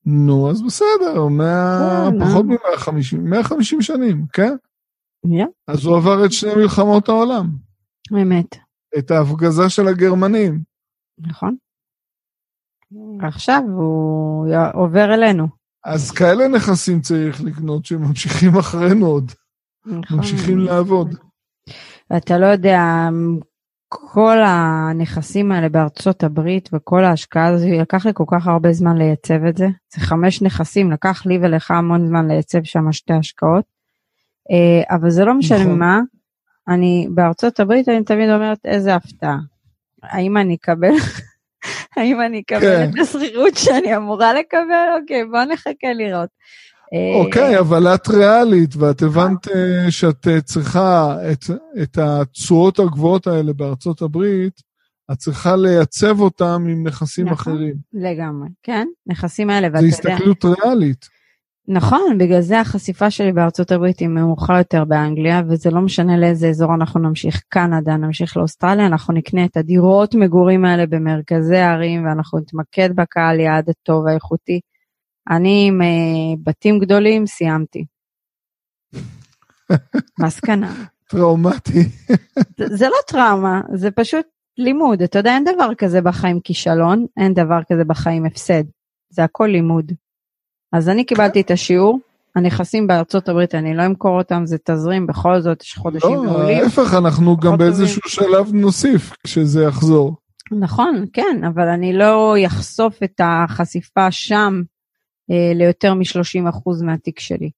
נו, 0.05 0.49
אז 0.49 0.61
בסדר, 0.61 1.27
100, 1.27 2.09
כן, 2.11 2.25
פחות 2.25 2.45
מ-150, 2.45 3.17
150 3.17 3.81
שנים, 3.81 4.25
כן? 4.33 4.53
Yeah. 5.27 5.47
אז 5.67 5.85
הוא 5.85 5.97
עבר 5.97 6.25
את 6.25 6.31
שני 6.31 6.55
מלחמות 6.55 7.09
העולם. 7.09 7.49
אמת. 8.21 8.57
את 8.97 9.11
ההפגזה 9.11 9.69
של 9.69 9.87
הגרמנים. 9.87 10.61
נכון. 11.17 11.55
עכשיו 13.21 13.61
הוא 13.75 14.47
עובר 14.73 15.13
אלינו. 15.13 15.60
אז 15.85 16.11
כאלה 16.11 16.47
נכסים 16.47 17.01
צריך 17.01 17.41
לקנות 17.43 17.85
שממשיכים 17.85 18.57
אחרינו 18.57 19.05
עוד. 19.05 19.31
נכון. 19.85 20.17
ממשיכים 20.17 20.57
לעבוד. 20.57 21.15
ואתה 22.09 22.37
לא 22.37 22.45
יודע 22.45 23.09
כל 23.89 24.37
הנכסים 24.45 25.51
האלה 25.51 25.69
בארצות 25.69 26.23
הברית 26.23 26.69
וכל 26.73 27.03
ההשקעה 27.03 27.47
הזו, 27.47 27.67
לקח 27.67 28.05
לי 28.05 28.11
כל 28.13 28.23
כך 28.31 28.47
הרבה 28.47 28.73
זמן 28.73 28.97
לייצב 28.97 29.45
את 29.49 29.57
זה. 29.57 29.67
זה 29.93 30.01
חמש 30.01 30.41
נכסים, 30.41 30.91
לקח 30.91 31.25
לי 31.25 31.37
ולך 31.41 31.71
המון 31.71 32.07
זמן 32.07 32.27
לייצב 32.27 32.63
שם 32.63 32.91
שתי 32.91 33.13
השקעות. 33.13 33.65
אה, 34.51 34.95
אבל 34.95 35.09
זה 35.09 35.25
לא 35.25 35.33
משנה 35.33 35.59
נכון. 35.59 35.79
מה, 35.79 35.99
אני 36.67 37.07
בארצות 37.13 37.59
הברית 37.59 37.89
אני 37.89 38.03
תמיד 38.03 38.29
אומרת 38.29 38.59
איזה 38.65 38.95
הפתעה. 38.95 39.37
האם 40.03 40.37
אני 40.37 40.55
אקבל, 40.55 40.93
האם 41.95 42.21
אני 42.21 42.41
אקבל 42.41 42.59
כן. 42.59 42.89
את 42.93 42.99
השכירות 43.01 43.55
שאני 43.55 43.97
אמורה 43.97 44.33
לקבל? 44.33 44.99
אוקיי, 45.01 45.25
בוא 45.25 45.43
נחכה 45.43 45.93
לראות. 45.93 46.29
אה, 46.93 47.25
אוקיי, 47.25 47.59
אבל 47.59 47.87
את 47.87 48.07
ריאלית, 48.07 48.75
ואת 48.75 49.01
הבנת 49.01 49.47
אה, 49.47 49.91
שאת 49.91 50.27
אה, 50.27 50.41
צריכה 50.41 51.17
את, 51.31 51.45
את 51.83 51.97
התשואות 51.97 52.79
הגבוהות 52.79 53.27
האלה 53.27 53.53
בארצות 53.53 54.01
הברית, 54.01 54.61
את 55.11 55.17
צריכה 55.17 55.55
לייצב 55.55 56.19
אותם 56.19 56.65
עם 56.69 56.87
נכסים 56.87 57.25
נכון. 57.25 57.53
אחרים. 57.53 57.75
לגמרי, 57.93 58.49
כן, 58.63 58.87
נכסים 59.07 59.49
האלה, 59.49 59.67
זו 59.67 59.73
ואתה 59.73 59.85
יודע, 59.85 59.95
הסתכלות 59.95 60.45
ריאלית. 60.45 61.20
נכון, 61.67 62.17
בגלל 62.17 62.41
זה 62.41 62.59
החשיפה 62.59 63.11
שלי 63.11 63.31
בארצות 63.31 63.71
הברית 63.71 63.99
היא 63.99 64.07
מאוחר 64.07 64.57
יותר 64.57 64.85
באנגליה, 64.85 65.41
וזה 65.49 65.69
לא 65.71 65.81
משנה 65.81 66.17
לאיזה 66.17 66.47
אזור 66.49 66.73
אנחנו 66.75 66.99
נמשיך, 66.99 67.41
קנדה, 67.49 67.97
נמשיך 67.97 68.37
לאוסטרליה, 68.37 68.85
אנחנו 68.85 69.13
נקנה 69.13 69.45
את 69.45 69.57
הדירות 69.57 70.15
מגורים 70.15 70.65
האלה 70.65 70.85
במרכזי 70.85 71.57
הערים, 71.57 72.05
ואנחנו 72.05 72.39
נתמקד 72.39 72.89
בקהל 72.95 73.39
יעד 73.39 73.69
הטוב 73.69 74.07
האיכותי. 74.07 74.59
אני 75.29 75.65
עם 75.67 75.81
אה, 75.81 75.87
בתים 76.43 76.79
גדולים 76.79 77.25
סיימתי. 77.27 77.85
מסקנה. 80.19 80.73
טראומטי. 81.09 81.83
זה- 82.57 82.75
זה 82.75 82.85
לא 82.87 82.95
טראומה, 83.07 83.61
זה 83.73 83.91
פשוט 83.91 84.25
לימוד. 84.57 85.01
אתה 85.01 85.19
יודע, 85.19 85.31
אין 85.35 85.43
דבר 85.55 85.75
כזה 85.77 86.01
בחיים 86.01 86.39
כישלון, 86.39 87.05
אין 87.17 87.33
דבר 87.33 87.59
כזה 87.71 87.83
בחיים 87.83 88.25
הפסד. 88.25 88.63
זה 89.09 89.23
הכל 89.23 89.45
לימוד. 89.51 89.91
אז 90.73 90.89
אני 90.89 91.03
קיבלתי 91.03 91.41
את 91.41 91.51
השיעור, 91.51 91.99
הנכסים 92.35 92.87
בארצות 92.87 93.29
הברית, 93.29 93.55
אני 93.55 93.73
לא 93.73 93.85
אמכור 93.85 94.17
אותם, 94.17 94.45
זה 94.45 94.57
תזרים, 94.63 95.07
בכל 95.07 95.41
זאת 95.41 95.61
יש 95.61 95.73
חודשים 95.75 96.15
לא, 96.15 96.23
מעולים. 96.23 96.63
ההפך, 96.63 96.93
אנחנו 96.93 97.37
גם 97.37 97.57
באיזשהו 97.57 98.01
שלב 98.07 98.53
נוסיף 98.53 99.11
כשזה 99.23 99.63
יחזור. 99.63 100.15
נכון, 100.51 101.05
כן, 101.13 101.41
אבל 101.47 101.67
אני 101.67 101.93
לא 101.93 102.35
אחשוף 102.47 103.03
את 103.03 103.21
החשיפה 103.23 104.11
שם 104.11 104.61
אה, 105.31 105.53
ליותר 105.55 105.93
מ-30% 105.93 106.83
מהתיק 106.83 107.19
שלי. 107.19 107.49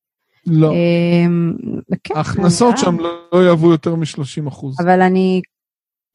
לא. 0.47 0.71
אה, 0.71 1.95
כן, 2.03 2.15
ההכנסות 2.15 2.77
שם 2.77 2.99
לא 2.99 3.13
לא 3.33 3.45
יעברו 3.45 3.71
יותר 3.71 3.95
מ-30 3.95 4.47
אחוז. 4.47 4.75
אבל 4.79 5.01
אני, 5.01 5.41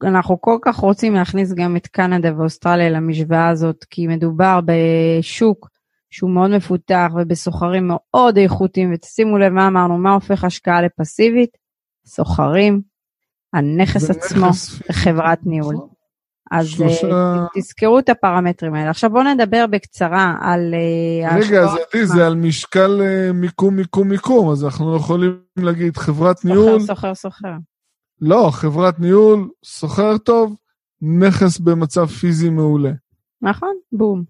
אנחנו 0.03 0.41
כל 0.41 0.57
כך 0.61 0.75
רוצים 0.75 1.13
להכניס 1.13 1.53
גם 1.53 1.75
את 1.75 1.87
קנדה 1.87 2.29
ואוסטרליה 2.37 2.89
למשוואה 2.89 3.49
הזאת, 3.49 3.85
כי 3.89 4.07
מדובר 4.07 4.59
בשוק 4.65 5.69
שהוא 6.09 6.31
מאוד 6.31 6.49
מפותח 6.51 7.07
ובסוחרים 7.15 7.87
מאוד 7.87 8.37
איכותיים, 8.37 8.93
ותשימו 8.93 9.37
לב 9.37 9.53
מה 9.53 9.67
אמרנו, 9.67 9.97
מה 9.97 10.13
הופך 10.13 10.43
השקעה 10.43 10.81
לפסיבית? 10.81 11.49
סוחרים, 12.05 12.81
הנכס 13.53 14.09
עצמו, 14.09 14.47
חברת 14.91 15.39
ניהול. 15.45 15.75
אז 16.51 16.67
שלושה- 16.67 17.11
אה, 17.11 17.45
תזכרו 17.55 17.99
את 17.99 18.09
הפרמטרים 18.09 18.73
האלה. 18.73 18.89
עכשיו 18.89 19.09
בואו 19.09 19.23
נדבר 19.23 19.65
בקצרה 19.69 20.35
על 20.41 20.73
אה, 20.73 21.35
רגע, 21.35 21.61
ההשקעות. 21.61 21.79
זה, 21.93 22.05
זה 22.05 22.27
על 22.27 22.35
משקל 22.35 23.01
אה, 23.01 23.31
מיקום, 23.33 23.75
מיקום, 23.75 24.09
מיקום, 24.09 24.49
אז 24.51 24.65
אנחנו 24.65 24.95
יכולים 24.95 25.39
להגיד 25.57 25.97
חברת 25.97 26.45
ניהול, 26.45 26.79
סוחר, 26.79 26.95
סוחר, 26.95 27.15
סוחר. 27.15 27.53
לא, 28.21 28.49
חברת 28.51 28.99
ניהול, 28.99 29.49
סוחר 29.65 30.17
טוב, 30.17 30.55
נכס 31.01 31.59
במצב 31.59 32.05
פיזי 32.05 32.49
מעולה. 32.49 32.91
נכון? 33.41 33.73
בום. 33.91 34.23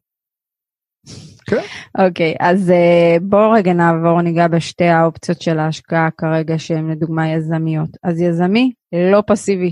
כן. 1.46 1.62
אוקיי, 1.98 2.36
אז 2.40 2.70
אה, 2.70 3.18
בואו 3.22 3.52
רגע 3.52 3.74
נעבור, 3.74 4.22
ניגע 4.22 4.48
בשתי 4.48 4.88
האופציות 4.88 5.42
של 5.42 5.60
ההשקעה 5.60 6.10
כרגע, 6.18 6.60
שהן 6.60 6.92
לדוגמה 6.92 7.30
יזמיות. 7.30 7.90
אז 8.04 8.22
יזמי, 8.22 8.72
לא 9.12 9.24
פסיבי. 9.28 9.72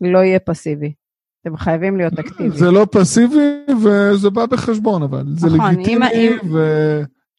לא 0.00 0.18
יהיה 0.18 0.38
פסיבי. 0.38 0.92
אתם 1.42 1.56
חייבים 1.56 1.96
להיות 1.96 2.18
אקטיביים. 2.18 2.50
זה 2.50 2.70
לא 2.70 2.86
פסיבי 2.92 3.64
וזה 3.84 4.30
בא 4.30 4.46
בחשבון, 4.46 5.02
אבל 5.02 5.24
זה 5.36 5.46
נכון, 5.46 5.74
לגיטימי, 5.74 6.06
אם- 6.14 6.52
ו... 6.52 6.58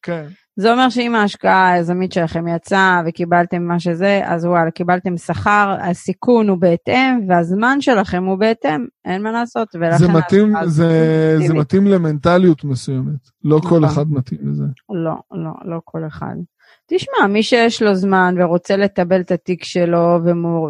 כן. 0.02 0.26
זה 0.58 0.72
אומר 0.72 0.90
שאם 0.90 1.16
ההשקעה 1.16 1.72
היזמית 1.72 2.12
שלכם 2.12 2.48
יצאה 2.48 3.02
וקיבלתם 3.06 3.64
מה 3.64 3.80
שזה, 3.80 4.22
אז 4.26 4.46
וואלה, 4.46 4.72
קיבלתם 4.72 5.18
שכר, 5.18 5.76
הסיכון 5.82 6.50
הוא 6.50 6.58
בהתאם, 6.58 7.20
והזמן 7.28 7.82
שלכם 7.82 8.24
הוא 8.24 8.36
בהתאם, 8.40 8.86
אין 9.06 9.24
מה 9.24 9.32
לעשות. 9.32 9.68
ולכן 9.76 9.98
זה 9.98 10.08
מתאים, 10.08 10.54
זה, 10.66 11.38
זה. 11.48 11.54
מתאים 11.54 11.88
למנטליות 11.88 12.64
מסוימת, 12.64 13.30
לא 13.44 13.60
כל 13.60 13.68
נכון. 13.68 13.84
אחד 13.84 14.12
מתאים 14.12 14.40
לזה. 14.44 14.66
לא, 14.90 15.16
לא, 15.32 15.52
לא 15.66 15.80
כל 15.84 16.08
אחד. 16.08 16.36
תשמע, 16.88 17.28
מי 17.30 17.44
שיש 17.44 17.82
לו 17.82 17.96
זמן 17.96 18.36
ורוצה 18.38 18.78
לטבל 18.78 19.22
את 19.22 19.32
התיק 19.32 19.64
שלו 19.64 20.20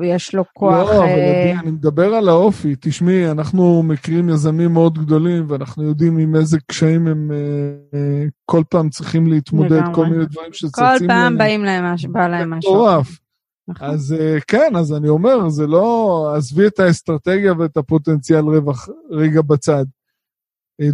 ויש 0.02 0.36
לו 0.36 0.44
כוח... 0.54 0.74
לא, 0.74 0.98
אבל 0.98 1.06
אה, 1.06 1.42
עדי, 1.42 1.54
אני 1.60 1.72
מדבר 1.72 2.14
על 2.14 2.30
האופי. 2.30 2.76
תשמעי, 2.80 3.32
אנחנו 3.32 3.84
מכירים 3.84 4.30
יזמים 4.30 4.74
מאוד 4.74 4.98
גדולים, 5.00 5.46
ואנחנו 5.50 5.84
יודעים 5.84 6.18
עם 6.18 6.36
איזה 6.36 6.58
קשיים 6.68 7.08
הם 7.08 7.32
אה, 7.32 8.00
אה, 8.00 8.26
כל 8.46 8.64
פעם 8.70 8.90
צריכים 8.90 9.28
להתמודד. 9.28 9.82
כל 9.94 10.06
מיני 10.06 10.26
דברים 10.26 10.54
שצצים 10.54 10.86
כל 11.00 11.08
פעם. 11.08 11.38
באים 11.38 11.64
להם 11.64 11.84
משהו, 11.84 12.12
בא 12.12 12.28
להם 12.28 12.50
משהו. 12.50 12.74
מטורף. 12.74 13.20
נכון. 13.68 13.88
אז 13.88 14.16
כן, 14.48 14.76
אז 14.76 14.94
אני 14.94 15.10
אומר, 15.10 15.50
זה 15.50 15.68
לא... 15.68 16.34
עזבי 16.38 16.68
את 16.68 16.80
האסטרטגיה 16.80 17.54
ואת 17.60 17.78
הפוטנציאל 17.78 18.46
רווח 18.46 18.90
רגע 19.12 19.42
בצד. 19.42 19.86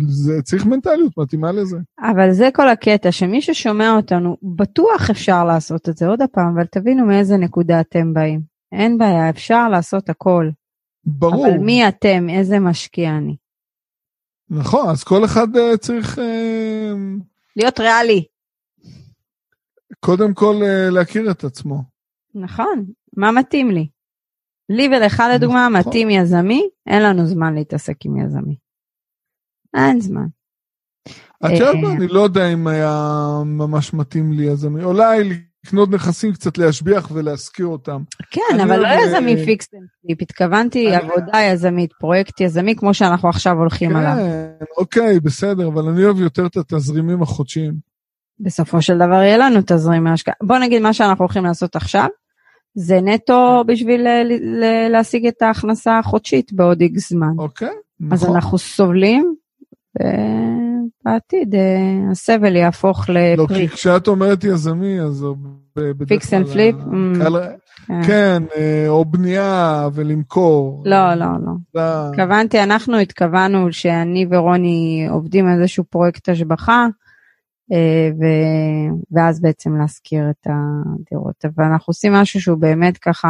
זה 0.07 0.41
צריך 0.41 0.65
מנטליות 0.65 1.17
מתאימה 1.17 1.51
לזה. 1.51 1.77
אבל 1.99 2.31
זה 2.31 2.49
כל 2.53 2.69
הקטע, 2.69 3.11
שמי 3.11 3.41
ששומע 3.41 3.95
אותנו, 3.95 4.37
בטוח 4.55 5.09
אפשר 5.09 5.45
לעשות 5.45 5.89
את 5.89 5.97
זה 5.97 6.07
עוד 6.07 6.19
פעם, 6.31 6.53
אבל 6.55 6.65
תבינו 6.65 7.05
מאיזה 7.05 7.37
נקודה 7.37 7.81
אתם 7.81 8.13
באים. 8.13 8.41
אין 8.71 8.97
בעיה, 8.97 9.29
אפשר 9.29 9.69
לעשות 9.69 10.09
הכל. 10.09 10.49
ברור. 11.05 11.47
אבל 11.47 11.57
מי 11.57 11.87
אתם? 11.87 12.29
איזה 12.29 12.59
משקיע 12.59 13.17
אני? 13.17 13.35
נכון, 14.49 14.89
אז 14.89 15.03
כל 15.03 15.25
אחד 15.25 15.55
אה, 15.57 15.77
צריך 15.77 16.19
אה, 16.19 16.91
להיות 17.55 17.79
ריאלי. 17.79 18.23
קודם 19.99 20.33
כל 20.33 20.55
אה, 20.63 20.89
להכיר 20.89 21.31
את 21.31 21.43
עצמו. 21.43 21.83
נכון, 22.35 22.85
מה 23.17 23.31
מתאים 23.31 23.71
לי? 23.71 23.87
לי 24.69 24.87
ולך 24.87 25.23
לדוגמה 25.35 25.67
נכון. 25.69 25.89
מתאים 25.89 26.09
יזמי, 26.09 26.69
אין 26.87 27.03
לנו 27.03 27.25
זמן 27.25 27.55
להתעסק 27.55 28.05
עם 28.05 28.17
יזמי. 28.17 28.55
אין 29.73 30.01
זמן. 30.01 30.25
את 31.45 31.49
יודעת 31.51 31.75
אה, 31.75 31.81
מה, 31.81 31.91
אני 31.91 32.07
לא 32.07 32.21
יודע 32.21 32.47
אם 32.53 32.67
היה 32.67 33.07
ממש 33.45 33.93
מתאים 33.93 34.31
לי 34.31 34.43
יזמי. 34.45 34.83
אולי 34.83 35.29
לקנות 35.65 35.89
נכסים, 35.91 36.33
קצת 36.33 36.57
להשביח 36.57 37.09
ולהשכיר 37.13 37.65
אותם. 37.65 38.03
כן, 38.31 38.41
אני 38.53 38.63
אבל 38.63 38.79
לא 38.79 38.87
עוד, 38.87 38.99
יזמי 39.07 39.35
אה, 39.35 39.45
fix 39.45 39.67
and 39.73 40.21
התכוונתי 40.21 40.87
אני- 40.87 40.95
עבודה 40.95 41.39
יזמית, 41.41 41.93
פרויקט 41.99 42.41
יזמי, 42.41 42.75
כמו 42.75 42.93
שאנחנו 42.93 43.29
עכשיו 43.29 43.57
הולכים 43.57 43.95
עליו. 43.95 44.15
כן, 44.15 44.65
אוקיי, 44.77 45.19
בסדר, 45.19 45.67
אבל 45.67 45.87
אני 45.89 46.05
אוהב 46.05 46.19
יותר 46.19 46.45
את 46.45 46.57
התזרימים 46.57 47.21
החודשיים. 47.21 47.73
בסופו 48.39 48.81
של 48.81 48.95
דבר 48.95 49.21
יהיה 49.21 49.37
לנו 49.37 49.59
תזרים 49.65 50.03
מהשקעה. 50.03 50.33
בוא 50.43 50.57
נגיד 50.57 50.81
מה 50.81 50.93
שאנחנו 50.93 51.25
הולכים 51.25 51.43
לעשות 51.45 51.75
עכשיו, 51.75 52.07
זה 52.75 53.01
נטו 53.01 53.63
בשביל 53.67 54.01
ל- 54.01 54.27
ל- 54.63 54.87
להשיג 54.91 55.27
את 55.27 55.41
ההכנסה 55.41 55.99
החודשית 55.99 56.53
בעוד 56.53 56.81
X 56.81 57.09
זמן. 57.09 57.31
אוקיי, 57.37 57.69
אז 58.11 58.23
נכון. 58.23 58.35
אנחנו 58.35 58.57
סובלים, 58.57 59.35
ובעתיד 59.99 61.55
אה, 61.55 61.59
הסבל 62.11 62.55
יהפוך 62.55 63.09
לא, 63.09 63.43
לפרי. 63.43 63.67
כי 63.67 63.75
כשאת 63.75 64.07
אומרת 64.07 64.43
יזמי, 64.43 65.01
אז 65.01 65.25
בדרך 65.75 66.07
כלל... 66.07 66.07
ה- 66.09 66.11
Mm. 66.71 67.19
קל- 67.19 67.55
כן. 67.87 68.01
כן, 68.07 68.43
אה, 68.55 68.85
או 68.87 69.05
בנייה 69.05 69.87
ולמכור. 69.93 70.83
לא, 70.85 71.13
לא, 71.13 71.25
לא. 71.75 71.81
התכוונתי, 72.09 72.63
אנחנו 72.63 72.97
התכוונו 72.97 73.73
שאני 73.73 74.25
ורוני 74.29 75.07
עובדים 75.09 75.47
על 75.47 75.59
איזשהו 75.61 75.83
פרויקט 75.83 76.29
השבחה, 76.29 76.87
אה, 77.73 78.09
ו- 78.19 78.95
ואז 79.11 79.41
בעצם 79.41 79.75
להשכיר 79.77 80.29
את 80.29 80.47
הדירות. 80.47 81.45
אבל 81.45 81.65
אנחנו 81.65 81.91
עושים 81.91 82.13
משהו 82.13 82.41
שהוא 82.41 82.57
באמת 82.57 82.97
ככה, 82.97 83.27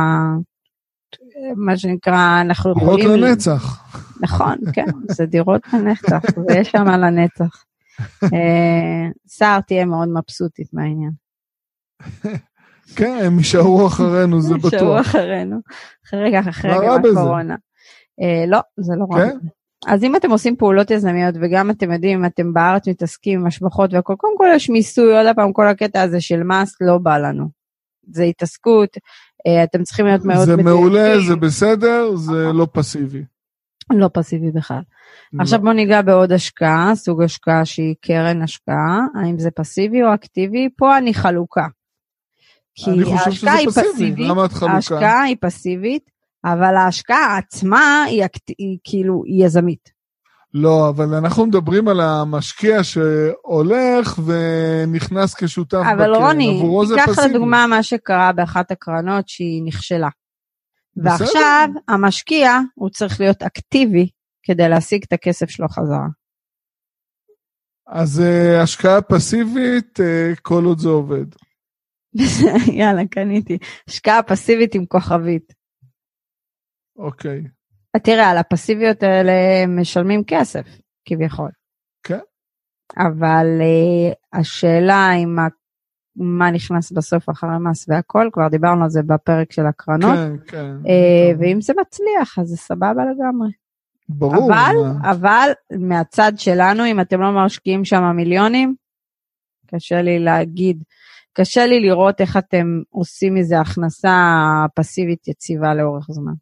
מה 1.56 1.78
שנקרא, 1.78 2.42
אנחנו 2.42 2.74
דירות 2.74 3.00
יכולים... 3.00 3.24
לנצח. 3.24 3.96
נכון, 4.22 4.58
כן, 4.74 4.86
זה 5.08 5.26
דירות 5.26 5.62
לנצח, 5.74 6.22
זה 6.48 6.58
יש 6.58 6.72
שם 6.72 6.88
לנצח. 6.88 7.64
אה, 8.24 9.10
סער 9.28 9.60
תהיה 9.60 9.86
מאוד 9.86 10.08
מבסוטית 10.08 10.74
מהעניין. 10.74 11.12
כן, 12.98 13.20
הם 13.26 13.38
יישארו 13.38 13.88
אחרינו, 13.88 14.42
זה 14.42 14.56
בטוח. 14.56 15.02
אחרינו, 15.02 15.58
אחרי 16.06 16.24
רגע, 16.24 16.40
אחרי 16.50 16.72
בזה? 17.04 17.20
הקורונה. 17.20 17.56
אה, 18.22 18.46
לא, 18.48 18.60
זה 18.78 18.94
לא 18.96 19.06
רע. 19.12 19.30
כן? 19.30 19.38
אז 19.88 20.04
אם 20.04 20.16
אתם 20.16 20.32
עושים 20.32 20.56
פעולות 20.56 20.92
יזמיות 20.92 21.36
וגם 21.42 21.70
אתם 21.70 21.92
יודעים 21.92 22.20
אם 22.20 22.26
אתם 22.26 22.54
בארץ 22.54 22.88
מתעסקים 22.88 23.40
עם 23.40 23.48
השבחות 23.48 23.94
והכל, 23.94 24.16
קודם 24.18 24.38
כל 24.38 24.48
יש 24.56 24.70
מיסוי, 24.70 25.18
עוד 25.18 25.36
פעם 25.36 25.54
כל 25.54 25.68
הקטע 25.68 26.02
הזה 26.02 26.22
של 26.22 26.44
מס 26.44 26.76
לא 26.82 26.98
בא 26.98 27.18
לנו. 27.18 27.50
זה 28.12 28.24
התעסקות, 28.24 28.98
אתם 29.64 29.84
צריכים 29.84 30.06
להיות 30.06 30.26
מאוד 30.26 30.46
זה 30.46 30.58
מדויקים. 30.58 30.66
מעולה, 30.66 31.22
זה 31.28 31.36
בסדר, 31.36 32.16
זה 32.16 32.54
לא 32.54 32.68
פסיבי. 32.74 33.24
לא 33.90 34.10
פסיבי 34.14 34.52
בכלל. 34.52 34.82
לא. 35.34 35.42
עכשיו 35.42 35.62
בוא 35.62 35.74
ניגע 35.74 36.02
בעוד 36.02 36.32
השקעה, 36.32 36.92
סוג 36.96 37.24
השקעה 37.24 37.66
שהיא 37.66 37.96
קרן 38.02 38.42
השקעה, 38.42 39.00
האם 39.16 39.40
זה 39.40 39.52
פסיבי 39.52 40.04
או 40.04 40.14
אקטיבי? 40.14 40.70
פה 40.78 40.98
אני 40.98 41.14
חלוקה. 41.14 41.68
כי 42.76 42.92
אני 42.92 43.04
ההשקעה 43.14 43.54
היא 43.54 43.68
פסיבי, 43.68 43.88
פסיבית, 43.94 44.30
למה 44.30 44.46
את 44.46 44.52
חלוקה? 44.52 44.74
ההשקעה 44.76 45.22
היא 45.22 45.36
פסיבית, 45.42 46.10
אבל 46.46 46.76
ההשקעה 46.76 47.38
עצמה 47.38 48.04
היא, 48.04 48.26
אקט... 48.26 48.50
היא 48.58 48.78
כאילו 48.84 49.24
היא 49.26 49.46
יזמית. 49.46 50.01
לא, 50.54 50.90
אבל 50.90 51.14
אנחנו 51.14 51.46
מדברים 51.46 51.88
על 51.88 52.02
המשקיע 52.02 52.84
שהולך 52.84 54.20
ונכנס 54.26 55.36
כשותף 55.36 55.78
אבל 55.92 56.12
בקרן. 56.12 56.24
רוני, 56.24 56.58
עבורו 56.58 56.86
זה 56.86 56.96
תיקח. 56.96 57.20
לדוגמה 57.20 57.68
מה 57.68 57.84
שקרה 57.84 58.32
באחת 58.32 58.72
הקרנות 58.72 59.30
שהיא 59.30 59.64
נכשלה. 59.66 60.10
בסדר. 60.96 61.12
ועכשיו 61.12 61.70
המשקיע 61.88 62.52
הוא 62.76 62.90
צריך 62.90 63.20
להיות 63.20 63.44
אקטיבי 63.44 64.10
כדי 64.44 64.70
להשיג 64.70 65.04
את 65.08 65.14
הכסף 65.14 65.50
שלו 65.50 65.68
חזרה. 65.70 66.08
אז 67.88 68.20
uh, 68.20 68.64
השקעה 68.64 69.02
פסיבית, 69.02 70.00
uh, 70.00 70.40
כל 70.42 70.64
עוד 70.66 70.80
זה 70.80 70.90
עובד. 70.90 71.26
יאללה, 72.80 73.08
קניתי. 73.12 73.58
השקעה 73.88 74.24
פסיבית 74.24 74.76
עם 74.76 74.86
כוכבית. 74.86 75.54
אוקיי. 76.98 77.44
תראה, 77.98 78.30
על 78.30 78.38
הפסיביות 78.38 79.04
האלה 79.04 79.34
משלמים 79.68 80.24
כסף, 80.28 80.66
כביכול. 81.06 81.50
כן. 82.04 82.20
אבל 82.98 83.46
uh, 83.60 84.40
השאלה 84.40 85.14
אם 85.14 85.36
מה 86.16 86.52
נכנס 86.52 86.92
בסוף 86.92 87.30
אחרי 87.30 87.50
מס 87.70 87.86
והכל, 87.90 88.30
כבר 88.34 88.48
דיברנו 88.48 88.84
על 88.84 88.90
זה 88.90 89.02
בפרק 89.04 89.52
של 89.52 89.66
הקרנות, 89.66 90.16
כן, 90.16 90.36
כן. 90.48 90.76
uh, 90.84 91.40
ואם 91.40 91.62
זה 91.62 91.74
מצליח, 91.82 92.40
אז 92.40 92.48
זה 92.48 92.58
סבבה 92.58 93.02
לגמרי. 93.06 93.52
ברור. 94.10 94.54
אבל, 94.54 94.76
אבל 95.12 95.50
מהצד 95.80 96.32
שלנו, 96.36 96.86
אם 96.86 97.00
אתם 97.00 97.22
לא 97.22 97.46
משקיעים 97.46 97.86
שם 97.86 98.04
מיליונים, 98.16 98.76
קשה 99.68 100.02
לי 100.02 100.20
להגיד, 100.20 100.84
קשה 101.34 101.66
לי 101.66 101.80
לראות 101.80 102.22
איך 102.22 102.38
אתם 102.38 102.82
עושים 102.90 103.36
מזה 103.36 103.60
הכנסה 103.60 104.16
פסיבית 104.76 105.28
יציבה 105.28 105.74
לאורך 105.74 106.06
זמן. 106.10 106.34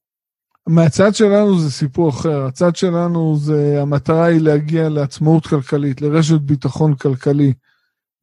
מהצד 0.69 1.15
שלנו 1.15 1.59
זה 1.59 1.71
סיפור 1.71 2.09
אחר. 2.09 2.45
הצד 2.45 2.75
שלנו 2.75 3.35
זה, 3.37 3.81
המטרה 3.81 4.25
היא 4.25 4.41
להגיע 4.41 4.89
לעצמאות 4.89 5.47
כלכלית, 5.47 6.01
לרשת 6.01 6.41
ביטחון 6.41 6.95
כלכלי. 6.95 7.53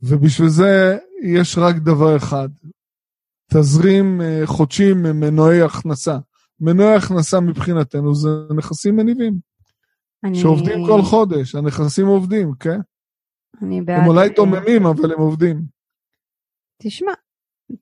ובשביל 0.02 0.48
זה 0.48 0.96
יש 1.22 1.58
רק 1.58 1.76
דבר 1.76 2.16
אחד, 2.16 2.48
תזרים 3.52 4.20
אה, 4.20 4.42
חודשי 4.44 4.92
ממנועי 4.92 5.62
הכנסה. 5.62 6.18
מנועי 6.60 6.94
הכנסה 6.94 7.40
מבחינתנו 7.40 8.14
זה 8.14 8.28
נכסים 8.56 8.96
מניבים, 8.96 9.38
אני, 10.24 10.38
שעובדים 10.38 10.86
כל 10.86 11.02
חודש, 11.02 11.54
הנכסים 11.54 12.06
עובדים, 12.06 12.52
כן? 12.60 12.78
אני 13.62 13.82
בעד... 13.82 14.00
הם 14.00 14.06
אולי 14.06 14.28
דוממים, 14.28 14.86
אבל 14.86 15.12
הם 15.12 15.18
עובדים. 15.20 15.62
תשמע, 16.82 17.12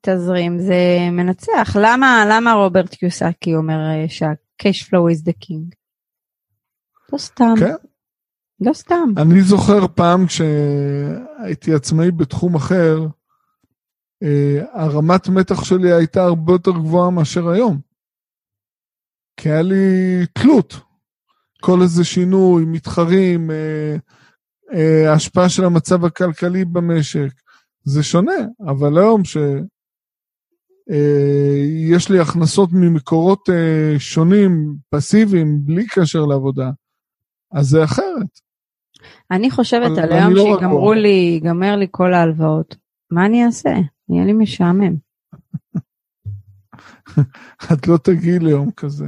תזרים 0.01 0.59
זה 0.59 0.75
מנצח. 1.13 1.77
למה, 1.81 2.25
למה 2.31 2.53
רוברט 2.53 2.95
קיוסקי 2.95 3.55
אומר 3.55 3.79
אה, 3.91 4.09
שה-cash 4.63 4.89
flow 4.89 5.09
is 5.09 5.23
the 5.25 5.33
king? 5.33 5.75
לא 7.13 7.19
סתם. 7.19 7.55
כן. 7.61 7.75
לא 8.61 8.73
סתם. 8.73 9.09
אני 9.17 9.43
זוכר 9.43 9.87
פעם 9.95 10.27
כשהייתי 10.27 11.75
עצמאי 11.75 12.11
בתחום 12.11 12.55
אחר, 12.55 12.99
אה, 14.23 14.65
הרמת 14.73 15.29
מתח 15.29 15.65
שלי 15.65 15.93
הייתה 15.93 16.23
הרבה 16.23 16.53
יותר 16.53 16.71
גבוהה 16.71 17.11
מאשר 17.11 17.49
היום. 17.49 17.81
כי 19.37 19.51
היה 19.51 19.63
לי 19.63 20.27
תלות. 20.33 20.75
כל 21.61 21.83
איזה 21.83 22.05
שינוי, 22.05 22.65
מתחרים, 22.65 23.51
אה, 23.51 23.97
אה, 24.75 25.13
השפעה 25.13 25.49
של 25.49 25.65
המצב 25.65 26.05
הכלכלי 26.05 26.65
במשק. 26.65 27.31
זה 27.85 28.03
שונה, 28.03 28.33
אבל 28.61 28.99
היום 28.99 29.25
שיש 30.89 32.09
לי 32.11 32.19
הכנסות 32.19 32.71
ממקורות 32.73 33.51
אה, 33.51 33.95
שונים, 33.99 34.77
פסיביים, 34.91 35.59
בלי 35.65 35.87
קשר 35.87 36.25
לעבודה, 36.25 36.71
אז 37.53 37.67
זה 37.67 37.85
אחרת. 37.85 38.41
אני 39.31 39.51
חושבת 39.51 39.99
על 39.99 40.13
היום 40.13 40.33
לא 40.33 40.43
שיגמרו 40.43 40.77
רגוע. 40.77 40.97
לי, 40.97 41.09
ייגמר 41.09 41.77
לי 41.77 41.87
כל 41.91 42.15
ההלוואות. 42.15 42.77
מה 43.11 43.27
אני 43.27 43.45
אעשה? 43.45 43.75
יהיה 44.09 44.25
לי 44.25 44.33
משעמם. 44.33 44.95
את 47.73 47.89
לא 47.89 47.97
תגיעי 47.97 48.39
ליום 48.39 48.71
כזה. 48.71 49.07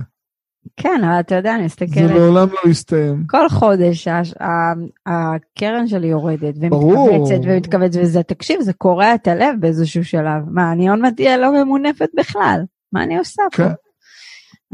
כן, 0.77 1.01
אבל 1.05 1.21
אתה 1.21 1.35
יודע, 1.35 1.51
אני 1.55 1.59
זה 1.59 1.65
מסתכלת, 1.65 2.11
לעולם 2.11 2.49
לא 2.49 2.71
יסתיים. 2.71 3.25
כל 3.27 3.49
חודש 3.49 4.09
הש- 4.09 4.35
ה- 4.41 4.73
הקרן 5.07 5.87
שלי 5.87 6.07
יורדת. 6.07 6.55
ומתכווצת 6.61 7.41
ומתכווצת 7.45 7.99
וזה, 8.03 8.23
תקשיב, 8.23 8.61
זה 8.61 8.73
קורע 8.73 9.15
את 9.15 9.27
הלב 9.29 9.55
באיזשהו 9.61 10.05
שלב. 10.05 10.43
מה, 10.51 10.73
אני 10.73 10.89
עוד 10.91 10.99
מעט 10.99 11.21
אהיה 11.21 11.37
לא 11.37 11.65
ממונפת 11.65 12.09
בכלל. 12.17 12.61
מה 12.93 13.03
אני 13.03 13.19
עושה 13.19 13.43
פה? 13.53 13.57
כן. 13.57 13.73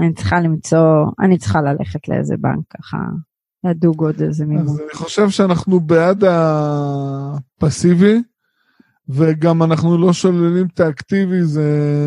אני 0.00 0.12
צריכה 0.14 0.40
למצוא, 0.40 1.06
אני 1.20 1.38
צריכה 1.38 1.60
ללכת 1.62 2.08
לאיזה 2.08 2.34
בנק 2.38 2.64
ככה, 2.78 2.96
לדוג 3.64 4.02
עוד 4.04 4.22
איזה 4.22 4.46
מימון. 4.46 4.64
אז 4.64 4.80
אני 4.80 4.94
חושב 4.94 5.30
שאנחנו 5.30 5.80
בעד 5.80 6.24
הפסיבי, 7.62 8.22
וגם 9.08 9.62
אנחנו 9.62 9.98
לא 9.98 10.12
שוללים 10.12 10.66
את 10.74 10.80
האקטיבי, 10.80 11.42
זה 11.42 11.62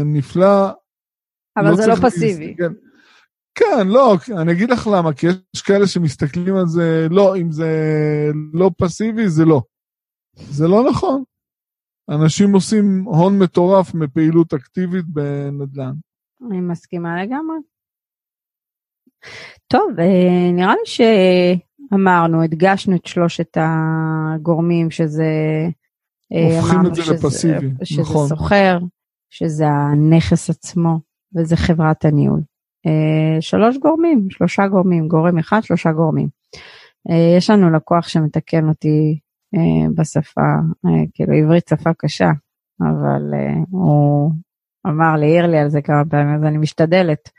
נפלא. 0.06 0.70
אבל 1.58 1.76
זה 1.76 1.88
לא 1.88 1.96
פסיבי. 1.96 2.56
להסתכל- 2.60 2.85
כן, 3.56 3.88
לא, 3.88 4.16
אני 4.42 4.52
אגיד 4.52 4.70
לך 4.70 4.88
למה, 4.94 5.14
כי 5.14 5.28
יש 5.28 5.62
כאלה 5.62 5.88
שמסתכלים 5.88 6.56
על 6.56 6.68
זה, 6.68 7.08
לא, 7.10 7.38
אם 7.38 7.52
זה 7.52 7.70
לא 8.54 8.72
פסיבי, 8.78 9.30
זה 9.30 9.46
לא. 9.46 9.62
זה 10.36 10.68
לא 10.68 10.90
נכון. 10.90 11.24
אנשים 12.10 12.54
עושים 12.54 13.04
הון 13.06 13.40
מטורף 13.40 13.94
מפעילות 13.94 14.54
אקטיבית 14.54 15.06
בנדל"ן. 15.08 15.94
אני 16.48 16.62
מסכימה 16.62 17.24
לגמרי. 17.24 17.58
טוב, 19.68 20.00
אה, 20.00 20.52
נראה 20.54 20.74
לי 20.76 20.86
שאמרנו, 21.92 22.44
הדגשנו 22.44 22.96
את 22.96 23.06
שלושת 23.06 23.58
הגורמים 23.58 24.92
שזה... 24.92 25.24
אה, 26.34 26.58
הופכים 26.60 26.80
את 26.88 26.96
זה 26.96 27.02
שזה- 27.04 27.14
לפסיבי, 27.14 27.68
שזה 27.84 28.02
נכון. 28.02 28.28
סוחר, 28.28 28.78
שזה 29.30 29.66
הנכס 29.68 30.50
עצמו, 30.50 31.00
וזה 31.36 31.56
חברת 31.58 32.06
הניהול. 32.06 32.42
אה, 32.86 33.42
שלוש 33.42 33.78
גורמים, 33.78 34.28
שלושה 34.30 34.68
גורמים, 34.68 35.08
גורם 35.08 35.38
אחד, 35.38 35.64
שלושה 35.64 35.92
גורמים. 35.92 36.28
אה, 37.10 37.38
יש 37.38 37.50
לנו 37.50 37.72
לקוח 37.72 38.08
שמתקן 38.08 38.70
אותי 38.70 39.20
אה, 39.56 39.90
בשפה, 39.96 40.42
כאילו 41.14 41.34
עברית 41.34 41.68
שפה 41.70 41.90
קשה, 41.98 42.30
אבל 42.82 43.34
הוא 43.70 44.32
אמר 44.88 45.16
לי, 45.16 45.26
העיר 45.26 45.48
לי 45.48 45.58
על 45.58 45.70
זה 45.70 45.82
כמה 45.82 46.04
פעמים, 46.10 46.36
אז 46.36 46.44
אני 46.44 46.58
משתדלת. 46.58 47.30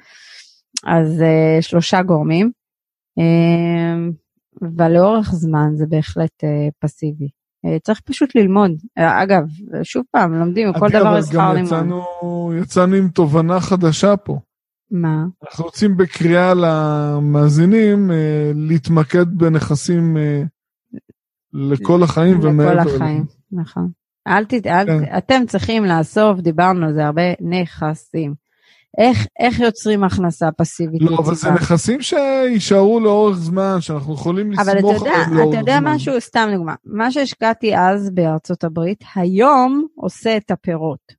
אז 0.86 1.22
שלושה 1.60 2.02
גורמים, 2.02 2.50
uh, 3.20 4.12
ולאורך 4.76 5.32
זמן 5.32 5.68
זה 5.74 5.86
בהחלט 5.88 6.44
פסיבי. 6.78 7.28
צריך 7.82 8.00
פשוט 8.00 8.34
ללמוד. 8.34 8.70
אגב, 8.96 9.42
שוב 9.82 10.04
פעם, 10.10 10.34
לומדים, 10.34 10.72
כל 10.72 10.86
אגב, 10.86 11.00
דבר 11.00 11.16
גם 11.16 11.22
שכר 11.22 11.52
לימוד. 11.52 11.66
יצאנו, 11.66 12.52
יצאנו 12.62 12.94
עם 12.94 13.08
תובנה 13.08 13.60
חדשה 13.60 14.16
פה. 14.16 14.38
מה? 14.90 15.24
אנחנו 15.44 15.64
רוצים 15.64 15.96
בקריאה 15.96 16.54
למאזינים 16.54 18.10
אה, 18.10 18.52
להתמקד 18.54 19.26
בנכסים 19.38 20.16
אה, 20.16 20.42
לכל 21.52 22.02
החיים 22.02 22.40
ומעבר. 22.42 22.74
לכל. 22.74 22.90
החיים, 22.94 23.24
נכון. 23.52 23.90
אל 24.28 24.44
ת... 24.44 24.52
אל... 24.66 24.86
כן. 24.86 25.16
אתם 25.18 25.46
צריכים 25.46 25.84
לאסוף, 25.84 26.40
דיברנו 26.40 26.86
על 26.86 26.94
זה 26.94 27.06
הרבה, 27.06 27.22
נכסים. 27.40 28.34
איך, 28.98 29.26
איך 29.38 29.60
יוצרים 29.60 30.04
הכנסה 30.04 30.48
פסיבית 30.52 31.02
לא, 31.02 31.16
אבל 31.18 31.34
זה? 31.34 31.50
נכסים 31.50 32.02
שיישארו 32.02 33.00
לאורך 33.00 33.36
זמן, 33.36 33.76
שאנחנו 33.80 34.14
יכולים 34.14 34.52
אבל 34.52 34.76
לסמוך 34.76 35.02
עליהם 35.02 35.34
לאורך 35.34 35.54
אתה 35.54 35.58
יודע 35.60 35.78
זמן. 35.80 35.94
משהו, 35.94 36.20
סתם 36.20 36.48
דוגמה, 36.54 36.74
מה 36.84 37.10
שהשקעתי 37.10 37.76
אז 37.76 38.10
בארצות 38.10 38.64
הברית, 38.64 39.04
היום 39.14 39.86
עושה 39.94 40.36
את 40.36 40.50
הפירות. 40.50 41.15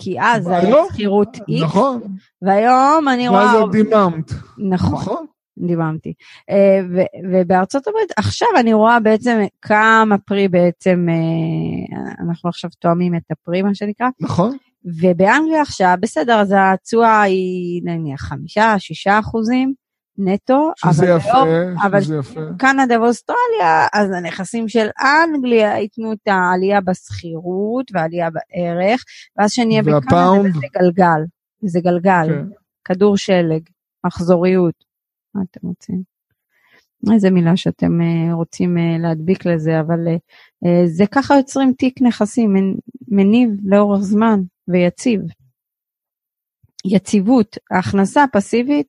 כי 0.00 0.20
אז 0.20 0.44
זה 0.44 0.56
היה 0.56 0.68
היום? 0.68 0.86
שכירות 0.92 1.36
X, 1.36 1.64
נכון, 1.64 2.00
והיום 2.42 3.08
אני 3.08 3.28
ואז 3.28 3.54
רואה... 3.54 3.64
את 3.64 3.70
דיממת, 3.70 4.32
נכון, 4.70 4.94
נכון? 4.94 5.26
דיממתי. 5.66 6.12
אה, 6.50 6.80
ו- 6.94 7.30
ובארצות 7.32 7.86
הברית, 7.86 8.12
עכשיו 8.16 8.48
אני 8.58 8.72
רואה 8.72 9.00
בעצם 9.00 9.40
כמה 9.62 10.18
פרי 10.18 10.48
בעצם, 10.48 11.06
אה, 11.08 12.24
אנחנו 12.24 12.48
עכשיו 12.48 12.70
תואמים 12.78 13.14
את 13.14 13.30
הפרי, 13.30 13.62
מה 13.62 13.74
שנקרא, 13.74 14.08
נכון? 14.20 14.56
ובאנגליה 14.84 15.62
עכשיו, 15.62 15.94
בסדר, 16.00 16.40
אז 16.40 16.54
התשואה 16.58 17.22
היא 17.22 17.82
נניח 17.84 18.20
חמישה, 18.20 18.74
שישה 18.78 19.18
אחוזים 19.18 19.74
נטו, 20.24 20.72
שזה 20.76 21.02
אבל 21.14 21.16
יפה, 21.16 21.42
היום- 21.42 21.78
אבל 21.78 22.00
שזה 22.00 22.16
יפה. 22.16 22.40
קנדה 22.58 23.00
ואוסטרליה, 23.02 23.86
אז 23.92 24.10
הנכסים 24.10 24.68
של 24.68 24.88
אנגליה 25.00 25.78
ייתנו 25.78 26.12
את 26.12 26.18
העלייה 26.26 26.80
בשכירות 26.80 27.86
והעלייה 27.92 28.28
בערך, 28.30 29.04
ואז 29.38 29.52
שנהיה 29.52 29.82
בקנדה 29.82 29.96
והפאונד? 29.96 30.56
וזה 30.56 30.66
גלגל. 30.80 31.20
זה 31.62 31.80
גלגל, 31.80 32.26
כן. 32.28 32.46
כדור 32.84 33.16
שלג, 33.16 33.62
מחזוריות. 34.06 34.74
מה 35.34 35.42
אתם 35.50 35.66
רוצים? 35.68 36.02
איזה 37.12 37.30
מילה 37.30 37.56
שאתם 37.56 38.00
אה, 38.00 38.34
רוצים 38.34 38.78
אה, 38.78 38.98
להדביק 38.98 39.46
לזה, 39.46 39.80
אבל 39.80 39.98
אה, 40.66 40.86
זה 40.86 41.04
ככה 41.06 41.34
יוצרים 41.34 41.72
תיק 41.78 42.02
נכסים, 42.02 42.52
מנ- 42.54 42.78
מניב 43.08 43.50
לאורך 43.64 44.00
זמן 44.00 44.40
ויציב. 44.68 45.20
יציבות, 46.84 47.56
הכנסה 47.70 48.24
פסיבית, 48.32 48.86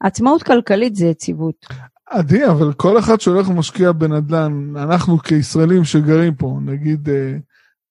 עצמאות 0.00 0.42
כלכלית 0.42 0.94
זה 0.94 1.06
יציבות. 1.06 1.66
עדי, 2.06 2.46
אבל 2.46 2.72
כל 2.72 2.98
אחד 2.98 3.20
שהולך 3.20 3.48
ומשקיע 3.48 3.92
בנדל"ן, 3.92 4.76
אנחנו 4.76 5.18
כישראלים 5.18 5.84
שגרים 5.84 6.34
פה, 6.34 6.58
נגיד, 6.64 7.08
אה, 7.08 7.36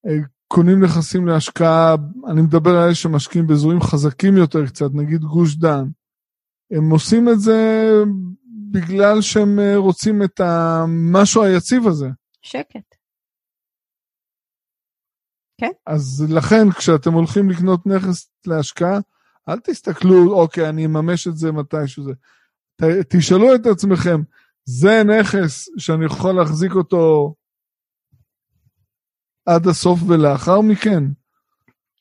אה, 0.07 0.17
קונים 0.47 0.83
נכסים 0.83 1.27
להשקעה, 1.27 1.95
אני 2.27 2.41
מדבר 2.41 2.69
על 2.69 2.83
אלה 2.83 2.95
שמשקיעים 2.95 3.47
באזורים 3.47 3.81
חזקים 3.81 4.37
יותר 4.37 4.65
קצת, 4.65 4.89
נגיד 4.93 5.21
גוש 5.21 5.55
דן. 5.55 5.85
הם 6.71 6.89
עושים 6.89 7.29
את 7.29 7.39
זה 7.39 7.89
בגלל 8.71 9.21
שהם 9.21 9.59
אה, 9.59 9.77
רוצים 9.77 10.23
את 10.23 10.39
המשהו 10.39 11.43
היציב 11.43 11.87
הזה. 11.87 12.07
שקט. 12.41 12.95
אז 15.85 16.25
לכן, 16.29 16.71
כשאתם 16.71 17.13
הולכים 17.13 17.49
לקנות 17.49 17.87
נכס 17.87 18.31
להשקעה, 18.47 18.99
אל 19.49 19.59
תסתכלו, 19.59 20.33
אוקיי, 20.33 20.69
אני 20.69 20.85
אממש 20.85 21.27
את 21.27 21.37
זה 21.37 21.51
מתישהו 21.51 22.03
זה. 22.03 22.11
ת- 22.81 23.15
תשאלו 23.15 23.55
את 23.55 23.65
עצמכם, 23.65 24.21
זה 24.65 25.03
נכס 25.03 25.69
שאני 25.77 26.05
יכול 26.05 26.31
להחזיק 26.31 26.71
אותו 26.75 27.33
עד 29.45 29.67
הסוף 29.67 29.99
ולאחר 30.07 30.61
מכן? 30.61 31.03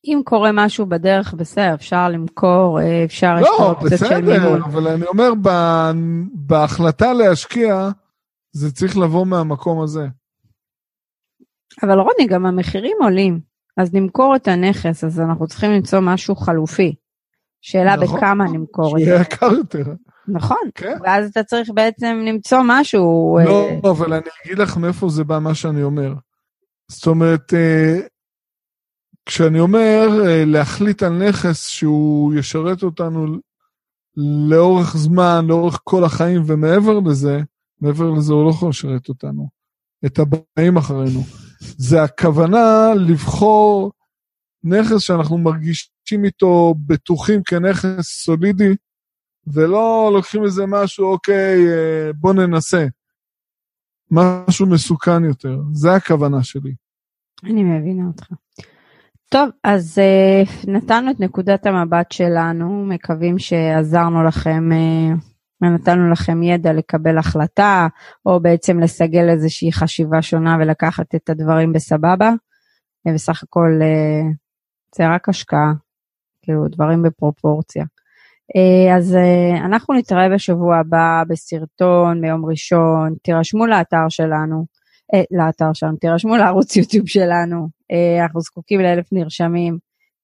אם 0.05 0.21
קורה 0.25 0.51
משהו 0.55 0.87
בדרך, 0.87 1.35
בסדר, 1.35 1.75
אפשר 1.75 2.09
למכור, 2.09 2.81
אה, 2.81 3.05
אפשר, 3.05 3.35
לא, 3.41 3.75
בסדר. 3.85 4.65
אבל 4.65 4.89
אני 4.89 5.07
אומר, 5.07 5.31
ב- 5.43 5.93
בהחלטה 6.35 7.13
להשקיע, 7.13 7.89
זה 8.53 8.73
צריך 8.73 8.97
לבוא 8.97 9.27
מהמקום 9.27 9.83
הזה. 9.83 10.07
אבל 11.83 11.99
רוני, 11.99 12.27
גם 12.29 12.47
המחירים 12.47 12.97
עולים, 13.01 13.41
אז 13.77 13.95
נמכור 13.95 14.37
את 14.37 14.49
הנכס, 14.49 15.05
אז 15.05 15.21
אנחנו 15.21 15.47
צריכים 15.47 15.71
למצוא 15.71 16.01
משהו 16.01 16.37
חלופי. 16.37 16.95
שאלה 17.61 17.97
נכון, 17.97 18.17
בכמה 18.17 18.45
נמכור 18.45 18.97
את 18.97 19.03
שיהיה 19.03 19.17
זה. 19.17 19.23
יקר 19.23 19.53
יותר. 19.53 19.85
נכון, 20.29 20.71
כן. 20.75 20.97
ואז 21.03 21.31
אתה 21.31 21.43
צריך 21.43 21.71
בעצם 21.75 22.23
למצוא 22.27 22.59
משהו. 22.65 23.39
לא, 23.45 23.69
אה, 23.69 23.91
אבל 23.91 24.13
אני 24.13 24.29
אגיד 24.45 24.59
לך 24.59 24.77
מאיפה 24.77 25.09
זה 25.09 25.25
בא 25.25 25.39
מה 25.39 25.55
שאני 25.55 25.83
אומר. 25.83 26.15
זאת 26.89 27.07
אומרת, 27.07 27.55
אה, 27.55 27.99
כשאני 29.27 29.61
אומר 29.61 30.09
אה, 30.27 30.45
להחליט 30.47 31.03
על 31.03 31.29
נכס 31.29 31.67
שהוא 31.67 32.35
ישרת 32.35 32.83
אותנו 32.83 33.27
לאורך 34.49 34.97
זמן, 34.97 35.45
לאורך 35.49 35.81
כל 35.85 36.05
החיים, 36.05 36.43
ומעבר 36.47 37.01
לזה, 37.01 37.41
מעבר 37.81 38.11
לזה 38.11 38.33
הוא 38.33 38.45
לא 38.45 38.51
יכול 38.51 38.69
לשרת 38.69 39.09
אותנו, 39.09 39.49
את 40.07 40.19
הבאים 40.19 40.77
אחרינו. 40.77 41.21
זה 41.61 42.03
הכוונה 42.03 42.95
לבחור 42.97 43.93
נכס 44.65 45.01
שאנחנו 45.01 45.39
מרגישים 45.39 45.91
איתו 46.25 46.75
בטוחים 46.87 47.43
כנכס 47.43 48.25
סולידי, 48.25 48.75
ולא 49.47 50.11
לוקחים 50.15 50.45
איזה 50.45 50.67
משהו, 50.67 51.13
אוקיי, 51.13 51.69
אה, 51.69 52.13
בוא 52.13 52.33
ננסה. 52.33 52.87
משהו 54.11 54.67
מסוכן 54.67 55.25
יותר, 55.25 55.59
זה 55.73 55.95
הכוונה 55.95 56.43
שלי. 56.43 56.75
אני 57.45 57.63
מבינה 57.63 58.07
אותך. 58.07 58.27
טוב, 59.29 59.51
אז 59.65 59.99
uh, 59.99 60.71
נתנו 60.71 61.11
את 61.11 61.21
נקודת 61.21 61.67
המבט 61.67 62.13
שלנו, 62.13 62.85
מקווים 62.87 63.39
שעזרנו 63.39 64.25
לכם 64.25 64.69
uh, 64.73 65.19
ונתנו 65.63 66.11
לכם 66.11 66.43
ידע 66.43 66.73
לקבל 66.73 67.19
החלטה, 67.19 67.87
או 68.27 68.41
בעצם 68.41 68.81
לסגל 68.81 69.29
איזושהי 69.29 69.73
חשיבה 69.73 70.23
שונה 70.23 70.57
ולקחת 70.61 71.15
את 71.15 71.31
הדברים 71.31 71.73
בסבבה. 71.73 72.33
בסך 73.15 73.43
הכל 73.43 73.79
uh, 73.81 74.35
זה 74.97 75.15
רק 75.15 75.29
השקעה, 75.29 75.73
כאילו 76.49 76.69
דברים 76.69 77.03
בפרופורציה. 77.03 77.85
Uh, 77.85 78.97
אז 78.97 79.15
uh, 79.15 79.67
אנחנו 79.67 79.95
נתראה 79.95 80.29
בשבוע 80.29 80.77
הבא 80.77 81.23
בסרטון 81.29 82.21
ביום 82.21 82.47
ראשון, 82.47 83.15
תירשמו 83.23 83.67
לאתר 83.67 84.09
שלנו. 84.09 84.79
אה, 85.15 85.23
לאתר 85.31 85.73
שלנו, 85.73 85.97
תירשמו 85.97 86.37
לערוץ 86.37 86.77
יוטיוב 86.77 87.07
שלנו, 87.07 87.69
אה, 87.93 88.23
אנחנו 88.23 88.41
זקוקים 88.41 88.81
לאלף 88.81 89.13
נרשמים. 89.13 89.79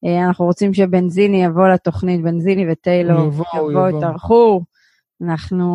אה, 0.06 0.26
אנחנו 0.26 0.44
רוצים 0.44 0.74
שבנזיני 0.74 1.44
יבוא 1.44 1.68
לתוכנית, 1.68 2.22
בנזיני 2.22 2.72
וטיילור 2.72 3.26
יבואו, 3.26 3.70
יבוא. 3.70 3.88
יתארחו, 3.88 4.60
אנחנו 5.22 5.66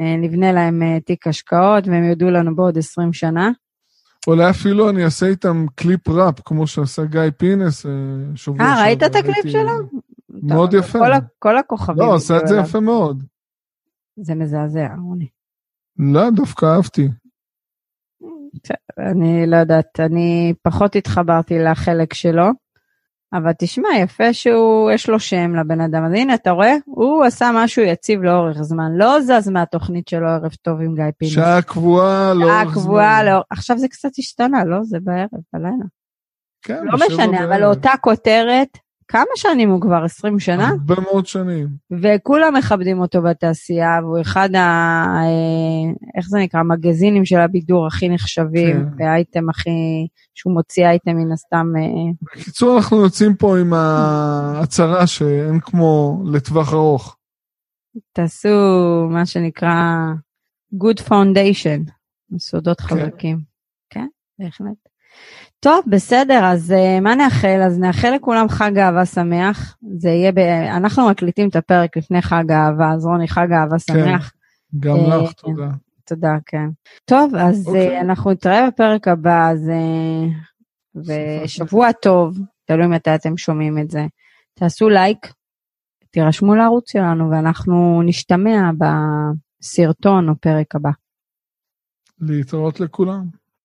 אה, 0.00 0.16
נבנה 0.16 0.52
להם 0.52 0.82
אה, 0.82 1.00
תיק 1.00 1.26
השקעות 1.26 1.88
והם 1.88 2.04
יודו 2.04 2.30
לנו 2.30 2.56
בעוד 2.56 2.78
20 2.78 3.12
שנה. 3.12 3.50
אולי 4.26 4.50
אפילו 4.50 4.90
אני 4.90 5.04
אעשה 5.04 5.26
איתם 5.26 5.66
קליפ 5.74 6.08
ראפ, 6.08 6.40
כמו 6.44 6.66
שעשה 6.66 7.04
גיא 7.04 7.20
פינס 7.36 7.86
אה, 7.86 7.92
שבוע 8.36 8.66
אה, 8.66 8.82
ראית 8.82 9.00
שעבר, 9.00 9.18
את 9.20 9.24
הקליפ 9.24 9.52
שלו? 9.52 9.72
מאוד 10.42 10.70
טוב, 10.70 10.80
יפה. 10.80 10.98
כל, 10.98 11.26
כל 11.38 11.58
הכוכבים. 11.58 11.98
לא, 11.98 12.14
עשה 12.14 12.36
את 12.36 12.48
זה 12.48 12.56
יפה 12.56 12.80
מאוד. 12.80 13.22
זה 14.16 14.34
מזעזע, 14.34 14.88
רוני. 15.08 15.28
לא, 15.98 16.30
דווקא 16.30 16.66
אהבתי. 16.66 17.08
אני 18.98 19.46
לא 19.46 19.56
יודעת, 19.56 20.00
אני 20.00 20.54
פחות 20.62 20.96
התחברתי 20.96 21.58
לחלק 21.58 22.14
שלו, 22.14 22.44
אבל 23.34 23.52
תשמע, 23.58 23.88
יפה 23.98 24.32
שהוא, 24.32 24.90
יש 24.90 25.08
לו 25.08 25.20
שם 25.20 25.54
לבן 25.54 25.80
אדם. 25.80 26.04
אז 26.04 26.12
הנה, 26.12 26.34
אתה 26.34 26.50
רואה? 26.50 26.74
הוא 26.84 27.24
עשה 27.24 27.50
משהו 27.54 27.82
יציב 27.82 28.22
לאורך 28.22 28.62
זמן, 28.62 28.92
לא 28.96 29.20
זז 29.20 29.48
מהתוכנית 29.48 30.08
שלו 30.08 30.28
ערב 30.28 30.52
טוב 30.62 30.80
עם 30.80 30.94
גיא 30.94 31.04
פינס. 31.18 31.32
שעה 31.32 31.62
קבועה 31.62 32.34
לאורך 32.34 32.54
שעה 32.54 32.64
זמן. 32.64 32.72
קבועה, 32.72 33.24
לאור... 33.24 33.42
עכשיו 33.50 33.78
זה 33.78 33.88
קצת 33.88 34.10
השתנה, 34.18 34.64
לא? 34.64 34.78
זה 34.82 34.98
בערב, 35.00 35.28
בלילה. 35.52 35.84
כן, 36.62 36.84
לא 36.84 37.06
משנה, 37.06 37.44
אבל. 37.44 37.60
לאותה 37.60 37.92
כותרת, 38.00 38.78
כמה 39.08 39.30
שנים 39.36 39.70
הוא 39.70 39.80
כבר? 39.80 40.04
20 40.04 40.40
שנה? 40.40 40.68
הרבה 40.68 40.94
מאוד 41.00 41.26
שנים. 41.26 41.68
וכולם 41.90 42.54
מכבדים 42.56 43.00
אותו 43.00 43.22
בתעשייה, 43.22 43.98
והוא 44.02 44.20
אחד 44.20 44.54
ה... 44.54 44.60
אה, 45.16 45.92
איך 46.16 46.28
זה 46.28 46.38
נקרא? 46.38 46.60
המגזינים 46.60 47.24
של 47.24 47.38
הבידור 47.38 47.86
הכי 47.86 48.08
נחשבים, 48.08 48.76
כן. 48.76 49.04
והאייטם 49.04 49.50
הכי... 49.50 49.70
שהוא 50.34 50.54
מוציא 50.54 50.86
אייטם 50.86 51.16
מן 51.16 51.32
הסתם... 51.32 51.66
אה, 51.76 52.12
בקיצור, 52.22 52.76
אנחנו 52.76 53.02
יוצאים 53.02 53.36
פה 53.36 53.58
עם 53.58 53.72
ההצהרה 53.72 55.06
שאין 55.06 55.60
כמו 55.60 56.22
לטווח 56.32 56.72
ארוך. 56.72 57.16
תעשו 58.12 58.48
מה 59.10 59.26
שנקרא 59.26 59.84
good 60.74 61.00
foundation, 61.08 61.90
יסודות 62.36 62.80
כן. 62.80 62.86
חזקים. 62.86 63.38
כן, 63.90 64.06
בהחלט. 64.38 64.93
טוב, 65.64 65.84
בסדר, 65.86 66.40
אז 66.44 66.70
uh, 66.70 67.00
מה 67.00 67.14
נאחל? 67.14 67.60
אז 67.66 67.78
נאחל 67.78 68.10
לכולם 68.14 68.48
חג 68.48 68.78
אהבה 68.78 69.06
שמח. 69.06 69.76
זה 69.98 70.08
יהיה 70.08 70.32
ב... 70.32 70.38
אנחנו 70.76 71.08
מקליטים 71.10 71.48
את 71.48 71.56
הפרק 71.56 71.96
לפני 71.96 72.22
חג 72.22 72.50
האהבה, 72.50 72.92
אז 72.92 73.06
רוני, 73.06 73.28
חג 73.28 73.52
אהבה 73.52 73.78
שמח. 73.78 74.32
גם 74.80 74.96
אה, 74.96 75.16
לך, 75.16 75.32
תודה. 75.32 75.70
תודה, 76.04 76.36
כן. 76.46 76.68
טוב, 77.04 77.34
אז 77.34 77.66
אוקיי. 77.66 77.98
uh, 77.98 78.00
אנחנו 78.00 78.30
נתראה 78.30 78.66
בפרק 78.70 79.08
הבא, 79.08 79.50
אז... 79.50 79.70
Uh, 79.70 81.04
ושבוע 81.06 81.92
טוב, 81.92 82.38
תלוי 82.64 82.86
מתי 82.86 83.14
אתם 83.14 83.36
שומעים 83.36 83.78
את 83.78 83.90
זה. 83.90 84.06
תעשו 84.54 84.88
לייק, 84.88 85.32
תירשמו 86.10 86.54
לערוץ 86.54 86.92
שלנו, 86.92 87.30
ואנחנו 87.30 88.02
נשתמע 88.02 88.70
בסרטון 88.78 90.28
או 90.28 90.34
פרק 90.40 90.74
הבא. 90.74 90.90
להתראות 92.20 92.80
לכולם. 92.80 93.43